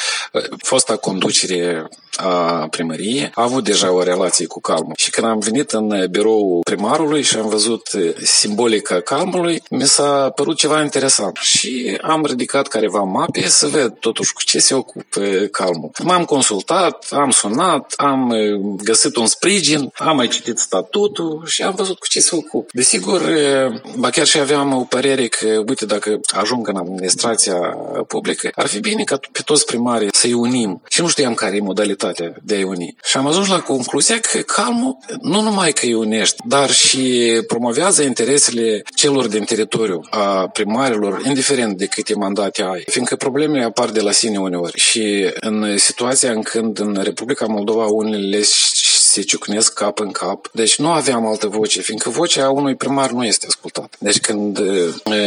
fosta 0.57 0.95
conducere 0.95 1.87
a 2.15 2.67
primăriei 2.69 3.31
a 3.33 3.43
avut 3.43 3.63
deja 3.63 3.91
o 3.91 4.03
relație 4.03 4.45
cu 4.45 4.61
calmul. 4.61 4.93
Și 4.97 5.09
când 5.09 5.27
am 5.27 5.39
venit 5.39 5.71
în 5.71 6.07
birou 6.11 6.61
primarului 6.63 7.21
și 7.21 7.37
am 7.37 7.49
văzut 7.49 7.89
simbolica 8.23 8.99
calmului, 8.99 9.61
mi 9.69 9.87
s-a 9.87 10.31
părut 10.35 10.57
ceva 10.57 10.81
interesant. 10.81 11.35
Și 11.35 11.97
am 12.01 12.25
ridicat 12.25 12.67
careva 12.67 12.99
mape 12.99 13.47
să 13.47 13.67
ved 13.67 13.93
totuși 13.99 14.33
cu 14.33 14.43
ce 14.43 14.59
se 14.59 14.73
ocupă 14.73 15.21
calmul. 15.51 15.91
M-am 16.03 16.25
consultat, 16.25 17.07
am 17.09 17.29
sunat, 17.29 17.93
am 17.97 18.33
găsit 18.83 19.15
un 19.15 19.25
sprijin, 19.25 19.91
am 19.95 20.15
mai 20.15 20.27
citit 20.27 20.57
statutul 20.57 21.43
și 21.45 21.61
am 21.61 21.73
văzut 21.75 21.99
cu 21.99 22.07
ce 22.07 22.19
se 22.19 22.35
ocupă. 22.35 22.69
Desigur, 22.71 23.21
ba 23.97 24.09
chiar 24.09 24.25
și 24.25 24.39
aveam 24.39 24.73
o 24.73 24.83
părere 24.83 25.27
că, 25.27 25.47
uite, 25.67 25.85
dacă 25.85 26.19
ajung 26.25 26.67
în 26.67 26.75
administrația 26.75 27.55
publică, 28.07 28.49
ar 28.55 28.67
fi 28.67 28.79
bine 28.79 29.03
ca 29.03 29.19
pe 29.31 29.41
toți 29.45 29.65
primarii 29.65 30.09
să-i 30.11 30.33
unim. 30.33 30.81
Și 30.89 31.01
nu 31.01 31.07
știam 31.07 31.33
care 31.33 31.55
e 31.55 31.59
modalitatea 31.59 32.03
de 32.43 32.55
a-i 32.55 32.63
uni. 32.63 32.95
Și 33.03 33.17
am 33.17 33.27
ajuns 33.27 33.47
la 33.47 33.59
concluzia 33.59 34.19
că 34.19 34.37
calmul 34.37 34.97
nu 35.21 35.41
numai 35.41 35.71
că 35.71 35.85
îi 35.85 35.93
unește, 35.93 36.43
dar 36.47 36.71
și 36.71 37.23
promovează 37.47 38.03
interesele 38.03 38.83
celor 38.95 39.27
din 39.27 39.43
teritoriu, 39.43 40.01
a 40.09 40.47
primarilor, 40.47 41.21
indiferent 41.25 41.77
de 41.77 41.85
câte 41.85 42.15
mandate 42.15 42.63
ai. 42.63 42.83
Fiindcă 42.85 43.15
problemele 43.15 43.63
apar 43.63 43.89
de 43.89 44.01
la 44.01 44.11
sine 44.11 44.37
uneori. 44.37 44.79
Și 44.79 45.29
în 45.39 45.77
situația 45.77 46.31
în 46.31 46.41
când 46.41 46.79
în 46.79 46.99
Republica 47.03 47.45
Moldova 47.45 47.85
unele 47.85 48.41
se 49.15 49.21
ciucnesc 49.21 49.73
cap 49.73 49.99
în 49.99 50.11
cap. 50.11 50.49
Deci 50.51 50.75
nu 50.75 50.91
aveam 50.91 51.25
altă 51.25 51.47
voce, 51.47 51.81
fiindcă 51.81 52.09
vocea 52.09 52.49
unui 52.49 52.75
primar 52.75 53.11
nu 53.11 53.25
este 53.25 53.45
ascultată. 53.47 53.89
Deci 53.99 54.19
când 54.19 54.59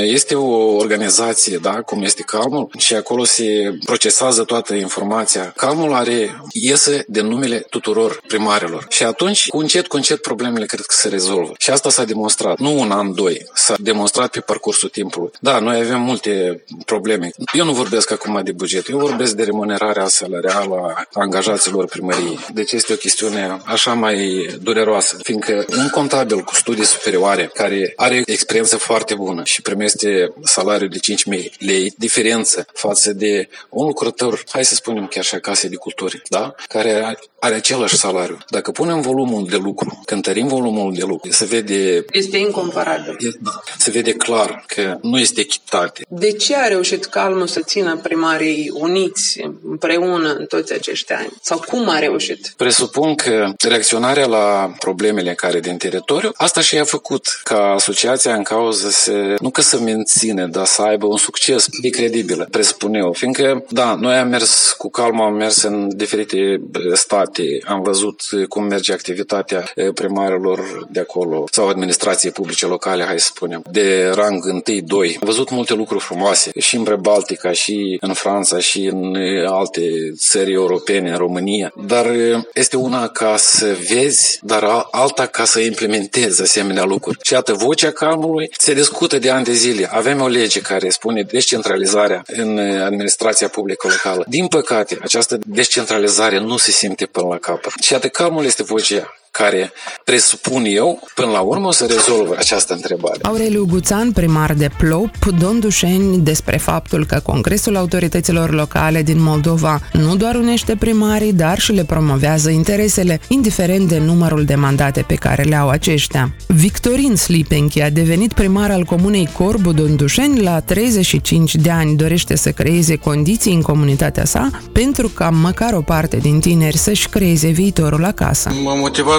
este 0.03 0.35
o 0.35 0.77
organizație, 0.77 1.57
da, 1.57 1.83
cum 1.83 2.03
este 2.03 2.23
Calmul, 2.23 2.71
și 2.79 2.95
acolo 2.95 3.25
se 3.25 3.79
procesează 3.85 4.45
toată 4.45 4.75
informația, 4.75 5.53
Calmul 5.57 5.93
are, 5.93 6.41
iese 6.53 7.05
de 7.07 7.21
numele 7.21 7.59
tuturor 7.59 8.21
primarilor. 8.27 8.87
Și 8.89 9.03
atunci, 9.05 9.49
cu 9.49 9.59
încet, 9.59 9.87
cu 9.87 9.97
încet, 9.97 10.21
problemele 10.21 10.67
cred 10.67 10.81
că 10.81 10.95
se 10.97 11.09
rezolvă. 11.09 11.53
Și 11.59 11.71
asta 11.71 11.91
s-a 11.91 12.05
demonstrat. 12.05 12.59
Nu 12.59 12.79
un 12.79 12.91
an, 12.91 13.15
doi. 13.15 13.47
S-a 13.55 13.75
demonstrat 13.79 14.31
pe 14.31 14.41
parcursul 14.41 14.89
timpului. 14.89 15.31
Da, 15.41 15.59
noi 15.59 15.81
avem 15.81 16.01
multe 16.01 16.65
probleme. 16.85 17.31
Eu 17.53 17.65
nu 17.65 17.73
vorbesc 17.73 18.11
acum 18.11 18.41
de 18.45 18.53
buget, 18.53 18.89
eu 18.89 18.99
vorbesc 18.99 19.33
de 19.33 19.43
remunerarea 19.43 20.09
salarială 20.09 20.75
a 20.75 21.05
angajaților 21.13 21.87
primăriei. 21.87 22.39
Deci 22.53 22.73
este 22.73 22.93
o 22.93 22.97
chestiune 22.97 23.61
așa 23.79 23.95
mai 23.95 24.47
dureroasă, 24.63 25.17
fiindcă 25.23 25.65
un 25.77 25.89
contabil 25.89 26.41
cu 26.41 26.55
studii 26.55 26.85
superioare, 26.85 27.51
care 27.55 27.93
are 27.97 28.23
experiență 28.27 28.77
foarte 28.77 29.15
bună 29.15 29.43
și 29.45 29.63
primește 29.63 30.33
salariul 30.43 30.89
de 30.89 30.99
5.000 31.37 31.51
lei, 31.59 31.93
diferență 31.97 32.67
față 32.73 33.13
de 33.13 33.49
un 33.69 33.87
lucrător, 33.87 34.43
hai 34.51 34.65
să 34.65 34.75
spunem 34.75 35.07
chiar 35.07 35.25
și 35.25 35.35
acasă 35.35 35.69
de 35.69 35.77
cultură, 35.77 36.17
da? 36.29 36.55
care 36.69 37.19
are 37.39 37.55
același 37.55 37.97
salariu. 37.97 38.39
Dacă 38.49 38.71
punem 38.71 39.01
volumul 39.01 39.47
de 39.47 39.57
lucru, 39.57 40.01
cântărim 40.05 40.47
volumul 40.47 40.95
de 40.95 41.05
lucru, 41.05 41.31
se 41.31 41.45
vede... 41.45 42.05
Este 42.11 42.37
incomparabil. 42.37 43.17
Da, 43.41 43.61
se 43.79 43.91
vede 43.91 44.13
clar 44.13 44.65
că 44.67 44.99
nu 45.03 45.19
este 45.19 45.41
echitate. 45.41 46.03
De 46.09 46.33
ce 46.33 46.57
a 46.57 46.67
reușit 46.67 47.05
Calmul 47.05 47.47
să 47.47 47.61
țină 47.61 47.97
primarii 47.97 48.71
uniți 48.75 49.41
împreună 49.63 50.33
în 50.33 50.45
toți 50.45 50.73
acești 50.73 51.13
ani? 51.13 51.33
Sau 51.41 51.65
cum 51.67 51.89
a 51.89 51.99
reușit? 51.99 52.53
Presupun 52.57 53.15
că 53.15 53.53
reacționarea 53.69 54.27
la 54.27 54.75
problemele 54.79 55.35
care 55.35 55.61
din 55.61 55.77
teritoriu, 55.77 56.31
asta 56.35 56.61
și 56.61 56.79
a 56.79 56.85
făcut 56.85 57.41
ca 57.43 57.73
asociația 57.73 58.35
în 58.35 58.43
cauză 58.43 58.89
să, 58.91 59.35
nu 59.41 59.51
că 59.51 59.61
să 59.61 59.79
menține, 59.79 60.47
dar 60.47 60.67
să 60.67 60.83
aibă 60.83 61.07
un 61.07 61.17
succes 61.17 61.67
de 61.83 61.89
credibil, 61.89 62.47
presupun 62.51 62.95
eu. 62.95 63.13
Fiindcă, 63.13 63.65
da, 63.69 63.95
noi 63.95 64.15
am 64.15 64.29
mers 64.29 64.75
cu 64.79 64.91
calmă, 64.91 65.23
am 65.23 65.35
mers 65.35 65.63
în 65.63 65.97
diferite 65.97 66.61
state, 66.93 67.43
am 67.65 67.83
văzut 67.83 68.21
cum 68.49 68.65
merge 68.65 68.93
activitatea 68.93 69.73
primarilor 69.95 70.87
de 70.91 71.01
acolo 71.01 71.45
sau 71.51 71.69
administrației 71.69 72.33
publice 72.33 72.67
locale, 72.67 73.05
hai 73.05 73.21
să 73.21 73.31
spunem, 73.35 73.63
de 73.71 74.11
rang 74.15 74.63
1-2. 74.63 75.17
Am 75.21 75.21
văzut 75.21 75.51
multe 75.51 75.75
lucruri 75.75 76.05
frumoase 76.05 76.51
și 76.59 76.77
în 76.77 76.97
Baltica, 77.01 77.53
și 77.53 77.97
în 78.01 78.13
Franța, 78.13 78.59
și 78.59 78.85
în 78.85 79.17
alte 79.47 79.83
țări 80.17 80.53
europene, 80.53 81.11
în 81.11 81.17
România. 81.17 81.73
Dar 81.87 82.07
este 82.55 82.77
una 82.77 83.09
ca 83.09 83.37
să 83.37 83.48
vezi, 83.89 84.39
dar 84.43 84.87
alta 84.91 85.27
ca 85.27 85.45
să 85.45 85.61
implementezi 85.61 86.43
asemenea 86.43 86.85
lucruri. 86.85 87.19
Și 87.23 87.33
iată, 87.33 87.53
vocea 87.53 87.91
calmului 87.91 88.51
se 88.59 88.75
discută 88.75 89.19
de 89.19 89.31
ani 89.31 89.45
de 89.45 89.53
zile. 89.53 89.89
Avem 89.93 90.21
o 90.21 90.29
lege 90.29 90.61
care 90.61 90.89
spune 90.89 91.23
descentralizarea 91.23 92.23
în 92.27 92.59
administrația 92.59 93.49
publică 93.49 93.89
locală. 93.89 94.25
Din 94.29 94.47
păcate, 94.47 94.99
această 95.03 95.39
descentralizare 95.47 96.39
nu 96.39 96.57
se 96.57 96.71
simte 96.71 97.07
până 97.07 97.27
la 97.27 97.39
capăt. 97.39 97.73
Și 97.81 97.93
iată, 97.93 98.09
calmul 98.09 98.45
este 98.45 98.63
vocea 98.63 99.18
care, 99.31 99.73
presupun 100.05 100.65
eu, 100.67 101.01
până 101.15 101.31
la 101.31 101.41
urmă 101.41 101.67
o 101.67 101.71
să 101.71 101.87
rezolvă 101.87 102.35
această 102.39 102.73
întrebare. 102.73 103.19
Aureliu 103.23 103.67
Guțan, 103.67 104.13
primar 104.13 104.53
de 104.55 104.71
Plop, 104.79 105.27
Don 105.39 105.61
Dușeni, 105.61 106.19
despre 106.19 106.57
faptul 106.57 107.07
că 107.07 107.21
Congresul 107.23 107.77
Autorităților 107.77 108.55
Locale 108.55 109.03
din 109.03 109.23
Moldova 109.23 109.81
nu 109.93 110.17
doar 110.17 110.35
unește 110.35 110.77
primarii, 110.77 111.33
dar 111.33 111.59
și 111.59 111.73
le 111.73 111.85
promovează 111.85 112.51
interesele, 112.51 113.21
indiferent 113.29 113.89
de 113.89 113.99
numărul 113.99 114.45
de 114.45 114.55
mandate 114.55 115.05
pe 115.07 115.15
care 115.15 115.43
le 115.43 115.57
au 115.57 115.69
aceștia. 115.69 116.35
Victorin 116.47 117.17
Slipenchi 117.17 117.81
a 117.81 117.91
devenit 117.91 118.33
primar 118.33 118.71
al 118.71 118.85
comunei 118.85 119.29
Corbu 119.33 119.73
Don 119.73 119.97
Dușeni 119.97 120.43
la 120.43 120.61
35 120.61 121.55
de 121.55 121.71
ani. 121.71 121.97
Dorește 121.97 122.37
să 122.37 122.51
creeze 122.51 122.97
condiții 122.97 123.55
în 123.55 123.63
comunitatea 123.63 124.25
sa 124.25 124.51
pentru 124.73 125.09
ca 125.09 125.31
măcar 125.31 125.73
o 125.73 125.81
parte 125.81 126.17
din 126.17 126.41
tineri 126.41 126.77
să-și 126.77 127.09
creeze 127.09 127.49
viitorul 127.49 128.05
acasă. 128.05 128.51
M-a 128.63 128.75
motivat 128.75 129.18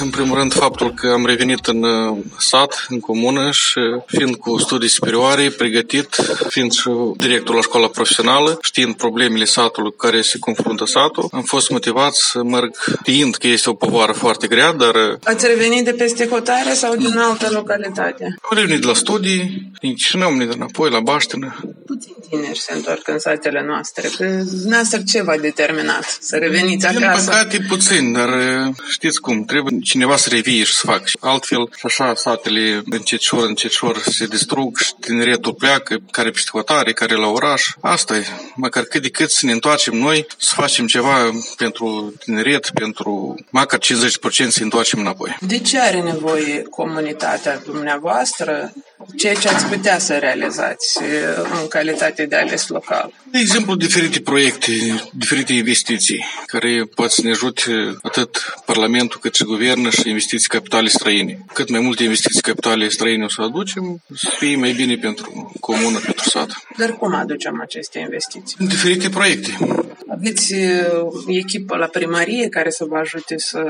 în 0.00 0.10
primul 0.10 0.38
rând, 0.38 0.52
faptul 0.52 0.94
că 0.94 1.10
am 1.12 1.26
revenit 1.26 1.66
în 1.66 1.82
uh, 1.82 2.16
sat, 2.38 2.86
în 2.88 3.00
comună 3.00 3.50
și 3.50 3.80
fiind 4.06 4.34
cu 4.36 4.58
studii 4.58 4.88
superioare, 4.88 5.50
pregătit, 5.50 6.08
fiind 6.48 6.72
și 6.72 6.90
director 7.16 7.54
la 7.54 7.60
școala 7.60 7.88
profesională, 7.88 8.58
știind 8.62 8.94
problemele 8.94 9.44
satului 9.44 9.90
cu 9.90 9.96
care 9.96 10.20
se 10.22 10.38
confruntă 10.38 10.84
satul, 10.84 11.28
am 11.32 11.42
fost 11.42 11.70
motivat 11.70 12.12
să 12.12 12.42
merg, 12.42 12.76
știind 13.00 13.34
că 13.34 13.46
este 13.46 13.70
o 13.70 13.74
povară 13.74 14.12
foarte 14.12 14.46
grea, 14.46 14.72
dar... 14.72 14.94
Uh, 14.94 15.16
Ați 15.24 15.46
revenit 15.46 15.84
de 15.84 15.92
peste 15.92 16.26
hotare 16.28 16.72
sau 16.72 16.96
din 16.96 17.18
altă 17.18 17.48
localitate? 17.52 18.24
Am 18.50 18.58
revenit 18.58 18.84
la 18.84 18.94
studii, 18.94 19.70
din 19.80 19.94
Chișinău, 19.94 20.28
am 20.28 20.36
venit 20.38 20.54
înapoi 20.54 20.90
la 20.90 21.00
Baștină. 21.00 21.56
Puțin 22.30 22.42
tineri 22.42 22.58
se 22.58 22.72
întorc 22.74 23.08
în 23.08 23.18
satele 23.18 23.62
noastre. 23.62 24.08
Noastră 24.64 25.02
ce 25.06 25.22
v-a 25.22 25.36
determinat 25.36 26.18
să 26.20 26.36
reveniți 26.36 26.86
acasă? 26.86 27.20
Din 27.20 27.30
păcate 27.30 27.64
puțin, 27.68 28.12
dar 28.12 28.28
știți 28.90 29.20
cum, 29.20 29.44
trebuie 29.44 29.78
cineva 29.80 30.16
să 30.16 30.28
revie 30.28 30.64
și 30.64 30.74
să 30.74 30.86
facă. 30.86 31.04
Altfel, 31.20 31.68
și 31.76 31.86
așa 31.86 32.14
satele 32.14 32.82
încetșor, 32.84 33.46
încetșor 33.46 33.98
se 33.98 34.26
distrug 34.26 34.78
și 34.78 34.92
tineretul 35.00 35.54
pleacă, 35.54 35.96
care 36.10 36.30
pe 36.30 36.40
hotare, 36.50 36.92
care 36.92 37.14
la 37.14 37.26
oraș. 37.26 37.64
Asta 37.80 38.16
e, 38.16 38.24
măcar 38.54 38.82
cât 38.82 39.02
de 39.02 39.10
cât 39.10 39.30
să 39.30 39.46
ne 39.46 39.52
întoarcem 39.52 39.94
noi, 39.94 40.26
să 40.38 40.54
facem 40.54 40.86
ceva 40.86 41.30
pentru 41.56 42.14
tineret, 42.24 42.70
pentru 42.74 43.34
măcar 43.50 43.78
50% 43.78 44.48
să 44.48 44.62
întoarcem 44.62 45.00
înapoi. 45.00 45.36
De 45.40 45.58
ce 45.58 45.78
are 45.78 46.00
nevoie 46.00 46.62
comunitatea 46.62 47.62
dumneavoastră 47.64 48.72
ceea 49.16 49.34
ce 49.34 49.48
ați 49.48 49.66
putea 49.66 49.98
să 49.98 50.18
realizați 50.18 50.98
în 51.60 51.68
calitate 51.68 52.26
de 52.26 52.36
ales 52.36 52.68
local? 52.68 53.12
De 53.30 53.38
exemplu, 53.38 53.74
diferite 53.74 54.20
proiecte, 54.20 54.72
diferite 55.12 55.52
investiții 55.52 56.24
care 56.46 56.84
pot 56.94 57.10
să 57.10 57.20
ne 57.24 57.30
ajute 57.30 57.96
atât 58.02 58.54
Parlamentul 58.66 59.18
cât 59.20 59.34
și 59.34 59.44
Guvernul 59.44 59.90
și 59.90 60.08
investiții 60.08 60.48
capitale 60.48 60.88
străine. 60.88 61.38
Cât 61.52 61.70
mai 61.70 61.80
multe 61.80 62.02
investiții 62.02 62.40
capitale 62.40 62.88
străine 62.88 63.24
o 63.24 63.28
să 63.28 63.42
aducem, 63.42 64.02
să 64.14 64.28
fie 64.38 64.56
mai 64.56 64.72
bine 64.72 64.96
pentru 64.96 65.52
comună, 65.60 65.98
pentru 65.98 66.28
sat. 66.28 66.50
Dar 66.76 66.96
cum 66.96 67.14
aducem 67.14 67.60
aceste 67.60 67.98
investiții? 67.98 68.56
Diferite 68.66 69.08
proiecte. 69.08 69.56
Aveți 70.20 70.54
echipă 71.26 71.76
la 71.76 71.86
primărie 71.86 72.48
care 72.48 72.70
să 72.70 72.84
vă 72.88 72.96
ajute 72.96 73.34
să 73.38 73.60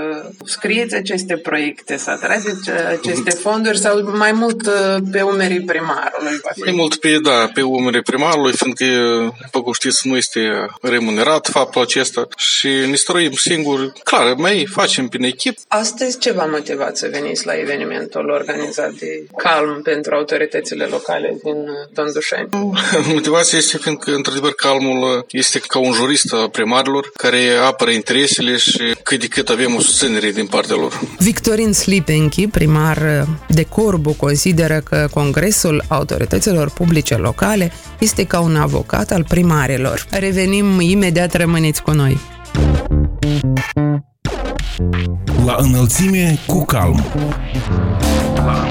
scrieți 0.45 0.95
aceste 0.95 1.37
proiecte, 1.37 1.97
să 1.97 2.11
atrageți 2.11 2.71
aceste 2.71 3.31
fonduri 3.31 3.79
sau 3.79 4.17
mai 4.17 4.33
mult 4.33 4.63
pe 5.13 5.23
umerii 5.23 5.61
primarului? 5.61 6.39
Va 6.43 6.51
fi? 6.55 6.61
Mai 6.61 6.73
mult 6.73 6.95
pe, 6.95 7.19
da, 7.23 7.51
pe 7.55 7.63
umerii 7.63 8.03
primarului, 8.03 8.53
fiindcă, 8.53 8.85
după 9.45 9.63
cum 9.63 9.73
știți, 9.73 10.09
nu 10.09 10.17
este 10.17 10.41
remunerat 10.81 11.49
faptul 11.49 11.83
acesta 11.83 12.29
și 12.37 12.69
ne 12.69 12.95
străim 12.95 13.33
singuri. 13.33 13.93
Clar, 14.05 14.35
mai 14.35 14.67
facem 14.71 15.09
prin 15.09 15.23
echip. 15.23 15.59
Astăzi 15.69 16.19
ce 16.19 16.33
v-a 16.33 16.47
motivat 16.47 16.97
să 16.97 17.09
veniți 17.13 17.47
la 17.47 17.53
evenimentul 17.53 18.29
organizat 18.29 18.93
de 18.93 19.27
Calm 19.37 19.83
pentru 19.83 20.15
autoritățile 20.15 20.85
locale 20.85 21.37
din 21.43 21.57
Dondușeni? 21.93 22.49
Motivația 23.15 23.59
este 23.59 23.79
fiindcă, 23.79 24.11
într-adevăr, 24.15 24.53
Calmul 24.53 25.27
este 25.31 25.59
ca 25.59 25.79
un 25.79 25.93
jurist 25.93 26.35
a 26.45 26.49
primarilor 26.49 27.11
care 27.17 27.39
apără 27.67 27.91
interesele 27.91 28.57
și 28.57 28.95
cât 29.03 29.21
de 29.21 29.27
cât 29.27 29.49
avem 29.49 29.75
o 29.75 29.81
susținere 29.81 30.31
din 30.31 30.47
partea 30.47 30.77
lor. 30.77 31.01
Victorin 31.19 31.73
Slipenchi, 31.73 32.47
primar 32.47 33.27
de 33.49 33.63
Corbu, 33.63 34.13
consideră 34.13 34.81
că 34.85 35.09
Congresul 35.15 35.85
Autorităților 35.89 36.71
Publice 36.71 37.15
Locale 37.15 37.73
este 37.99 38.25
ca 38.25 38.41
un 38.41 38.57
avocat 38.57 39.11
al 39.11 39.25
primarilor. 39.29 40.07
Revenim 40.11 40.81
imediat, 40.81 41.35
rămâneți 41.35 41.83
cu 41.83 41.91
noi. 41.91 42.21
La 45.45 45.57
înălțime 45.59 46.39
cu 46.47 46.65
calm. 46.65 47.05
La 48.35 48.67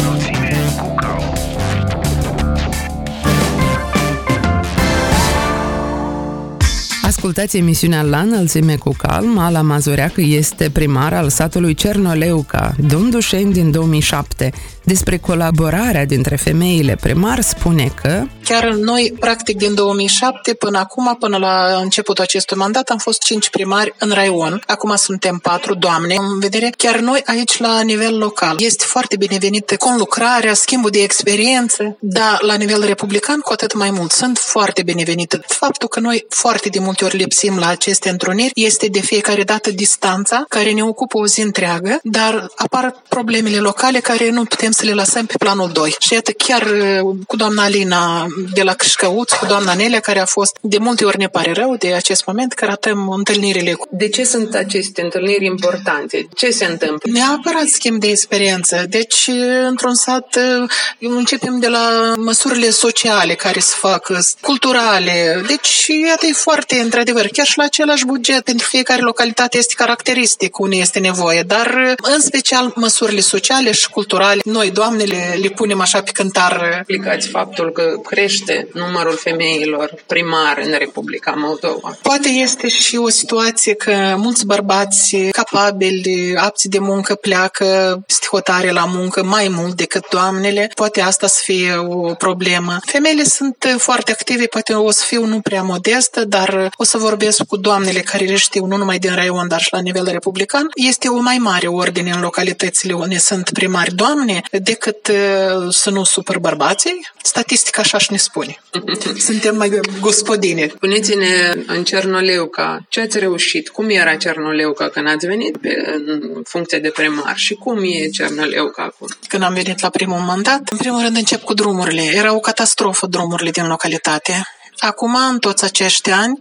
Ascultați 7.20 7.58
emisiunea 7.58 8.02
La 8.02 8.20
înălțime 8.20 8.76
cu 8.76 8.92
calm. 8.98 9.38
Ala 9.38 9.62
Mazoreacă 9.62 10.22
este 10.22 10.70
primar 10.70 11.14
al 11.14 11.30
satului 11.30 11.74
Cernoleuca, 11.74 12.76
Dundușeni 12.88 13.54
din 13.54 13.72
2007. 13.72 14.52
Despre 14.90 15.18
colaborarea 15.18 16.06
dintre 16.06 16.36
femeile 16.36 16.98
primar 17.02 17.42
spune 17.42 17.92
că... 18.02 18.24
Chiar 18.44 18.70
noi, 18.70 19.14
practic, 19.20 19.58
din 19.58 19.74
2007 19.74 20.54
până 20.54 20.78
acum, 20.78 21.16
până 21.20 21.38
la 21.38 21.80
începutul 21.82 22.24
acestui 22.24 22.58
mandat, 22.58 22.90
am 22.90 22.98
fost 22.98 23.24
cinci 23.24 23.50
primari 23.50 23.94
în 24.00 24.12
raion. 24.14 24.64
Acum 24.68 24.96
suntem 24.96 25.38
patru 25.38 25.76
doamne. 25.76 26.16
În 26.16 26.40
vedere, 26.40 26.74
chiar 26.78 27.00
noi 27.00 27.22
aici 27.26 27.58
la 27.58 27.82
nivel 27.82 28.18
local. 28.18 28.56
Este 28.60 28.84
foarte 28.88 29.16
binevenită 29.16 29.76
conlucrarea, 29.76 30.54
schimbul 30.54 30.90
de 30.90 31.02
experiență, 31.02 31.98
dar 32.00 32.38
la 32.42 32.56
nivel 32.56 32.86
republican 32.86 33.40
cu 33.40 33.54
atât 33.54 33.74
mai 33.74 33.92
mult. 33.92 34.12
Sunt 34.12 34.38
foarte 34.38 34.84
binevenită. 34.84 35.42
Faptul 35.48 35.88
că 35.88 36.00
noi 36.00 36.26
foarte 36.30 36.70
de 36.70 36.80
multe 36.80 37.06
ori 37.06 37.18
lipsim 37.18 37.58
la 37.58 37.68
aceste 37.68 38.10
întruniri 38.10 38.52
este 38.56 38.88
de 38.88 39.00
fiecare 39.00 39.44
dată 39.44 39.72
distanța 39.72 40.46
care 40.48 40.72
ne 40.72 40.84
ocupă 40.84 41.18
o 41.18 41.26
zi 41.26 41.42
întreagă, 41.42 42.00
dar 42.04 42.52
apar 42.56 43.04
problemele 43.10 43.58
locale 43.58 44.00
care 44.00 44.30
nu 44.30 44.44
putem 44.44 44.72
să 44.80 44.86
le 44.86 44.94
lăsăm 44.94 45.26
pe 45.26 45.38
planul 45.38 45.70
2. 45.74 45.96
Și 46.00 46.14
iată, 46.14 46.32
chiar 46.32 46.62
uh, 46.62 47.16
cu 47.28 47.36
doamna 47.36 47.64
Alina 47.64 48.28
de 48.54 48.64
la 48.64 48.74
Crișcăuț, 48.74 49.32
cu 49.32 49.46
doamna 49.46 49.74
Nelea, 49.74 50.00
care 50.00 50.20
a 50.20 50.26
fost 50.26 50.58
de 50.62 50.78
multe 50.78 51.06
ori 51.06 51.18
ne 51.18 51.28
pare 51.28 51.52
rău 51.52 51.76
de 51.76 51.94
acest 51.94 52.26
moment 52.26 52.54
că 52.54 52.66
ratăm 52.66 53.10
întâlnirile. 53.10 53.78
De 53.90 54.10
ce 54.10 54.24
sunt 54.24 54.56
aceste 54.56 55.02
întâlniri 55.02 55.46
importante? 55.46 56.28
Ce 56.36 56.50
se 56.50 56.66
întâmplă? 56.66 57.12
Neapărat 57.12 57.68
schimb 57.68 58.00
de 58.00 58.08
experiență. 58.08 58.86
Deci, 58.90 59.28
uh, 59.28 59.68
într-un 59.68 59.96
sat, 59.96 60.36
uh, 60.36 60.70
începem 61.00 61.60
de 61.60 61.68
la 61.68 62.14
măsurile 62.18 62.70
sociale 62.70 63.34
care 63.34 63.60
se 63.60 63.76
fac, 63.78 64.12
culturale. 64.42 65.44
Deci, 65.48 65.88
iată, 66.08 66.26
e 66.26 66.32
foarte, 66.32 66.76
într-adevăr, 66.76 67.28
chiar 67.28 67.46
și 67.46 67.58
la 67.58 67.64
același 67.64 68.06
buget, 68.06 68.44
pentru 68.44 68.68
fiecare 68.68 69.02
localitate 69.02 69.58
este 69.58 69.74
caracteristic 69.78 70.60
unde 70.60 70.76
este 70.76 71.00
nevoie, 71.00 71.42
dar, 71.48 71.96
în 72.02 72.22
special, 72.22 72.72
măsurile 72.76 73.22
sociale 73.22 73.72
și 73.72 73.90
culturale, 73.90 74.42
noi 74.44 74.59
noi, 74.60 74.72
doamnele, 74.72 75.38
le 75.42 75.50
punem 75.50 75.80
așa 75.82 76.02
pe 76.02 76.12
cântar. 76.12 76.76
Explicați 76.78 77.28
faptul 77.28 77.72
că 77.72 77.84
crește 78.04 78.68
numărul 78.74 79.16
femeilor 79.16 79.94
primare 80.08 80.66
în 80.66 80.76
Republica 80.78 81.34
Moldova. 81.38 81.98
Poate 82.02 82.30
este 82.30 82.68
și 82.68 82.96
o 82.98 83.10
situație 83.10 83.74
că 83.74 84.14
mulți 84.18 84.46
bărbați 84.46 85.18
capabili, 85.32 86.36
apți 86.36 86.70
de 86.70 86.80
muncă 86.80 87.16
pleacă 87.16 88.00
stihotare 88.08 88.72
la 88.72 88.86
muncă 88.86 89.24
mai 89.24 89.48
mult 89.48 89.76
decât 89.76 90.06
doamnele. 90.10 90.72
Poate 90.76 91.02
asta 91.02 91.28
să 91.28 91.42
fie 91.44 91.76
o 91.76 92.14
problemă. 92.14 92.78
Femeile 92.86 93.24
sunt 93.24 93.76
foarte 93.78 94.12
active, 94.12 94.46
poate 94.46 94.74
o 94.74 94.92
să 94.92 95.04
fiu 95.06 95.26
nu 95.26 95.40
prea 95.40 95.64
modestă, 95.64 96.26
dar 96.26 96.70
o 96.78 96.84
să 96.84 96.98
vorbesc 96.98 97.44
cu 97.44 97.58
doamnele 97.58 98.00
care 98.00 98.26
le 98.26 98.36
știu 98.36 98.66
nu 98.66 98.76
numai 98.76 99.00
din 99.00 99.16
raion, 99.16 99.48
dar 99.48 99.62
și 99.62 99.74
la 99.74 99.80
nivel 99.80 100.08
republican. 100.12 100.68
Este 100.74 101.08
o 101.08 101.20
mai 101.20 101.38
mare 101.38 101.68
ordine 101.68 102.12
în 102.12 102.22
localitățile 102.22 102.94
unde 102.94 103.18
sunt 103.18 103.50
primari 103.54 103.96
doamne 103.96 104.42
decât 104.52 105.08
uh, 105.08 105.74
să 105.74 105.90
nu 105.90 106.04
supăr 106.04 106.40
bărbații. 106.40 107.08
Statistica 107.24 107.82
așa 107.82 107.98
și 107.98 108.12
ne 108.12 108.18
spune. 108.18 108.62
Suntem 109.28 109.56
mai 109.56 109.80
gospodine. 110.00 110.68
Spuneți-ne 110.76 111.54
în 111.68 111.84
Cernoleuca, 111.84 112.86
ce 112.90 113.02
ați 113.02 113.20
reușit? 113.20 113.70
Cum 113.70 113.90
era 113.90 114.16
Cernoleuca 114.16 114.90
când 114.90 115.08
ați 115.08 115.26
venit 115.26 115.58
pe, 115.58 116.02
în 116.06 116.42
funcție 116.44 116.80
de 116.80 116.90
primar 116.90 117.38
și 117.38 117.54
cum 117.54 117.78
e 117.84 118.08
Cernoleuca 118.08 118.84
acum? 118.84 119.08
Când 119.28 119.44
am 119.44 119.54
venit 119.54 119.82
la 119.82 119.90
primul 119.90 120.20
mandat, 120.20 120.70
în 120.72 120.78
primul 120.78 121.02
rând 121.02 121.16
încep 121.16 121.44
cu 121.44 121.54
drumurile. 121.54 122.02
Era 122.02 122.36
o 122.36 122.40
catastrofă 122.40 123.08
drumurile 123.08 123.50
din 123.50 123.68
localitate 123.68 124.44
Acum, 124.80 125.16
în 125.30 125.40
toți 125.40 125.64
acești 125.64 126.12
ani, 126.12 126.40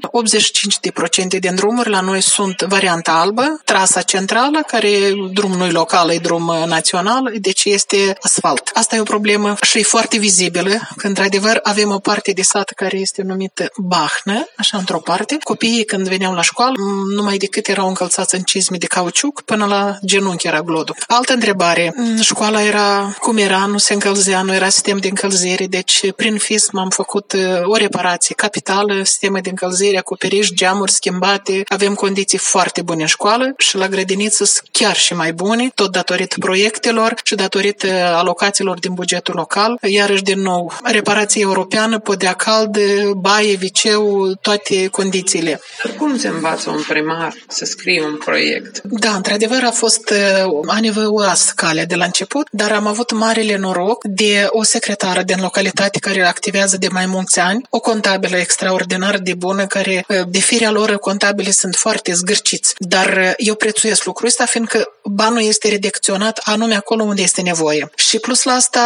85% 1.37 1.38
din 1.40 1.55
drumuri 1.55 1.88
la 1.88 2.01
noi 2.01 2.20
sunt 2.20 2.61
varianta 2.61 3.12
albă, 3.12 3.61
trasa 3.64 4.03
centrală, 4.03 4.61
care 4.66 4.90
drum 5.33 5.53
nu 5.53 5.70
local, 5.70 6.11
e 6.11 6.18
drum 6.18 6.53
național, 6.66 7.33
deci 7.40 7.64
este 7.64 8.16
asfalt. 8.20 8.70
Asta 8.74 8.96
e 8.96 9.01
o 9.01 9.03
problemă 9.03 9.57
și 9.62 9.79
e 9.79 9.83
foarte 9.83 10.18
vizibilă, 10.18 10.81
că 10.96 11.07
într-adevăr 11.07 11.61
avem 11.62 11.90
o 11.90 11.98
parte 11.98 12.33
de 12.33 12.42
sat 12.42 12.70
care 12.77 12.98
este 12.98 13.22
numită 13.22 13.70
Bahnă, 13.77 14.46
așa 14.57 14.79
într-o 14.79 14.98
parte. 14.98 15.37
Copiii 15.42 15.85
când 15.85 16.09
veneau 16.09 16.35
la 16.35 16.42
școală, 16.42 16.74
numai 17.14 17.37
decât 17.37 17.66
erau 17.66 17.88
încălțați 17.88 18.35
în 18.35 18.42
cizme 18.42 18.77
de 18.77 18.87
cauciuc, 18.87 19.42
până 19.42 19.64
la 19.66 19.96
genunchi 20.05 20.46
era 20.46 20.61
glodul. 20.61 20.96
Altă 21.07 21.33
întrebare, 21.33 21.94
școala 22.20 22.62
era 22.62 23.16
cum 23.20 23.37
era, 23.37 23.66
nu 23.66 23.79
se 23.79 23.92
încălzea, 23.92 24.42
nu 24.42 24.55
era 24.55 24.68
sistem 24.68 24.98
de 24.98 25.09
încălzire, 25.09 25.66
deci 25.66 26.12
prin 26.16 26.38
FISM 26.38 26.77
am 26.77 26.88
făcut 26.88 27.33
uh, 27.33 27.61
o 27.62 27.77
reparație 27.77 28.27
instalație 28.28 28.34
capitală, 28.34 29.04
sisteme 29.04 29.40
de 29.40 29.48
încălzire, 29.48 29.98
acoperiș, 29.98 30.48
geamuri 30.48 30.92
schimbate, 30.92 31.62
avem 31.68 31.94
condiții 31.94 32.38
foarte 32.38 32.82
bune 32.82 33.00
în 33.00 33.06
școală 33.06 33.54
și 33.58 33.76
la 33.76 33.88
grădiniță 33.88 34.44
sunt 34.44 34.68
chiar 34.72 34.96
și 34.96 35.14
mai 35.14 35.32
bune, 35.32 35.70
tot 35.74 35.90
datorită 35.90 36.36
proiectelor 36.38 37.14
și 37.24 37.34
datorită 37.34 37.86
alocațiilor 38.14 38.78
din 38.78 38.94
bugetul 38.94 39.34
local. 39.34 39.78
Iarăși, 39.82 40.22
din 40.22 40.40
nou, 40.40 40.72
reparație 40.82 41.42
europeană, 41.42 41.98
podea 41.98 42.32
cald, 42.32 42.78
baie, 43.16 43.54
viceu, 43.54 44.32
toate 44.40 44.86
condițiile. 44.86 45.60
Cum 45.98 46.18
se 46.18 46.28
învață 46.28 46.70
un 46.70 46.82
primar 46.88 47.34
să 47.48 47.64
scrie 47.64 48.04
un 48.04 48.16
proiect? 48.16 48.80
Da, 48.82 49.14
într-adevăr 49.14 49.62
a 49.64 49.70
fost 49.70 50.10
uh, 50.10 50.50
anevăioasă 50.66 51.52
calea 51.56 51.84
de 51.86 51.94
la 51.94 52.04
început, 52.04 52.48
dar 52.50 52.72
am 52.72 52.86
avut 52.86 53.12
marele 53.12 53.56
noroc 53.56 54.04
de 54.04 54.46
o 54.48 54.62
secretară 54.62 55.22
din 55.22 55.40
localitate 55.40 55.98
care 55.98 56.26
activează 56.26 56.76
de 56.76 56.88
mai 56.90 57.06
mulți 57.06 57.38
ani, 57.38 57.66
o 57.70 57.80
contabilă 57.80 58.17
contabilă 58.18 58.40
extraordinar 58.42 59.18
de 59.18 59.35
bună, 59.35 59.66
care 59.66 60.04
de 60.28 60.38
firea 60.38 60.70
lor 60.70 60.98
contabile 60.98 61.50
sunt 61.50 61.74
foarte 61.74 62.12
zgârciți. 62.12 62.74
Dar 62.78 63.35
eu 63.37 63.54
prețuiesc 63.54 64.04
lucrul 64.04 64.28
ăsta, 64.28 64.44
fiindcă 64.44 64.92
banul 65.04 65.42
este 65.42 65.68
redicționat 65.68 66.40
anume 66.44 66.74
acolo 66.74 67.02
unde 67.02 67.22
este 67.22 67.42
nevoie. 67.42 67.90
Și 67.96 68.18
plus 68.18 68.42
la 68.42 68.52
asta 68.52 68.81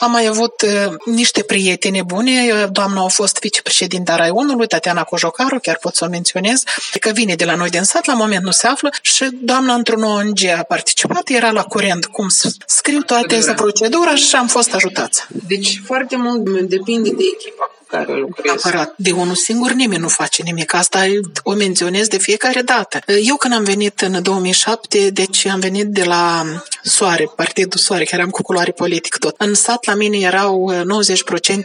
am 0.00 0.10
mai 0.10 0.26
avut 0.26 0.64
niște 1.04 1.42
prieteni 1.42 2.02
bune. 2.02 2.66
Doamna 2.70 3.04
a 3.04 3.08
fost 3.08 3.38
vicepreședinta 3.38 4.16
Raionului, 4.16 4.66
Tatiana 4.66 5.02
Cojocaru, 5.02 5.58
chiar 5.58 5.78
pot 5.78 5.94
să 5.94 6.04
o 6.04 6.08
menționez, 6.08 6.62
că 7.00 7.10
vine 7.10 7.34
de 7.34 7.44
la 7.44 7.54
noi 7.54 7.70
din 7.70 7.82
sat, 7.82 8.04
la 8.06 8.14
moment 8.14 8.44
nu 8.44 8.50
se 8.50 8.66
află 8.66 8.90
și 9.02 9.28
doamna 9.32 9.74
într-un 9.74 10.02
ONG 10.02 10.38
a 10.58 10.62
participat, 10.62 11.28
era 11.28 11.50
la 11.50 11.62
curent 11.62 12.06
cum 12.06 12.28
să 12.28 12.50
scriu 12.66 13.00
toate 13.00 13.34
asta 13.34 13.54
procedura 13.54 14.14
și 14.14 14.34
am 14.34 14.46
fost 14.46 14.74
ajutați. 14.74 15.22
Deci 15.28 15.80
foarte 15.84 16.16
mult 16.16 16.68
depinde 16.68 17.10
de 17.10 17.24
echipa 17.34 17.70
care 17.92 18.18
lucrezi. 18.18 18.66
Aparat. 18.66 18.94
De 18.96 19.10
unul 19.10 19.34
singur 19.34 19.72
nimeni 19.72 20.00
nu 20.00 20.08
face 20.08 20.42
nimic. 20.42 20.74
Asta 20.74 21.04
o 21.42 21.52
menționez 21.54 22.06
de 22.06 22.18
fiecare 22.18 22.60
dată. 22.60 22.98
Eu 23.22 23.36
când 23.36 23.54
am 23.54 23.64
venit 23.64 24.00
în 24.00 24.22
2007, 24.22 25.10
deci 25.10 25.46
am 25.46 25.60
venit 25.60 25.86
de 25.86 26.04
la 26.04 26.44
Soare, 26.82 27.30
Partidul 27.36 27.78
Soare, 27.78 28.04
care 28.04 28.22
am 28.22 28.30
cu 28.30 28.42
culoare 28.42 28.70
politică 28.70 29.18
tot. 29.18 29.34
În 29.38 29.54
sat 29.54 29.84
la 29.84 29.94
mine 29.94 30.16
erau 30.18 30.72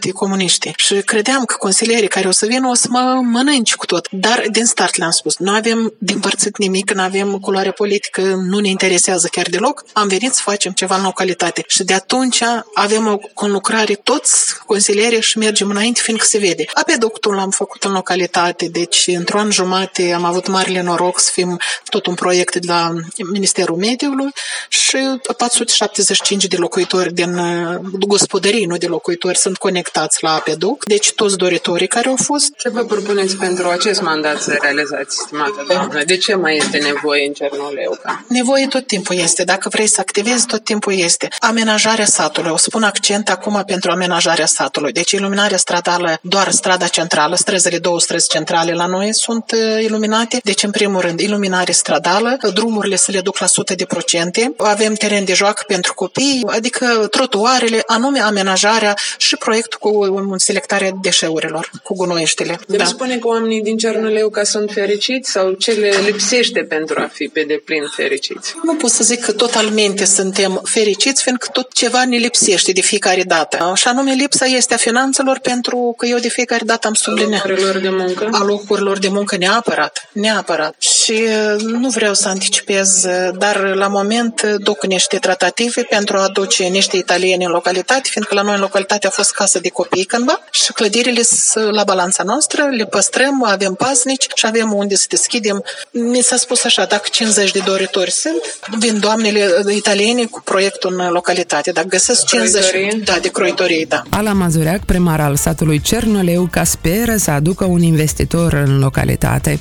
90% 0.08 0.12
comuniști 0.14 0.72
și 0.76 0.96
credeam 0.96 1.46
că 1.46 1.56
consilierii 1.60 2.08
care 2.08 2.28
o 2.28 2.32
să 2.32 2.46
vină 2.46 2.68
o 2.68 2.74
să 2.74 2.88
mă 2.90 3.22
mănânci 3.24 3.76
cu 3.76 3.86
tot. 3.86 4.08
Dar 4.12 4.44
din 4.52 4.66
start 4.66 4.96
le-am 4.96 5.12
spus, 5.12 5.38
nu 5.38 5.52
avem 5.52 5.94
din 5.98 6.20
părțit 6.20 6.58
nimic, 6.58 6.92
nu 6.92 7.02
avem 7.02 7.38
culoare 7.38 7.72
politică, 7.72 8.22
nu 8.22 8.60
ne 8.60 8.70
interesează 8.70 9.28
chiar 9.32 9.48
deloc. 9.50 9.84
Am 9.94 10.08
venit 10.08 10.34
să 10.34 10.42
facem 10.44 10.72
ceva 10.72 10.96
în 10.96 11.04
localitate. 11.04 11.64
Și 11.68 11.84
de 11.84 11.94
atunci 11.94 12.42
avem 12.74 13.08
o 13.08 13.18
conlucrare 13.34 13.94
toți 13.94 14.56
consilierii 14.66 15.22
și 15.22 15.38
mergem 15.38 15.70
înainte, 15.70 16.02
fiindcă 16.18 16.26
se 16.26 16.38
vede. 16.38 16.66
Apeductul 16.74 17.36
l-am 17.36 17.50
făcut 17.50 17.84
în 17.84 17.92
localitate, 17.92 18.68
deci 18.68 19.04
într-un 19.08 19.40
an 19.40 19.52
jumate 19.52 20.12
am 20.12 20.24
avut 20.24 20.48
marele 20.48 20.82
noroc 20.82 21.20
să 21.20 21.30
fim 21.34 21.58
tot 21.90 22.06
un 22.06 22.14
proiect 22.14 22.56
de 22.56 22.68
la 22.68 22.92
Ministerul 23.32 23.78
Mediului 23.78 24.32
și 24.70 24.98
475 25.38 26.46
de 26.46 26.58
locuitori 26.58 27.14
din 27.14 27.38
uh, 27.38 27.76
gospodării, 28.00 28.66
nu 28.66 28.78
de 28.78 28.88
locuitori, 28.88 29.38
sunt 29.38 29.58
conectați 29.58 30.18
la 30.24 30.34
apeduct, 30.34 30.88
deci 30.88 31.14
toți 31.14 31.38
doritorii 31.38 31.88
care 31.88 32.10
au 32.10 32.16
fost. 32.16 32.56
Ce 32.58 32.70
vă 32.70 32.84
propuneți 32.84 33.36
pentru 33.36 33.68
acest 33.68 34.02
mandat 34.02 34.42
să 34.42 34.58
realizați, 34.62 35.18
stimată 35.18 35.66
doamnă? 35.68 36.04
De 36.04 36.18
ce 36.18 36.36
mai 36.36 36.58
este 36.58 36.78
nevoie 36.78 37.28
în 37.28 37.34
Cernoleuca? 37.34 38.26
Nevoie 38.28 38.68
tot 38.68 38.88
timpul 38.88 39.16
este. 39.16 39.44
Dacă 39.44 39.70
vrei 39.70 39.88
să 39.88 40.00
activezi, 40.00 40.46
tot 40.46 40.64
timpul 40.64 40.94
este. 40.94 41.28
Amenajarea 41.40 42.06
satului. 42.06 42.52
O 42.52 42.58
spun 42.58 42.84
accent 42.84 43.30
acum 43.30 43.64
pentru 43.66 43.92
amenajarea 43.92 44.46
satului. 44.46 44.92
Deci 44.92 45.12
iluminarea 45.12 45.58
stradală 45.58 46.07
doar 46.22 46.52
strada 46.52 46.88
centrală, 46.88 47.36
străzile 47.36 47.78
două 47.78 48.00
străzi 48.00 48.30
centrale 48.30 48.74
la 48.74 48.86
noi 48.86 49.14
sunt 49.14 49.52
uh, 49.52 49.84
iluminate. 49.84 50.40
Deci, 50.44 50.64
în 50.64 50.72
primul 50.72 51.02
rând, 51.02 51.20
iluminare 51.20 51.72
stradală, 51.72 52.38
drumurile 52.54 52.96
se 52.96 53.12
le 53.12 53.22
duc 53.22 53.38
la 53.38 53.46
sute 53.46 53.74
de 53.74 53.86
procente, 53.86 54.54
avem 54.58 54.94
teren 54.94 55.26
de 55.26 55.34
joacă 55.34 55.64
pentru 55.68 55.94
copii, 55.94 56.44
adică 56.48 57.08
trotuarele, 57.12 57.84
anume 57.86 58.20
amenajarea 58.20 58.94
și 59.18 59.36
proiectul 59.36 59.80
cu 59.80 60.36
selectarea 60.38 60.92
deșeurilor, 61.02 61.72
cu 61.84 61.94
gunoieștile. 61.96 62.60
Deci 62.68 62.80
da. 62.80 62.86
spune 62.86 63.18
că 63.18 63.28
oamenii 63.28 63.62
din 63.62 63.78
Cernăleuca 63.78 64.44
sunt 64.44 64.72
fericiți 64.72 65.32
sau 65.32 65.52
ce 65.52 65.72
le 65.72 65.94
lipsește 66.06 66.60
pentru 66.60 67.00
a 67.00 67.10
fi 67.14 67.28
pe 67.28 67.44
deplin 67.48 67.84
fericiți? 67.96 68.54
Nu 68.64 68.76
pot 68.76 68.90
să 68.90 69.04
zic 69.04 69.20
că 69.26 69.32
totalmente 69.32 70.06
suntem 70.06 70.62
fericiți, 70.64 71.24
fiindcă 71.24 71.48
tot 71.52 71.74
ceva 71.74 72.06
ne 72.06 72.18
lipsește 72.18 72.72
de 72.72 72.82
fiecare 72.82 73.24
dată. 73.24 73.72
Și 73.76 73.88
anume 73.88 74.12
lipsa 74.14 74.46
este 74.46 74.74
a 74.74 74.78
finanțelor 74.78 75.40
pentru 75.40 75.94
că 75.98 76.06
eu 76.06 76.18
de 76.18 76.30
fiecare 76.30 76.64
dată 76.66 76.88
am 76.88 76.94
subliniat. 76.94 77.44
A 77.44 77.48
locurilor 77.48 77.78
de 77.78 77.90
muncă? 77.90 78.30
A 78.32 78.44
locurilor 78.44 78.98
de 78.98 79.08
muncă, 79.08 79.38
neapărat. 79.38 80.10
Neapărat. 80.12 80.76
Și 80.80 81.12
uh, 81.12 81.62
nu 81.62 81.90
vreau 81.90 82.14
să 82.14 82.28
anticipez, 82.28 83.04
uh, 83.04 83.30
dar 83.38 83.60
la 83.76 83.88
moment 83.88 84.42
uh, 84.46 84.54
duc 84.58 84.86
niște 84.86 85.18
tratative 85.18 85.82
pentru 85.82 86.18
a 86.18 86.24
aduce 86.24 86.64
niște 86.64 86.98
italieni 86.98 87.46
în 87.46 87.52
localitate, 87.52 88.10
fiindcă 88.12 88.34
la 88.34 88.42
noi 88.42 88.54
în 88.54 88.60
localitate 88.60 89.08
a 89.08 89.10
fost 89.10 89.32
casă 89.32 89.60
de 89.60 89.70
copii 89.70 90.04
cândva 90.04 90.40
și 90.52 90.72
clădirile 90.74 91.22
sunt 91.22 91.72
la 91.72 91.84
balanța 91.84 92.24
noastră, 92.24 92.64
le 92.64 92.86
păstrăm, 92.86 93.44
avem 93.44 93.74
paznici 93.74 94.28
și 94.36 94.46
avem 94.46 94.74
unde 94.74 94.96
să 94.96 95.06
deschidem. 95.10 95.64
Mi 95.92 96.22
s-a 96.22 96.36
spus 96.36 96.64
așa, 96.64 96.86
dacă 96.86 97.08
50 97.12 97.52
de 97.52 97.62
doritori 97.66 98.12
sunt, 98.12 98.60
vin 98.80 99.00
doamnele 99.00 99.64
italiene 99.70 100.26
cu 100.26 100.42
proiectul 100.44 100.96
în 101.00 101.12
localitate. 101.12 101.72
Dacă 101.72 101.88
găsesc 101.88 102.26
50, 102.26 102.70
croitorie? 102.70 103.02
da, 103.04 103.18
de 103.22 103.28
croitorie, 103.28 103.86
da. 103.90 104.04
Ala 104.10 104.34
Mazureac, 104.34 104.86
primar 104.86 105.20
al 105.20 105.36
satului 105.36 105.77
Cernoleuca 105.80 106.64
speră 106.64 107.16
să 107.16 107.32
aducă 107.32 107.66
un 107.66 107.82
investitor 107.82 108.54
în 108.54 108.80
localitate. 108.80 109.60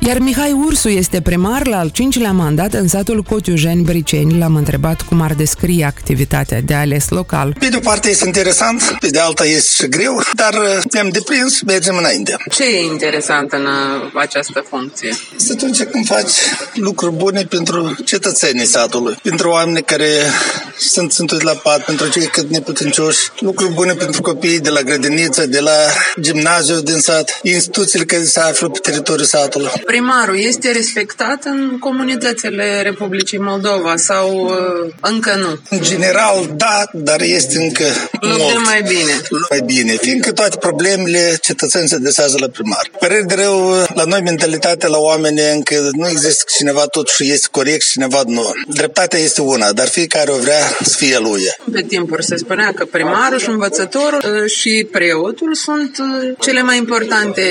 Iar 0.00 0.18
Mihai 0.18 0.52
Ursu 0.52 0.88
este 0.88 1.20
primar 1.20 1.66
la 1.66 1.78
al 1.78 1.88
cincilea 1.88 2.32
mandat 2.32 2.72
în 2.72 2.88
satul 2.88 3.22
Cotiujeni 3.22 3.82
Briceni. 3.82 4.38
L-am 4.38 4.54
întrebat 4.54 5.02
cum 5.02 5.20
ar 5.20 5.34
descrie 5.34 5.84
activitatea 5.84 6.60
de 6.60 6.74
ales 6.74 7.08
local. 7.08 7.56
Pe 7.58 7.68
de 7.68 7.76
o 7.76 7.80
parte 7.80 8.10
este 8.10 8.26
interesant, 8.26 8.96
pe 9.00 9.08
de 9.08 9.18
alta 9.18 9.44
este 9.44 9.82
și 9.82 9.88
greu, 9.88 10.22
dar 10.34 10.54
uh, 10.54 10.82
ne-am 10.92 11.08
deprins, 11.08 11.62
mergem 11.62 11.96
înainte. 11.96 12.36
Ce 12.50 12.64
e 12.64 12.84
interesant 12.84 13.52
în 13.52 13.64
uh, 13.64 14.10
această 14.14 14.64
funcție? 14.68 15.14
Este 15.36 15.52
atunci 15.52 15.82
când 15.82 16.06
faci 16.06 16.32
lucruri 16.74 17.14
bune 17.14 17.42
pentru 17.42 17.94
cetățenii 18.04 18.66
satului, 18.66 19.16
pentru 19.22 19.50
oameni 19.50 19.82
care 19.82 20.08
sunt 20.78 21.12
sunt 21.12 21.42
la 21.42 21.52
pat, 21.52 21.84
pentru 21.84 22.08
cei 22.08 22.26
cât 22.26 22.50
neputincioși, 22.50 23.30
lucruri 23.38 23.72
bune 23.72 23.92
pentru 23.92 24.22
copiii 24.22 24.60
de 24.60 24.70
la 24.70 24.80
grădiniță, 24.80 25.46
de 25.46 25.60
la 25.60 25.76
gimnaziu 26.20 26.80
din 26.80 26.98
sat, 26.98 27.38
instituțiile 27.42 28.04
care 28.04 28.24
se 28.24 28.40
află 28.40 28.68
pe 28.68 28.78
teritoriul 28.78 29.26
satului 29.26 29.70
primarul 29.92 30.38
este 30.38 30.70
respectat 30.70 31.44
în 31.44 31.78
comunitățile 31.78 32.82
Republicii 32.82 33.38
Moldova 33.38 33.96
sau 33.96 34.44
uh, 34.44 34.92
încă 35.00 35.34
nu? 35.34 35.76
În 35.76 35.82
general, 35.82 36.50
da, 36.56 36.84
dar 36.92 37.20
este 37.20 37.58
încă 37.58 37.84
Loc 38.20 38.38
mult. 38.38 38.52
de 38.52 38.58
mai 38.64 38.82
bine. 38.82 39.12
Mai 39.50 39.60
bine, 39.64 39.92
fiindcă 40.00 40.32
toate 40.32 40.56
problemele 40.56 41.38
cetățenii 41.40 41.88
se 41.88 41.98
desează 41.98 42.36
la 42.40 42.48
primar. 42.48 42.90
Păreri 42.98 43.26
de 43.26 43.34
rău, 43.34 43.86
la 43.94 44.04
noi 44.04 44.20
mentalitatea 44.20 44.88
la 44.88 44.98
oameni 44.98 45.40
încă 45.54 45.90
nu 45.92 46.08
există 46.08 46.44
cineva 46.56 46.84
tot 46.86 47.08
și 47.08 47.30
este 47.30 47.48
corect 47.50 47.82
și 47.82 47.90
cineva 47.90 48.22
nu. 48.26 48.52
Dreptatea 48.66 49.18
este 49.18 49.40
una, 49.40 49.72
dar 49.72 49.88
fiecare 49.88 50.30
o 50.30 50.36
vrea 50.36 50.62
să 50.82 50.96
fie 50.96 51.18
lui. 51.18 51.42
Pe 51.72 51.82
timpuri 51.82 52.24
se 52.24 52.36
spunea 52.36 52.72
că 52.74 52.84
primarul 52.84 53.38
și 53.38 53.48
învățătorul 53.48 54.22
uh, 54.42 54.50
și 54.50 54.88
preotul 54.90 55.54
sunt 55.54 55.96
uh, 55.98 56.34
cele 56.40 56.62
mai 56.62 56.76
importante 56.76 57.42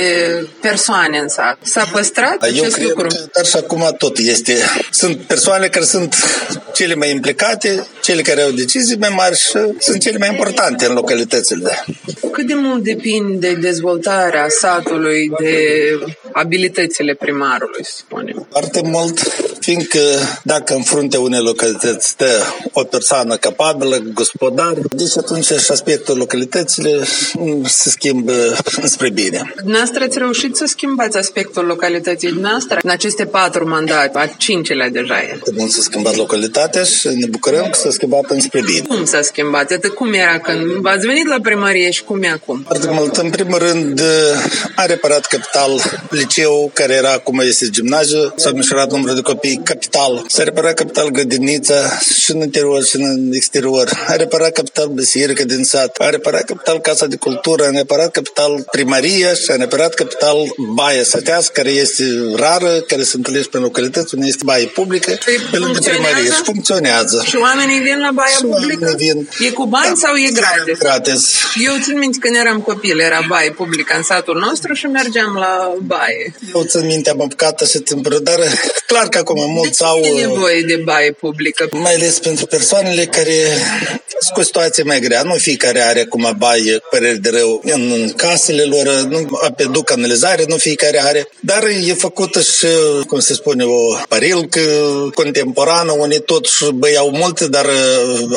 persoane 0.62 1.18
în 1.18 1.28
sat. 1.28 1.58
S-a 1.62 1.90
păstrat 1.92 2.27
adevărat 2.28 2.58
Eu 2.58 2.64
acest 2.64 2.76
cred 2.76 2.88
lucru? 2.88 3.08
Că, 3.08 3.26
dar 3.34 3.46
și 3.46 3.56
acum 3.56 3.96
tot 3.98 4.18
este. 4.18 4.56
Sunt 4.92 5.18
persoane 5.18 5.68
care 5.68 5.86
sunt 5.86 6.16
cele 6.74 6.96
mai 6.96 7.12
implicate, 7.12 7.88
cele 8.02 8.22
care 8.22 8.42
au 8.42 8.52
decizii 8.52 8.98
mai 8.98 9.14
mari 9.16 9.38
și 9.38 9.50
sunt 9.80 10.02
cele 10.02 10.18
mai 10.18 10.30
importante 10.30 10.86
în 10.86 10.94
localitățile. 10.94 11.86
Cât 12.32 12.48
de 12.48 12.54
mult 12.54 12.84
depinde 12.84 13.54
dezvoltarea 13.54 14.46
satului 14.50 15.32
de 15.40 15.56
abilitățile 16.32 17.14
primarului, 17.14 17.86
să 17.86 17.94
spunem? 17.98 18.48
Foarte 18.52 18.82
mult, 18.84 19.20
fiindcă 19.68 20.00
dacă 20.44 20.74
în 20.74 20.84
fruntea 20.84 21.20
unei 21.20 21.40
localități 21.40 22.08
stă 22.08 22.30
o 22.72 22.84
persoană 22.84 23.36
capabilă, 23.36 23.98
gospodar, 24.14 24.74
deci 24.92 25.18
atunci 25.18 25.46
și 25.46 25.72
aspectul 25.72 26.18
localitățile 26.18 27.04
se 27.64 27.90
schimbă 27.90 28.34
spre 28.84 29.10
bine. 29.10 29.54
Dumneavoastră 29.56 30.04
ați 30.04 30.18
reușit 30.18 30.56
să 30.56 30.66
schimbați 30.68 31.18
aspectul 31.18 31.66
localității 31.66 32.30
noastre 32.30 32.80
în 32.84 32.90
aceste 32.90 33.26
patru 33.26 33.68
mandate, 33.68 34.18
a 34.18 34.28
cincilea 34.28 34.90
deja 34.90 35.22
e. 35.22 35.40
Mult 35.58 35.72
s-a 35.72 35.82
schimbat 35.82 36.16
localitatea 36.16 36.84
și 36.84 37.08
ne 37.08 37.26
bucurăm 37.26 37.64
că 37.70 37.78
s-a 37.80 37.92
schimbat 37.92 38.30
înspre 38.30 38.62
bine. 38.66 38.86
Cum 38.88 39.06
s-a 39.06 39.22
schimbat? 39.22 39.72
Atât 39.72 39.94
cum 39.94 40.14
era 40.14 40.40
când 40.40 40.66
v-ați 40.66 41.06
venit 41.06 41.28
la 41.28 41.38
primărie 41.42 41.92
și 41.92 42.04
cum 42.04 42.24
e 42.24 42.28
acum? 42.28 42.62
Foarte 42.66 42.90
mult. 42.92 43.16
În 43.18 43.30
primul 43.30 43.58
rând, 43.58 44.02
a 44.76 44.86
reparat 44.86 45.26
capital 45.26 45.72
liceu, 46.10 46.72
care 46.74 46.94
era 46.94 47.12
acum 47.12 47.40
este 47.40 47.70
gimnaziu, 47.70 48.34
s-a 48.36 48.52
mișorat 48.52 48.92
numărul 48.92 49.16
de 49.16 49.22
copii 49.22 49.56
capital. 49.64 50.26
S-a 50.28 50.44
reparat 50.44 50.74
capital 50.74 51.10
grădinița 51.10 52.00
și 52.24 52.32
în 52.32 52.42
interior 52.42 52.84
și 52.84 52.96
în 52.96 53.30
exterior. 53.34 53.90
A 54.08 54.16
reparat 54.16 54.52
capital 54.52 54.88
biserică 54.88 55.44
din 55.44 55.64
sat. 55.64 55.96
A 55.98 56.10
reparat 56.10 56.44
capital 56.44 56.80
casa 56.80 57.06
de 57.06 57.16
cultură. 57.16 57.64
A 57.66 57.70
reparat 57.70 58.12
capital 58.12 58.66
primăria 58.72 59.34
și 59.34 59.52
a 59.52 59.56
reparat 59.56 59.94
capital 59.94 60.38
baia 60.74 61.04
satească, 61.04 61.52
care 61.54 61.70
este 61.70 62.04
rară, 62.36 62.80
care 62.88 63.04
se 63.04 63.16
întâlnește 63.16 63.50
pe 63.52 63.58
localități 63.58 64.14
unde 64.16 64.28
este 64.28 64.42
baie 64.46 64.66
publică, 64.66 65.18
Păi 65.26 65.36
pe 65.52 65.58
lângă 65.58 65.80
primărie 65.80 66.26
și 66.32 66.42
funcționează. 66.44 67.24
Și 67.26 67.36
oamenii 67.36 67.80
vin 67.80 68.00
la 68.00 68.12
baia 68.14 68.36
Și 68.36 68.42
publică? 68.42 68.86
oamenii 68.86 69.06
vin. 69.14 69.30
E 69.48 69.52
cu 69.52 69.66
bani 69.66 69.86
Da, 69.88 69.94
sau 70.08 70.16
e 70.16 70.30
gratis? 70.32 70.78
Gratis. 70.80 71.34
Eu 71.68 71.74
țin 71.84 71.98
minte 71.98 72.18
când 72.22 72.36
eram 72.36 72.60
copil, 72.62 73.00
era 73.00 73.20
baie 73.28 73.52
publică 73.52 73.94
în 73.98 74.04
satul 74.04 74.38
nostru 74.48 74.74
și 74.74 74.86
mergeam 74.86 75.34
la 75.34 75.74
baie. 75.82 76.36
Eu 76.56 76.64
țin 76.64 76.86
minte, 76.86 77.10
am 77.10 77.22
apucat 77.22 77.62
și 77.68 77.78
timpul, 77.80 78.20
dar 78.24 78.40
clar 78.86 79.08
că 79.10 79.18
acum 79.18 79.37
mulți 79.46 79.84
au... 79.84 80.00
E 80.00 80.22
nevoie 80.22 80.62
de 80.62 80.76
baie 80.76 81.12
publică. 81.12 81.70
Mai 81.72 81.94
ales 81.94 82.20
pentru 82.20 82.46
persoanele 82.46 83.06
care 83.06 83.34
Sunt 84.20 84.38
o 84.38 84.42
situație 84.42 84.84
mai 84.84 85.00
grea. 85.00 85.22
Nu 85.22 85.34
fiecare 85.34 85.82
are 85.82 86.02
acum 86.02 86.36
baie, 86.38 86.80
păreri 86.92 87.20
de 87.20 87.30
rău 87.30 87.62
în 87.64 88.12
casele 88.16 88.64
lor, 88.64 88.88
nu 89.10 89.40
apeduc 89.44 89.84
canalizare, 89.84 90.44
nu 90.48 90.56
fiecare 90.56 91.02
are. 91.04 91.28
Dar 91.40 91.64
e 91.88 91.94
făcută 91.94 92.42
și, 92.42 92.68
cum 93.08 93.20
se 93.20 93.34
spune, 93.34 93.64
o 93.64 93.96
parilcă 94.08 94.60
contemporană, 95.14 95.92
unii 95.92 96.22
totuși 96.22 96.72
băiau 96.74 97.10
multe, 97.10 97.48
dar 97.48 97.66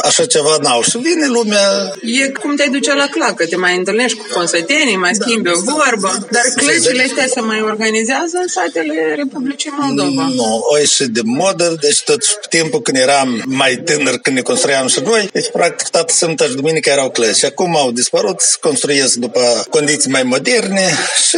așa 0.02 0.26
ceva 0.26 0.56
n-au. 0.62 0.82
Și 0.82 0.98
vine 0.98 1.26
lumea... 1.26 1.92
E 2.02 2.28
cum 2.28 2.56
te 2.56 2.68
duce 2.70 2.94
la 2.94 3.06
clacă, 3.06 3.46
te 3.46 3.56
mai 3.56 3.76
întâlnești 3.76 4.18
cu 4.18 4.26
consătenii, 4.34 4.96
mai 4.96 5.12
da. 5.12 5.24
schimbi 5.24 5.48
da. 5.48 5.54
o 5.56 5.60
vorbă. 5.60 6.26
Dar 6.30 6.42
clăcile 6.56 7.02
astea 7.02 7.26
se 7.26 7.40
mai 7.40 7.60
organizează 7.62 8.36
în 8.42 8.48
satele 8.48 9.14
Republicii 9.16 9.72
Moldova? 9.78 10.30
Nu, 10.34 10.64
o 10.68 10.78
ieșit 10.90 11.14
de 11.14 11.20
modă, 11.24 11.76
deci 11.80 12.02
tot 12.02 12.22
timpul 12.48 12.82
când 12.82 12.96
eram 12.96 13.42
mai 13.46 13.76
tânăr, 13.76 14.14
când 14.22 14.36
ne 14.36 14.42
construiam 14.42 14.86
și 14.86 15.00
noi, 15.00 15.28
deci 15.32 15.50
practic 15.52 15.88
toată 15.88 16.12
sâmbătă 16.12 16.50
și 16.50 16.54
duminică 16.54 16.90
erau 16.90 17.10
clăci. 17.10 17.44
Acum 17.44 17.76
au 17.76 17.90
dispărut, 17.90 18.40
se 18.40 18.56
construiesc 18.60 19.14
după 19.14 19.66
condiții 19.70 20.10
mai 20.10 20.22
moderne 20.22 20.94
și 21.28 21.36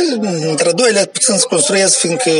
între 0.48 0.72
doilea 0.72 1.07
puțin 1.07 1.36
se 1.38 1.46
construiesc, 1.48 1.96
fiindcă 1.98 2.30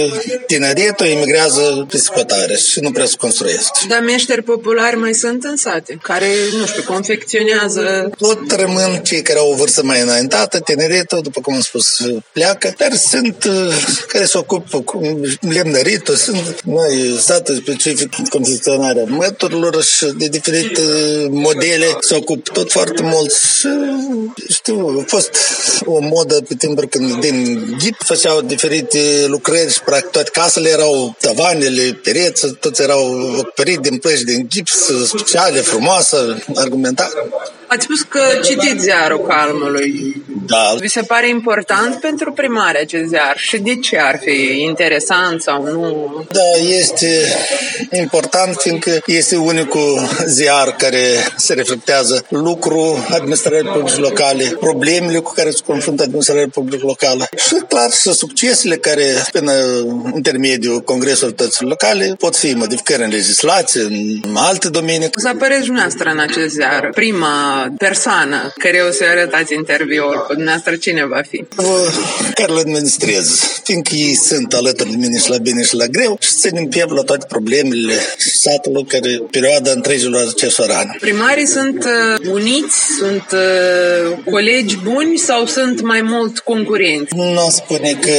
tineretul 0.47 1.07
emigrează 1.07 1.87
pe 1.91 1.97
scotare 1.97 2.57
și 2.57 2.81
nu 2.81 2.91
prea 2.91 3.07
se 3.07 3.17
construiesc. 3.19 3.71
Dar 3.89 4.01
meșteri 4.01 4.43
populari 4.43 4.97
mai 4.97 5.13
sunt 5.15 5.45
în 5.45 5.57
sate, 5.57 5.99
care, 6.03 6.27
nu 6.59 6.67
știu, 6.67 6.83
confecționează... 6.83 8.11
Tot 8.19 8.53
rămân 8.53 9.01
cei 9.03 9.23
care 9.23 9.39
au 9.39 9.51
o 9.51 9.55
vârstă 9.55 9.83
mai 9.83 10.01
înaintată, 10.01 10.61
tineretul, 10.61 11.21
după 11.23 11.41
cum 11.41 11.55
am 11.55 11.61
spus, 11.61 11.99
pleacă, 12.33 12.75
dar 12.79 12.95
sunt 12.95 13.45
uh, 13.45 13.75
care 14.09 14.25
se 14.25 14.39
ocupă 14.39 14.81
cu 14.81 15.21
lemnăritul, 15.41 16.15
sunt 16.15 16.63
noi 16.63 17.02
statul 17.19 17.55
specific 17.55 18.29
confecționarea 18.29 19.05
măturilor 19.09 19.83
și 19.83 20.07
de 20.19 20.27
diferite 20.29 20.83
modele 21.31 21.87
se 22.01 22.15
ocupă 22.15 22.51
tot 22.53 22.73
foarte 22.73 23.03
mult 23.03 23.33
și 23.33 23.69
știu, 24.49 24.99
a 25.01 25.05
fost 25.07 25.31
o 25.85 25.99
modă 26.01 26.41
pe 26.49 26.55
timpuri 26.55 26.89
când 26.89 27.21
din 27.21 27.67
ghip 27.79 27.97
făceau 28.05 28.41
diferite 28.41 29.25
lucrări 29.27 29.73
și 29.73 29.81
practic 29.81 30.11
toate 30.11 30.31
casele 30.33 30.69
erau 30.69 31.17
tavanele, 31.21 32.01
pereți, 32.03 32.47
toți 32.61 32.83
erau 32.83 33.31
acoperiți 33.39 33.81
din 33.81 33.99
plăci 33.99 34.21
din 34.21 34.47
gips 34.49 34.91
speciale, 35.07 35.61
frumoasă, 35.61 36.43
argumentat. 36.55 37.13
Ați 37.73 37.85
spus 37.85 38.03
că 38.03 38.21
citiți 38.43 38.83
ziarul 38.83 39.27
Calmului. 39.29 40.23
Da. 40.47 40.75
Vi 40.81 40.89
se 40.89 41.03
pare 41.03 41.29
important 41.29 42.01
pentru 42.01 42.33
primare 42.33 42.79
acest 42.79 43.09
ziar? 43.09 43.35
Și 43.37 43.59
de 43.59 43.77
ce 43.77 43.99
ar 43.99 44.19
fi 44.25 44.63
interesant 44.63 45.43
sau 45.43 45.63
nu? 45.63 46.27
Da, 46.31 46.69
este 46.79 47.07
important 47.93 48.57
fiindcă 48.57 49.03
este 49.07 49.37
unicul 49.37 50.09
ziar 50.27 50.75
care 50.79 51.05
se 51.37 51.55
reflectează 51.55 52.27
lucru 52.29 53.07
administrării 53.11 53.71
publice 53.71 54.01
locale, 54.01 54.45
problemele 54.45 55.19
cu 55.19 55.33
care 55.33 55.51
se 55.51 55.61
confruntă 55.67 56.03
administrarea 56.03 56.47
publică 56.53 56.87
locală 56.87 57.29
și 57.37 57.55
clar 57.69 57.91
și 57.91 58.13
succesele 58.13 58.77
care 58.77 59.05
prin 59.33 59.51
intermediul 60.15 60.81
Congresului 60.81 61.35
Tăților 61.35 61.71
Locale 61.71 62.15
pot 62.19 62.37
fi 62.37 62.53
modificări 62.55 63.03
în 63.03 63.11
legislație, 63.11 63.83
în 63.83 64.37
alte 64.37 64.69
domenii. 64.69 65.11
Să 65.15 65.29
apăreți 65.29 65.65
dumneavoastră 65.65 66.11
în 66.11 66.19
acest 66.19 66.55
ziar, 66.55 66.91
prima 66.95 67.62
persoană 67.79 68.53
care 68.59 68.81
o 68.89 68.91
să 68.91 69.05
arătați 69.11 69.55
interviul 69.55 70.25
cu 70.27 70.33
dumneavoastră, 70.33 70.77
cine 70.77 71.07
va 71.07 71.21
fi? 71.31 71.45
Care 72.35 72.53
îl 72.53 72.59
administrez, 72.59 73.27
fiindcă 73.63 73.95
ei 73.95 74.15
sunt 74.15 74.53
alături 74.53 74.91
de 74.91 74.97
mine 74.97 75.19
și 75.19 75.31
la 75.31 75.39
bine 75.39 75.63
și 75.63 75.75
la 75.75 75.87
greu 75.87 76.17
și 76.21 76.31
ținem 76.33 76.67
piept 76.67 76.91
la 76.91 77.03
toate 77.03 77.27
problemele 77.29 77.95
satului 78.17 78.85
care 78.85 79.23
perioada 79.31 79.71
întregilor 79.71 80.27
acestor 80.29 80.71
ani. 80.71 80.97
Primarii 81.01 81.47
sunt 81.47 81.85
uh, 81.85 82.31
uniți, 82.31 82.77
sunt 82.99 83.27
uh, 83.33 84.19
colegi 84.31 84.77
buni 84.77 85.17
sau 85.17 85.47
sunt 85.47 85.81
mai 85.81 86.03
mult 86.03 86.39
concurenți? 86.39 87.15
Nu 87.15 87.49
spune 87.51 87.99
că 88.01 88.17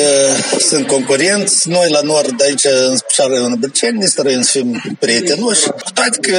sunt 0.59 0.87
concurenți. 0.87 1.69
Noi 1.69 1.87
la 1.89 2.01
nord, 2.01 2.41
aici, 2.41 2.65
în 2.89 2.95
special 2.95 3.31
în 3.33 3.55
Bărceni, 3.59 3.97
ne 3.97 4.05
străim 4.05 4.41
să 4.41 4.51
fim 4.51 4.95
prietenoși. 4.99 5.67
Cu 5.67 5.91
toate 5.93 6.17
că 6.21 6.37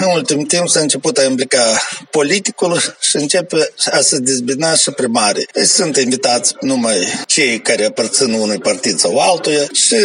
în 0.00 0.10
ultimul 0.14 0.44
timp 0.44 0.68
s-a 0.68 0.80
început 0.80 1.18
a 1.18 1.24
implica 1.24 1.80
politic 2.10 2.45
politicul 2.54 2.96
și 3.00 3.16
începe 3.16 3.72
a 3.92 4.00
se 4.00 4.18
dezbina 4.18 4.74
și 4.74 4.90
primare. 4.90 5.46
Deci 5.52 5.66
sunt 5.66 5.96
invitați 5.96 6.54
numai 6.60 6.96
cei 7.26 7.60
care 7.60 7.84
aparțin 7.84 8.32
unui 8.32 8.58
partid 8.58 8.98
sau 8.98 9.18
altuia 9.18 9.62
și 9.72 9.96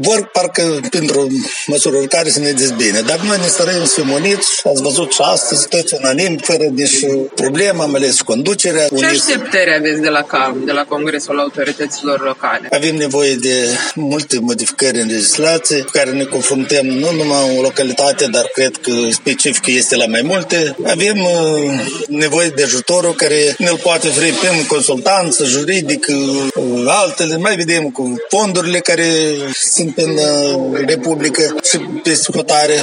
vor 0.00 0.30
parcă 0.32 0.80
pentru 0.90 1.28
măsură 1.66 1.98
care 1.98 2.30
să 2.30 2.38
ne 2.38 2.50
dezbine. 2.50 3.00
Dar 3.00 3.20
noi 3.20 3.38
ne 3.40 3.46
stărăm 3.46 3.84
să 3.84 4.00
fim 4.00 4.10
uniți 4.10 4.54
și 4.54 4.60
ați 4.64 4.82
văzut 4.82 5.12
și 5.12 5.20
astăzi 5.22 5.68
toți 5.68 5.94
unanim, 5.94 6.36
fără 6.36 6.64
nici 6.64 7.04
problemă, 7.34 7.82
am 7.82 7.94
ales 7.94 8.20
conducerea. 8.20 8.88
Ce 8.98 9.04
așteptări 9.04 9.74
aveți 9.78 10.00
de 10.00 10.08
la 10.08 10.22
CAM, 10.22 10.62
de 10.64 10.72
la 10.72 10.84
Congresul 10.84 11.40
Autorităților 11.40 12.24
Locale? 12.24 12.68
Avem 12.72 12.96
nevoie 12.96 13.34
de 13.34 13.66
multe 13.94 14.38
modificări 14.40 15.00
în 15.00 15.06
legislație 15.06 15.80
cu 15.82 15.90
care 15.90 16.10
ne 16.10 16.24
confruntăm 16.24 16.86
nu 16.86 17.12
numai 17.12 17.56
în 17.56 17.62
localitate, 17.62 18.26
dar 18.26 18.44
cred 18.54 18.76
că 18.76 18.92
specific 19.10 19.66
este 19.66 19.96
la 19.96 20.06
mai 20.06 20.22
multe. 20.22 20.76
Avem 20.86 21.18
uh, 21.18 21.89
nevoie 22.08 22.48
de 22.48 22.62
ajutorul 22.62 23.14
care 23.14 23.54
ne-l 23.58 23.78
poate 23.82 24.08
oferi 24.08 24.32
prin 24.32 24.66
consultanță 24.66 25.44
juridică, 25.44 26.12
altele, 26.86 27.36
mai 27.36 27.56
vedem 27.56 27.90
cu 27.90 28.14
fondurile 28.28 28.78
care 28.78 29.04
sunt 29.52 29.96
în 29.96 30.10
uh, 30.10 30.80
Republică 30.86 31.42
și 31.70 31.78
pe 32.02 32.14
scutare. 32.14 32.74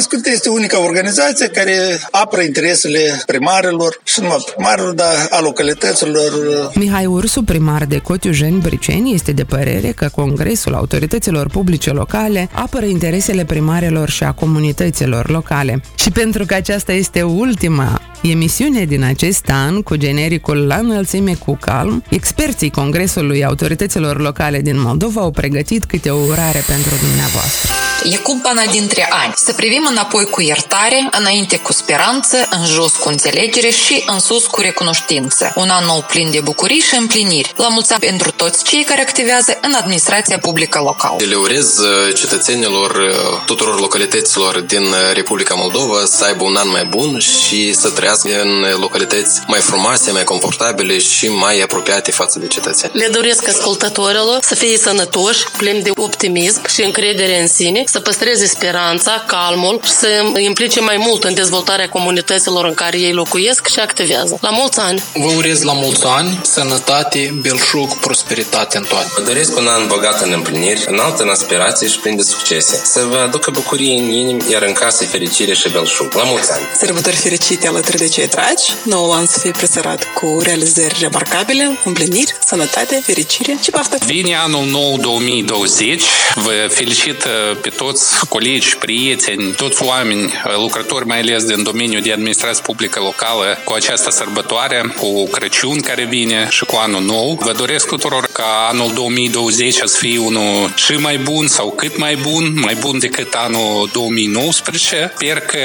Scurt 0.00 0.26
este 0.26 0.48
unica 0.48 0.82
organizație 0.82 1.46
care 1.46 2.00
apără 2.10 2.42
interesele 2.42 3.22
primarilor 3.26 4.00
și 4.04 4.20
numai 4.20 4.44
primarilor, 4.54 4.92
dar 4.94 5.26
a 5.30 5.40
localităților. 5.40 6.32
Mihai 6.74 7.06
Ursu, 7.06 7.42
primar 7.42 7.84
de 7.84 7.98
Cotiujeni 7.98 8.60
Briceni, 8.60 9.14
este 9.14 9.32
de 9.32 9.44
părere 9.44 9.92
că 9.96 10.08
Congresul 10.14 10.74
Autorităților 10.74 11.48
Publice 11.48 11.90
Locale 11.90 12.48
apără 12.52 12.84
interesele 12.84 13.44
primarilor 13.44 14.08
și 14.08 14.24
a 14.24 14.32
comunităților 14.32 15.30
locale. 15.30 15.80
Și 15.94 16.10
pentru 16.10 16.44
că 16.46 16.54
aceasta 16.54 16.92
este 16.92 17.22
ultima 17.22 18.00
Emisiune 18.30 18.84
din 18.84 19.02
acest 19.02 19.50
an, 19.50 19.82
cu 19.82 19.96
genericul 19.96 20.66
La 20.66 20.76
înălțime 20.76 21.34
cu 21.34 21.56
calm, 21.60 22.04
experții 22.08 22.70
Congresului 22.70 23.44
Autorităților 23.44 24.20
Locale 24.20 24.60
din 24.60 24.80
Moldova 24.80 25.20
au 25.20 25.30
pregătit 25.30 25.84
câte 25.84 26.10
o 26.10 26.24
urare 26.24 26.62
pentru 26.66 26.90
dumneavoastră. 27.00 27.83
E 28.02 28.16
cumpana 28.16 28.64
dintre 28.70 29.08
ani. 29.10 29.32
Să 29.36 29.52
privim 29.52 29.86
înapoi 29.90 30.24
cu 30.24 30.40
iertare, 30.40 31.08
înainte 31.10 31.58
cu 31.58 31.72
speranță, 31.72 32.36
în 32.50 32.66
jos 32.66 32.92
cu 32.92 33.08
înțelegere 33.08 33.68
și 33.68 34.02
în 34.06 34.20
sus 34.20 34.46
cu 34.46 34.60
recunoștință. 34.60 35.52
Un 35.54 35.68
an 35.68 35.84
nou 35.84 36.04
plin 36.08 36.30
de 36.30 36.40
bucurii 36.40 36.80
și 36.80 36.96
împliniri. 36.96 37.52
La 37.56 37.68
mulți 37.68 37.92
ani 37.92 38.00
pentru 38.00 38.30
toți 38.30 38.64
cei 38.64 38.84
care 38.84 39.00
activează 39.00 39.58
în 39.60 39.74
administrația 39.74 40.38
publică 40.38 40.78
locală. 40.78 41.16
Le 41.28 41.34
urez 41.34 41.78
uh, 41.78 42.14
cetățenilor 42.14 42.90
uh, 42.90 43.42
tuturor 43.46 43.80
localităților 43.80 44.60
din 44.60 44.82
uh, 44.82 45.12
Republica 45.14 45.54
Moldova 45.54 46.04
să 46.04 46.24
aibă 46.24 46.44
un 46.44 46.56
an 46.56 46.70
mai 46.70 46.84
bun 46.84 47.18
și 47.18 47.72
să 47.74 47.90
trăiască 47.90 48.40
în 48.40 48.64
localități 48.80 49.40
mai 49.46 49.60
frumoase, 49.60 50.10
mai 50.10 50.24
confortabile 50.24 50.98
și 50.98 51.28
mai 51.28 51.60
apropiate 51.60 52.10
față 52.10 52.38
de 52.38 52.46
cetățeni. 52.46 52.92
Le 52.94 53.08
doresc 53.12 53.48
ascultătorilor 53.48 54.38
să 54.42 54.54
fie 54.54 54.76
sănătoși, 54.76 55.44
plini 55.56 55.82
de 55.82 55.90
optimism 55.96 56.66
și 56.68 56.82
încredere 56.82 57.40
în 57.40 57.48
sine, 57.48 57.83
să 57.86 58.00
păstreze 58.00 58.46
speranța, 58.46 59.24
calmul 59.26 59.80
și 59.84 59.90
să 59.90 60.08
implice 60.38 60.80
mai 60.80 60.96
mult 60.98 61.24
în 61.24 61.34
dezvoltarea 61.34 61.88
comunităților 61.88 62.64
în 62.64 62.74
care 62.74 62.98
ei 62.98 63.12
locuiesc 63.12 63.66
și 63.66 63.78
activează. 63.78 64.38
La 64.40 64.50
mulți 64.50 64.78
ani! 64.80 65.02
Vă 65.14 65.32
urez 65.36 65.62
la 65.62 65.72
mulți 65.72 66.06
ani, 66.06 66.40
sănătate, 66.42 67.34
belșug, 67.40 67.98
prosperitate 67.98 68.76
în 68.76 68.84
toate. 68.84 69.08
Vă 69.16 69.22
doresc 69.26 69.56
un 69.56 69.66
an 69.66 69.86
bogat 69.86 70.22
în 70.22 70.32
împliniri, 70.32 70.84
înalt 70.86 71.18
în 71.18 71.28
aspirații 71.28 71.88
și 71.88 71.98
plin 71.98 72.16
de 72.16 72.22
succese. 72.22 72.82
Să 72.84 73.00
vă 73.10 73.16
aducă 73.16 73.50
bucurie 73.50 73.98
în 73.98 74.10
inimi, 74.10 74.42
iar 74.50 74.62
în 74.62 74.72
casă 74.72 75.04
fericire 75.04 75.54
și 75.54 75.68
belșug. 75.68 76.14
La 76.14 76.22
mulți 76.22 76.52
ani! 76.52 76.64
Sărbători 76.78 77.16
fericite 77.16 77.66
alături 77.66 77.96
de 77.96 78.08
cei 78.08 78.26
dragi, 78.26 78.64
noul 78.82 79.12
an 79.12 79.26
să 79.26 79.38
fie 79.38 79.50
presărat 79.50 80.04
cu 80.14 80.38
realizări 80.42 80.96
remarcabile, 81.00 81.78
împliniri, 81.84 82.36
sănătate, 82.46 83.02
fericire 83.04 83.58
și 83.62 83.70
paftă! 83.70 83.98
Vine 84.06 84.36
anul 84.36 84.64
nou 84.66 84.96
2020, 84.96 86.02
vă 86.34 86.68
felicit 86.70 87.24
pe 87.60 87.68
toți 87.76 88.28
colegi, 88.28 88.76
prieteni, 88.76 89.52
toți 89.52 89.82
oameni, 89.82 90.32
lucrători 90.56 91.06
mai 91.06 91.20
ales 91.20 91.44
din 91.44 91.62
domeniul 91.62 92.02
de 92.02 92.12
administrație 92.12 92.62
publică 92.62 93.00
locală 93.00 93.58
cu 93.64 93.72
această 93.72 94.10
sărbătoare, 94.10 94.94
cu 94.96 95.28
Crăciun 95.28 95.80
care 95.80 96.04
vine 96.04 96.46
și 96.50 96.64
cu 96.64 96.76
anul 96.76 97.02
nou. 97.02 97.38
Vă 97.40 97.52
doresc 97.52 97.88
tuturor 97.88 98.28
ca 98.32 98.68
anul 98.70 98.92
2020 98.94 99.74
să 99.74 99.96
fie 99.98 100.18
unul 100.18 100.72
și 100.76 100.92
mai 100.92 101.16
bun 101.16 101.46
sau 101.46 101.70
cât 101.70 101.98
mai 101.98 102.16
bun, 102.16 102.52
mai 102.54 102.74
bun 102.80 102.98
decât 102.98 103.34
anul 103.34 103.90
2019. 103.92 105.12
Sper 105.14 105.40
că 105.40 105.58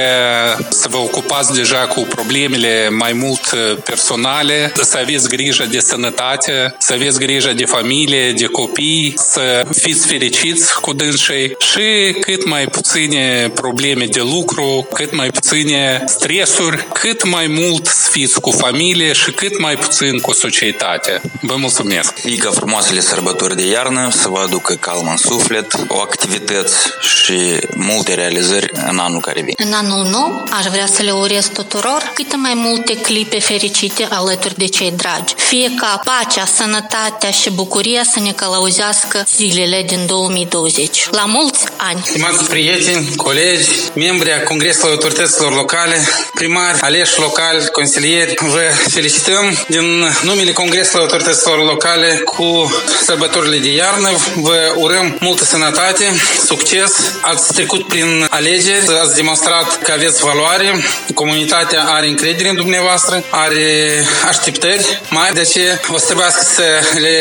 să 0.70 0.88
vă 0.90 0.98
ocupați 0.98 1.54
deja 1.54 1.78
cu 1.78 2.02
problemele 2.02 2.90
mai 2.90 3.14
mult 3.14 3.56
personale, 3.84 4.72
să 4.82 4.98
aveți 4.98 5.30
grijă 5.30 5.68
de 5.72 5.80
sănătate, 5.80 6.76
să 6.78 6.94
aveți 6.94 7.20
grijă 7.20 7.54
de 7.54 7.66
familie, 7.66 8.32
de 8.32 8.46
copii, 8.46 9.14
să 9.18 9.66
fiți 9.82 10.08
fericiți 10.08 10.80
cu 10.80 10.94
dânsii 10.94 11.56
și 11.60 11.99
și 12.00 12.14
cât 12.14 12.46
mai 12.46 12.66
puține 12.66 13.52
probleme 13.54 14.06
de 14.06 14.22
lucru, 14.22 14.88
cât 14.94 15.16
mai 15.16 15.30
puține 15.30 16.04
stresuri, 16.08 16.88
cât 16.94 17.30
mai 17.30 17.48
mult 17.48 17.86
să 17.86 18.10
fiți 18.12 18.40
cu 18.40 18.52
familie 18.52 19.14
și 19.14 19.32
cât 19.32 19.60
mai 19.60 19.76
puțin 19.76 20.20
cu 20.20 20.34
societatea. 20.34 21.22
Vă 21.42 21.56
mulțumesc! 21.56 22.14
Și 22.28 22.36
ca 22.36 22.50
frumoasele 22.50 23.00
sărbători 23.00 23.56
de 23.56 23.68
iarnă 23.68 24.10
să 24.12 24.30
vă 24.30 24.40
aducă 24.40 24.74
calm 24.74 25.08
în 25.10 25.18
suflet, 25.18 25.74
o 25.88 26.02
activități 26.02 26.76
și 27.02 27.60
multe 27.76 28.14
realizări 28.14 28.70
în 28.90 28.98
anul 28.98 29.20
care 29.20 29.42
vine. 29.42 29.54
În 29.58 29.74
anul 29.74 30.06
nou 30.06 30.44
aș 30.60 30.66
vrea 30.66 30.86
să 30.86 31.02
le 31.04 31.12
urez 31.12 31.48
tuturor 31.48 32.12
câte 32.14 32.36
mai 32.36 32.54
multe 32.56 32.98
clipe 32.98 33.40
fericite 33.40 34.08
alături 34.10 34.58
de 34.58 34.68
cei 34.68 34.92
dragi. 34.92 35.34
Fie 35.36 35.72
ca 35.80 36.02
pacea, 36.04 36.46
sănătatea 36.46 37.32
și 37.32 37.50
bucuria 37.52 38.04
să 38.04 38.20
ne 38.20 38.32
călăuzească 38.32 39.26
zilele 39.36 39.84
din 39.88 40.06
2020. 40.06 41.08
La 41.12 41.26
mulți 41.26 41.66
ani! 41.78 41.89
Stimați 41.98 42.50
prieteni, 42.50 43.16
colegi, 43.16 43.70
membri 43.96 44.32
a 44.32 44.44
Congresului 44.44 44.92
Autorităților 44.92 45.54
Locale, 45.56 46.08
primari, 46.34 46.80
aleși 46.82 47.20
locali, 47.20 47.68
consilieri, 47.72 48.34
vă 48.40 48.62
felicităm 48.90 49.64
din 49.68 50.06
numele 50.22 50.52
Congresului 50.52 51.02
Autorităților 51.02 51.66
Locale 51.66 52.22
cu 52.26 52.74
sărbătorile 53.06 53.58
de 53.58 53.74
iarnă. 53.74 54.10
Vă 54.36 54.74
urăm 54.76 55.18
multă 55.20 55.44
sănătate, 55.44 56.04
succes. 56.46 56.94
Ați 57.22 57.54
trecut 57.54 57.88
prin 57.88 58.28
alegeri, 58.30 59.00
ați 59.04 59.16
demonstrat 59.16 59.82
că 59.82 59.92
aveți 59.92 60.24
valoare, 60.24 60.84
comunitatea 61.14 61.84
are 61.84 62.08
încredere 62.08 62.50
în 62.50 62.56
dumneavoastră, 62.56 63.24
are 63.30 63.94
așteptări 64.28 65.02
mari, 65.10 65.34
de 65.34 65.44
ce 65.44 65.80
o 65.92 65.98
să 65.98 66.06
trebuiască 66.06 66.42
să 66.56 66.64
le 67.00 67.18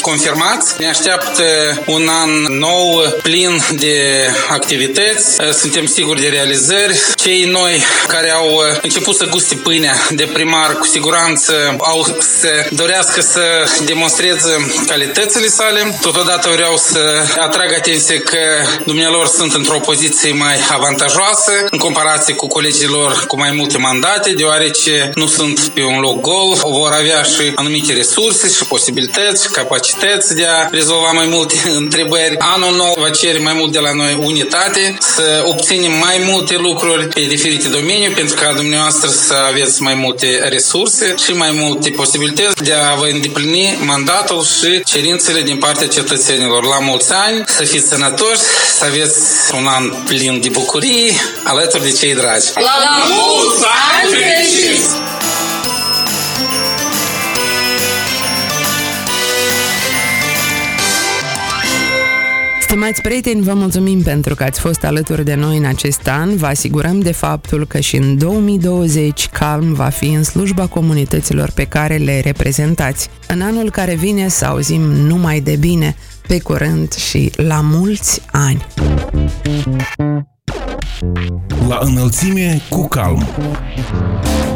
confirmați. 0.00 0.74
Ne 0.78 0.88
așteaptă 0.88 1.44
un 1.86 2.08
an 2.22 2.30
nou 2.48 3.02
plin 3.22 3.62
de 3.70 3.95
activități, 4.48 5.36
suntem 5.52 5.86
siguri 5.86 6.20
de 6.20 6.28
realizări. 6.28 7.00
Cei 7.14 7.44
noi 7.44 7.82
care 8.06 8.30
au 8.30 8.62
început 8.82 9.16
să 9.16 9.26
guste 9.26 9.54
pâinea 9.54 9.96
de 10.10 10.24
primar, 10.32 10.72
cu 10.78 10.86
siguranță 10.86 11.76
au 11.78 12.04
să 12.40 12.66
dorească 12.70 13.20
să 13.20 13.40
demonstreze 13.84 14.56
calitățile 14.86 15.46
sale. 15.46 15.98
Totodată 16.00 16.48
vreau 16.54 16.76
să 16.76 17.00
atrag 17.38 17.72
atenție 17.72 18.18
că 18.18 18.38
dumnealor 18.84 19.26
sunt 19.26 19.52
într-o 19.54 19.78
poziție 19.78 20.32
mai 20.32 20.56
avantajoasă 20.70 21.52
în 21.70 21.78
comparație 21.78 22.34
cu 22.34 22.46
colegii 22.46 22.86
lor 22.86 23.24
cu 23.26 23.36
mai 23.38 23.52
multe 23.52 23.78
mandate, 23.78 24.32
deoarece 24.32 25.10
nu 25.14 25.26
sunt 25.26 25.60
pe 25.60 25.82
un 25.82 26.00
loc 26.00 26.20
gol, 26.20 26.58
vor 26.64 26.92
avea 26.92 27.22
și 27.22 27.52
anumite 27.54 27.92
resurse 27.92 28.48
și 28.48 28.64
posibilități 28.64 29.42
și 29.42 29.50
capacități 29.50 30.34
de 30.34 30.46
a 30.46 30.68
rezolva 30.70 31.10
mai 31.10 31.26
multe 31.26 31.54
întrebări. 31.82 32.36
Anul 32.38 32.74
nou 32.74 32.96
va 32.98 33.10
cere 33.10 33.38
mai 33.38 33.52
mult 33.52 33.72
de 33.72 33.78
la 33.78 33.85
noi 33.92 34.18
unitate, 34.20 34.96
să 35.00 35.44
obținem 35.46 35.92
mai 35.92 36.22
multe 36.30 36.56
lucruri 36.56 37.08
pe 37.08 37.20
diferite 37.20 37.68
domenii, 37.68 38.08
pentru 38.08 38.34
ca 38.34 38.52
dumneavoastră 38.52 39.08
să 39.08 39.34
aveți 39.50 39.82
mai 39.82 39.94
multe 39.94 40.48
resurse 40.48 41.14
și 41.24 41.32
mai 41.32 41.50
multe 41.52 41.90
posibilități 41.90 42.62
de 42.62 42.72
a 42.72 42.94
vă 42.94 43.06
îndeplini 43.06 43.78
mandatul 43.84 44.44
și 44.44 44.82
cerințele 44.84 45.40
din 45.40 45.56
partea 45.56 45.88
cetățenilor. 45.88 46.64
La 46.64 46.78
mulți 46.78 47.12
ani, 47.12 47.44
să 47.46 47.64
fiți 47.64 47.88
sănătoși, 47.88 48.40
să 48.78 48.84
aveți 48.84 49.54
un 49.54 49.66
an 49.66 49.92
plin 50.06 50.40
de 50.40 50.48
bucurii 50.48 51.20
alături 51.44 51.82
de 51.82 51.92
cei 51.92 52.14
dragi. 52.14 52.46
La 52.54 53.04
mulți 53.08 53.64
ani 53.92 54.10
fericiți! 54.10 54.88
Stimați 62.76 63.02
prieteni, 63.02 63.42
vă 63.42 63.54
mulțumim 63.54 64.02
pentru 64.02 64.34
că 64.34 64.44
ați 64.44 64.60
fost 64.60 64.84
alături 64.84 65.24
de 65.24 65.34
noi 65.34 65.56
în 65.56 65.64
acest 65.64 66.08
an. 66.08 66.36
Vă 66.36 66.46
asigurăm 66.46 67.00
de 67.00 67.12
faptul 67.12 67.66
că 67.66 67.80
și 67.80 67.96
în 67.96 68.18
2020 68.18 69.28
Calm 69.28 69.72
va 69.72 69.88
fi 69.88 70.06
în 70.06 70.22
slujba 70.22 70.66
comunităților 70.66 71.50
pe 71.50 71.64
care 71.64 71.96
le 71.96 72.20
reprezentați. 72.20 73.08
În 73.28 73.40
anul 73.40 73.70
care 73.70 73.94
vine 73.94 74.28
să 74.28 74.44
auzim 74.44 74.80
numai 74.80 75.40
de 75.40 75.56
bine, 75.56 75.96
pe 76.26 76.40
curând 76.40 76.92
și 76.92 77.30
la 77.36 77.60
mulți 77.60 78.22
ani. 78.30 78.66
La 81.68 81.78
înălțime 81.80 82.60
cu 82.68 82.88
calm. 82.88 83.26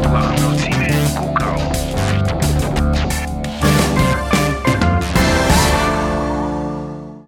La 0.02 0.34
înălțime. 0.36 0.79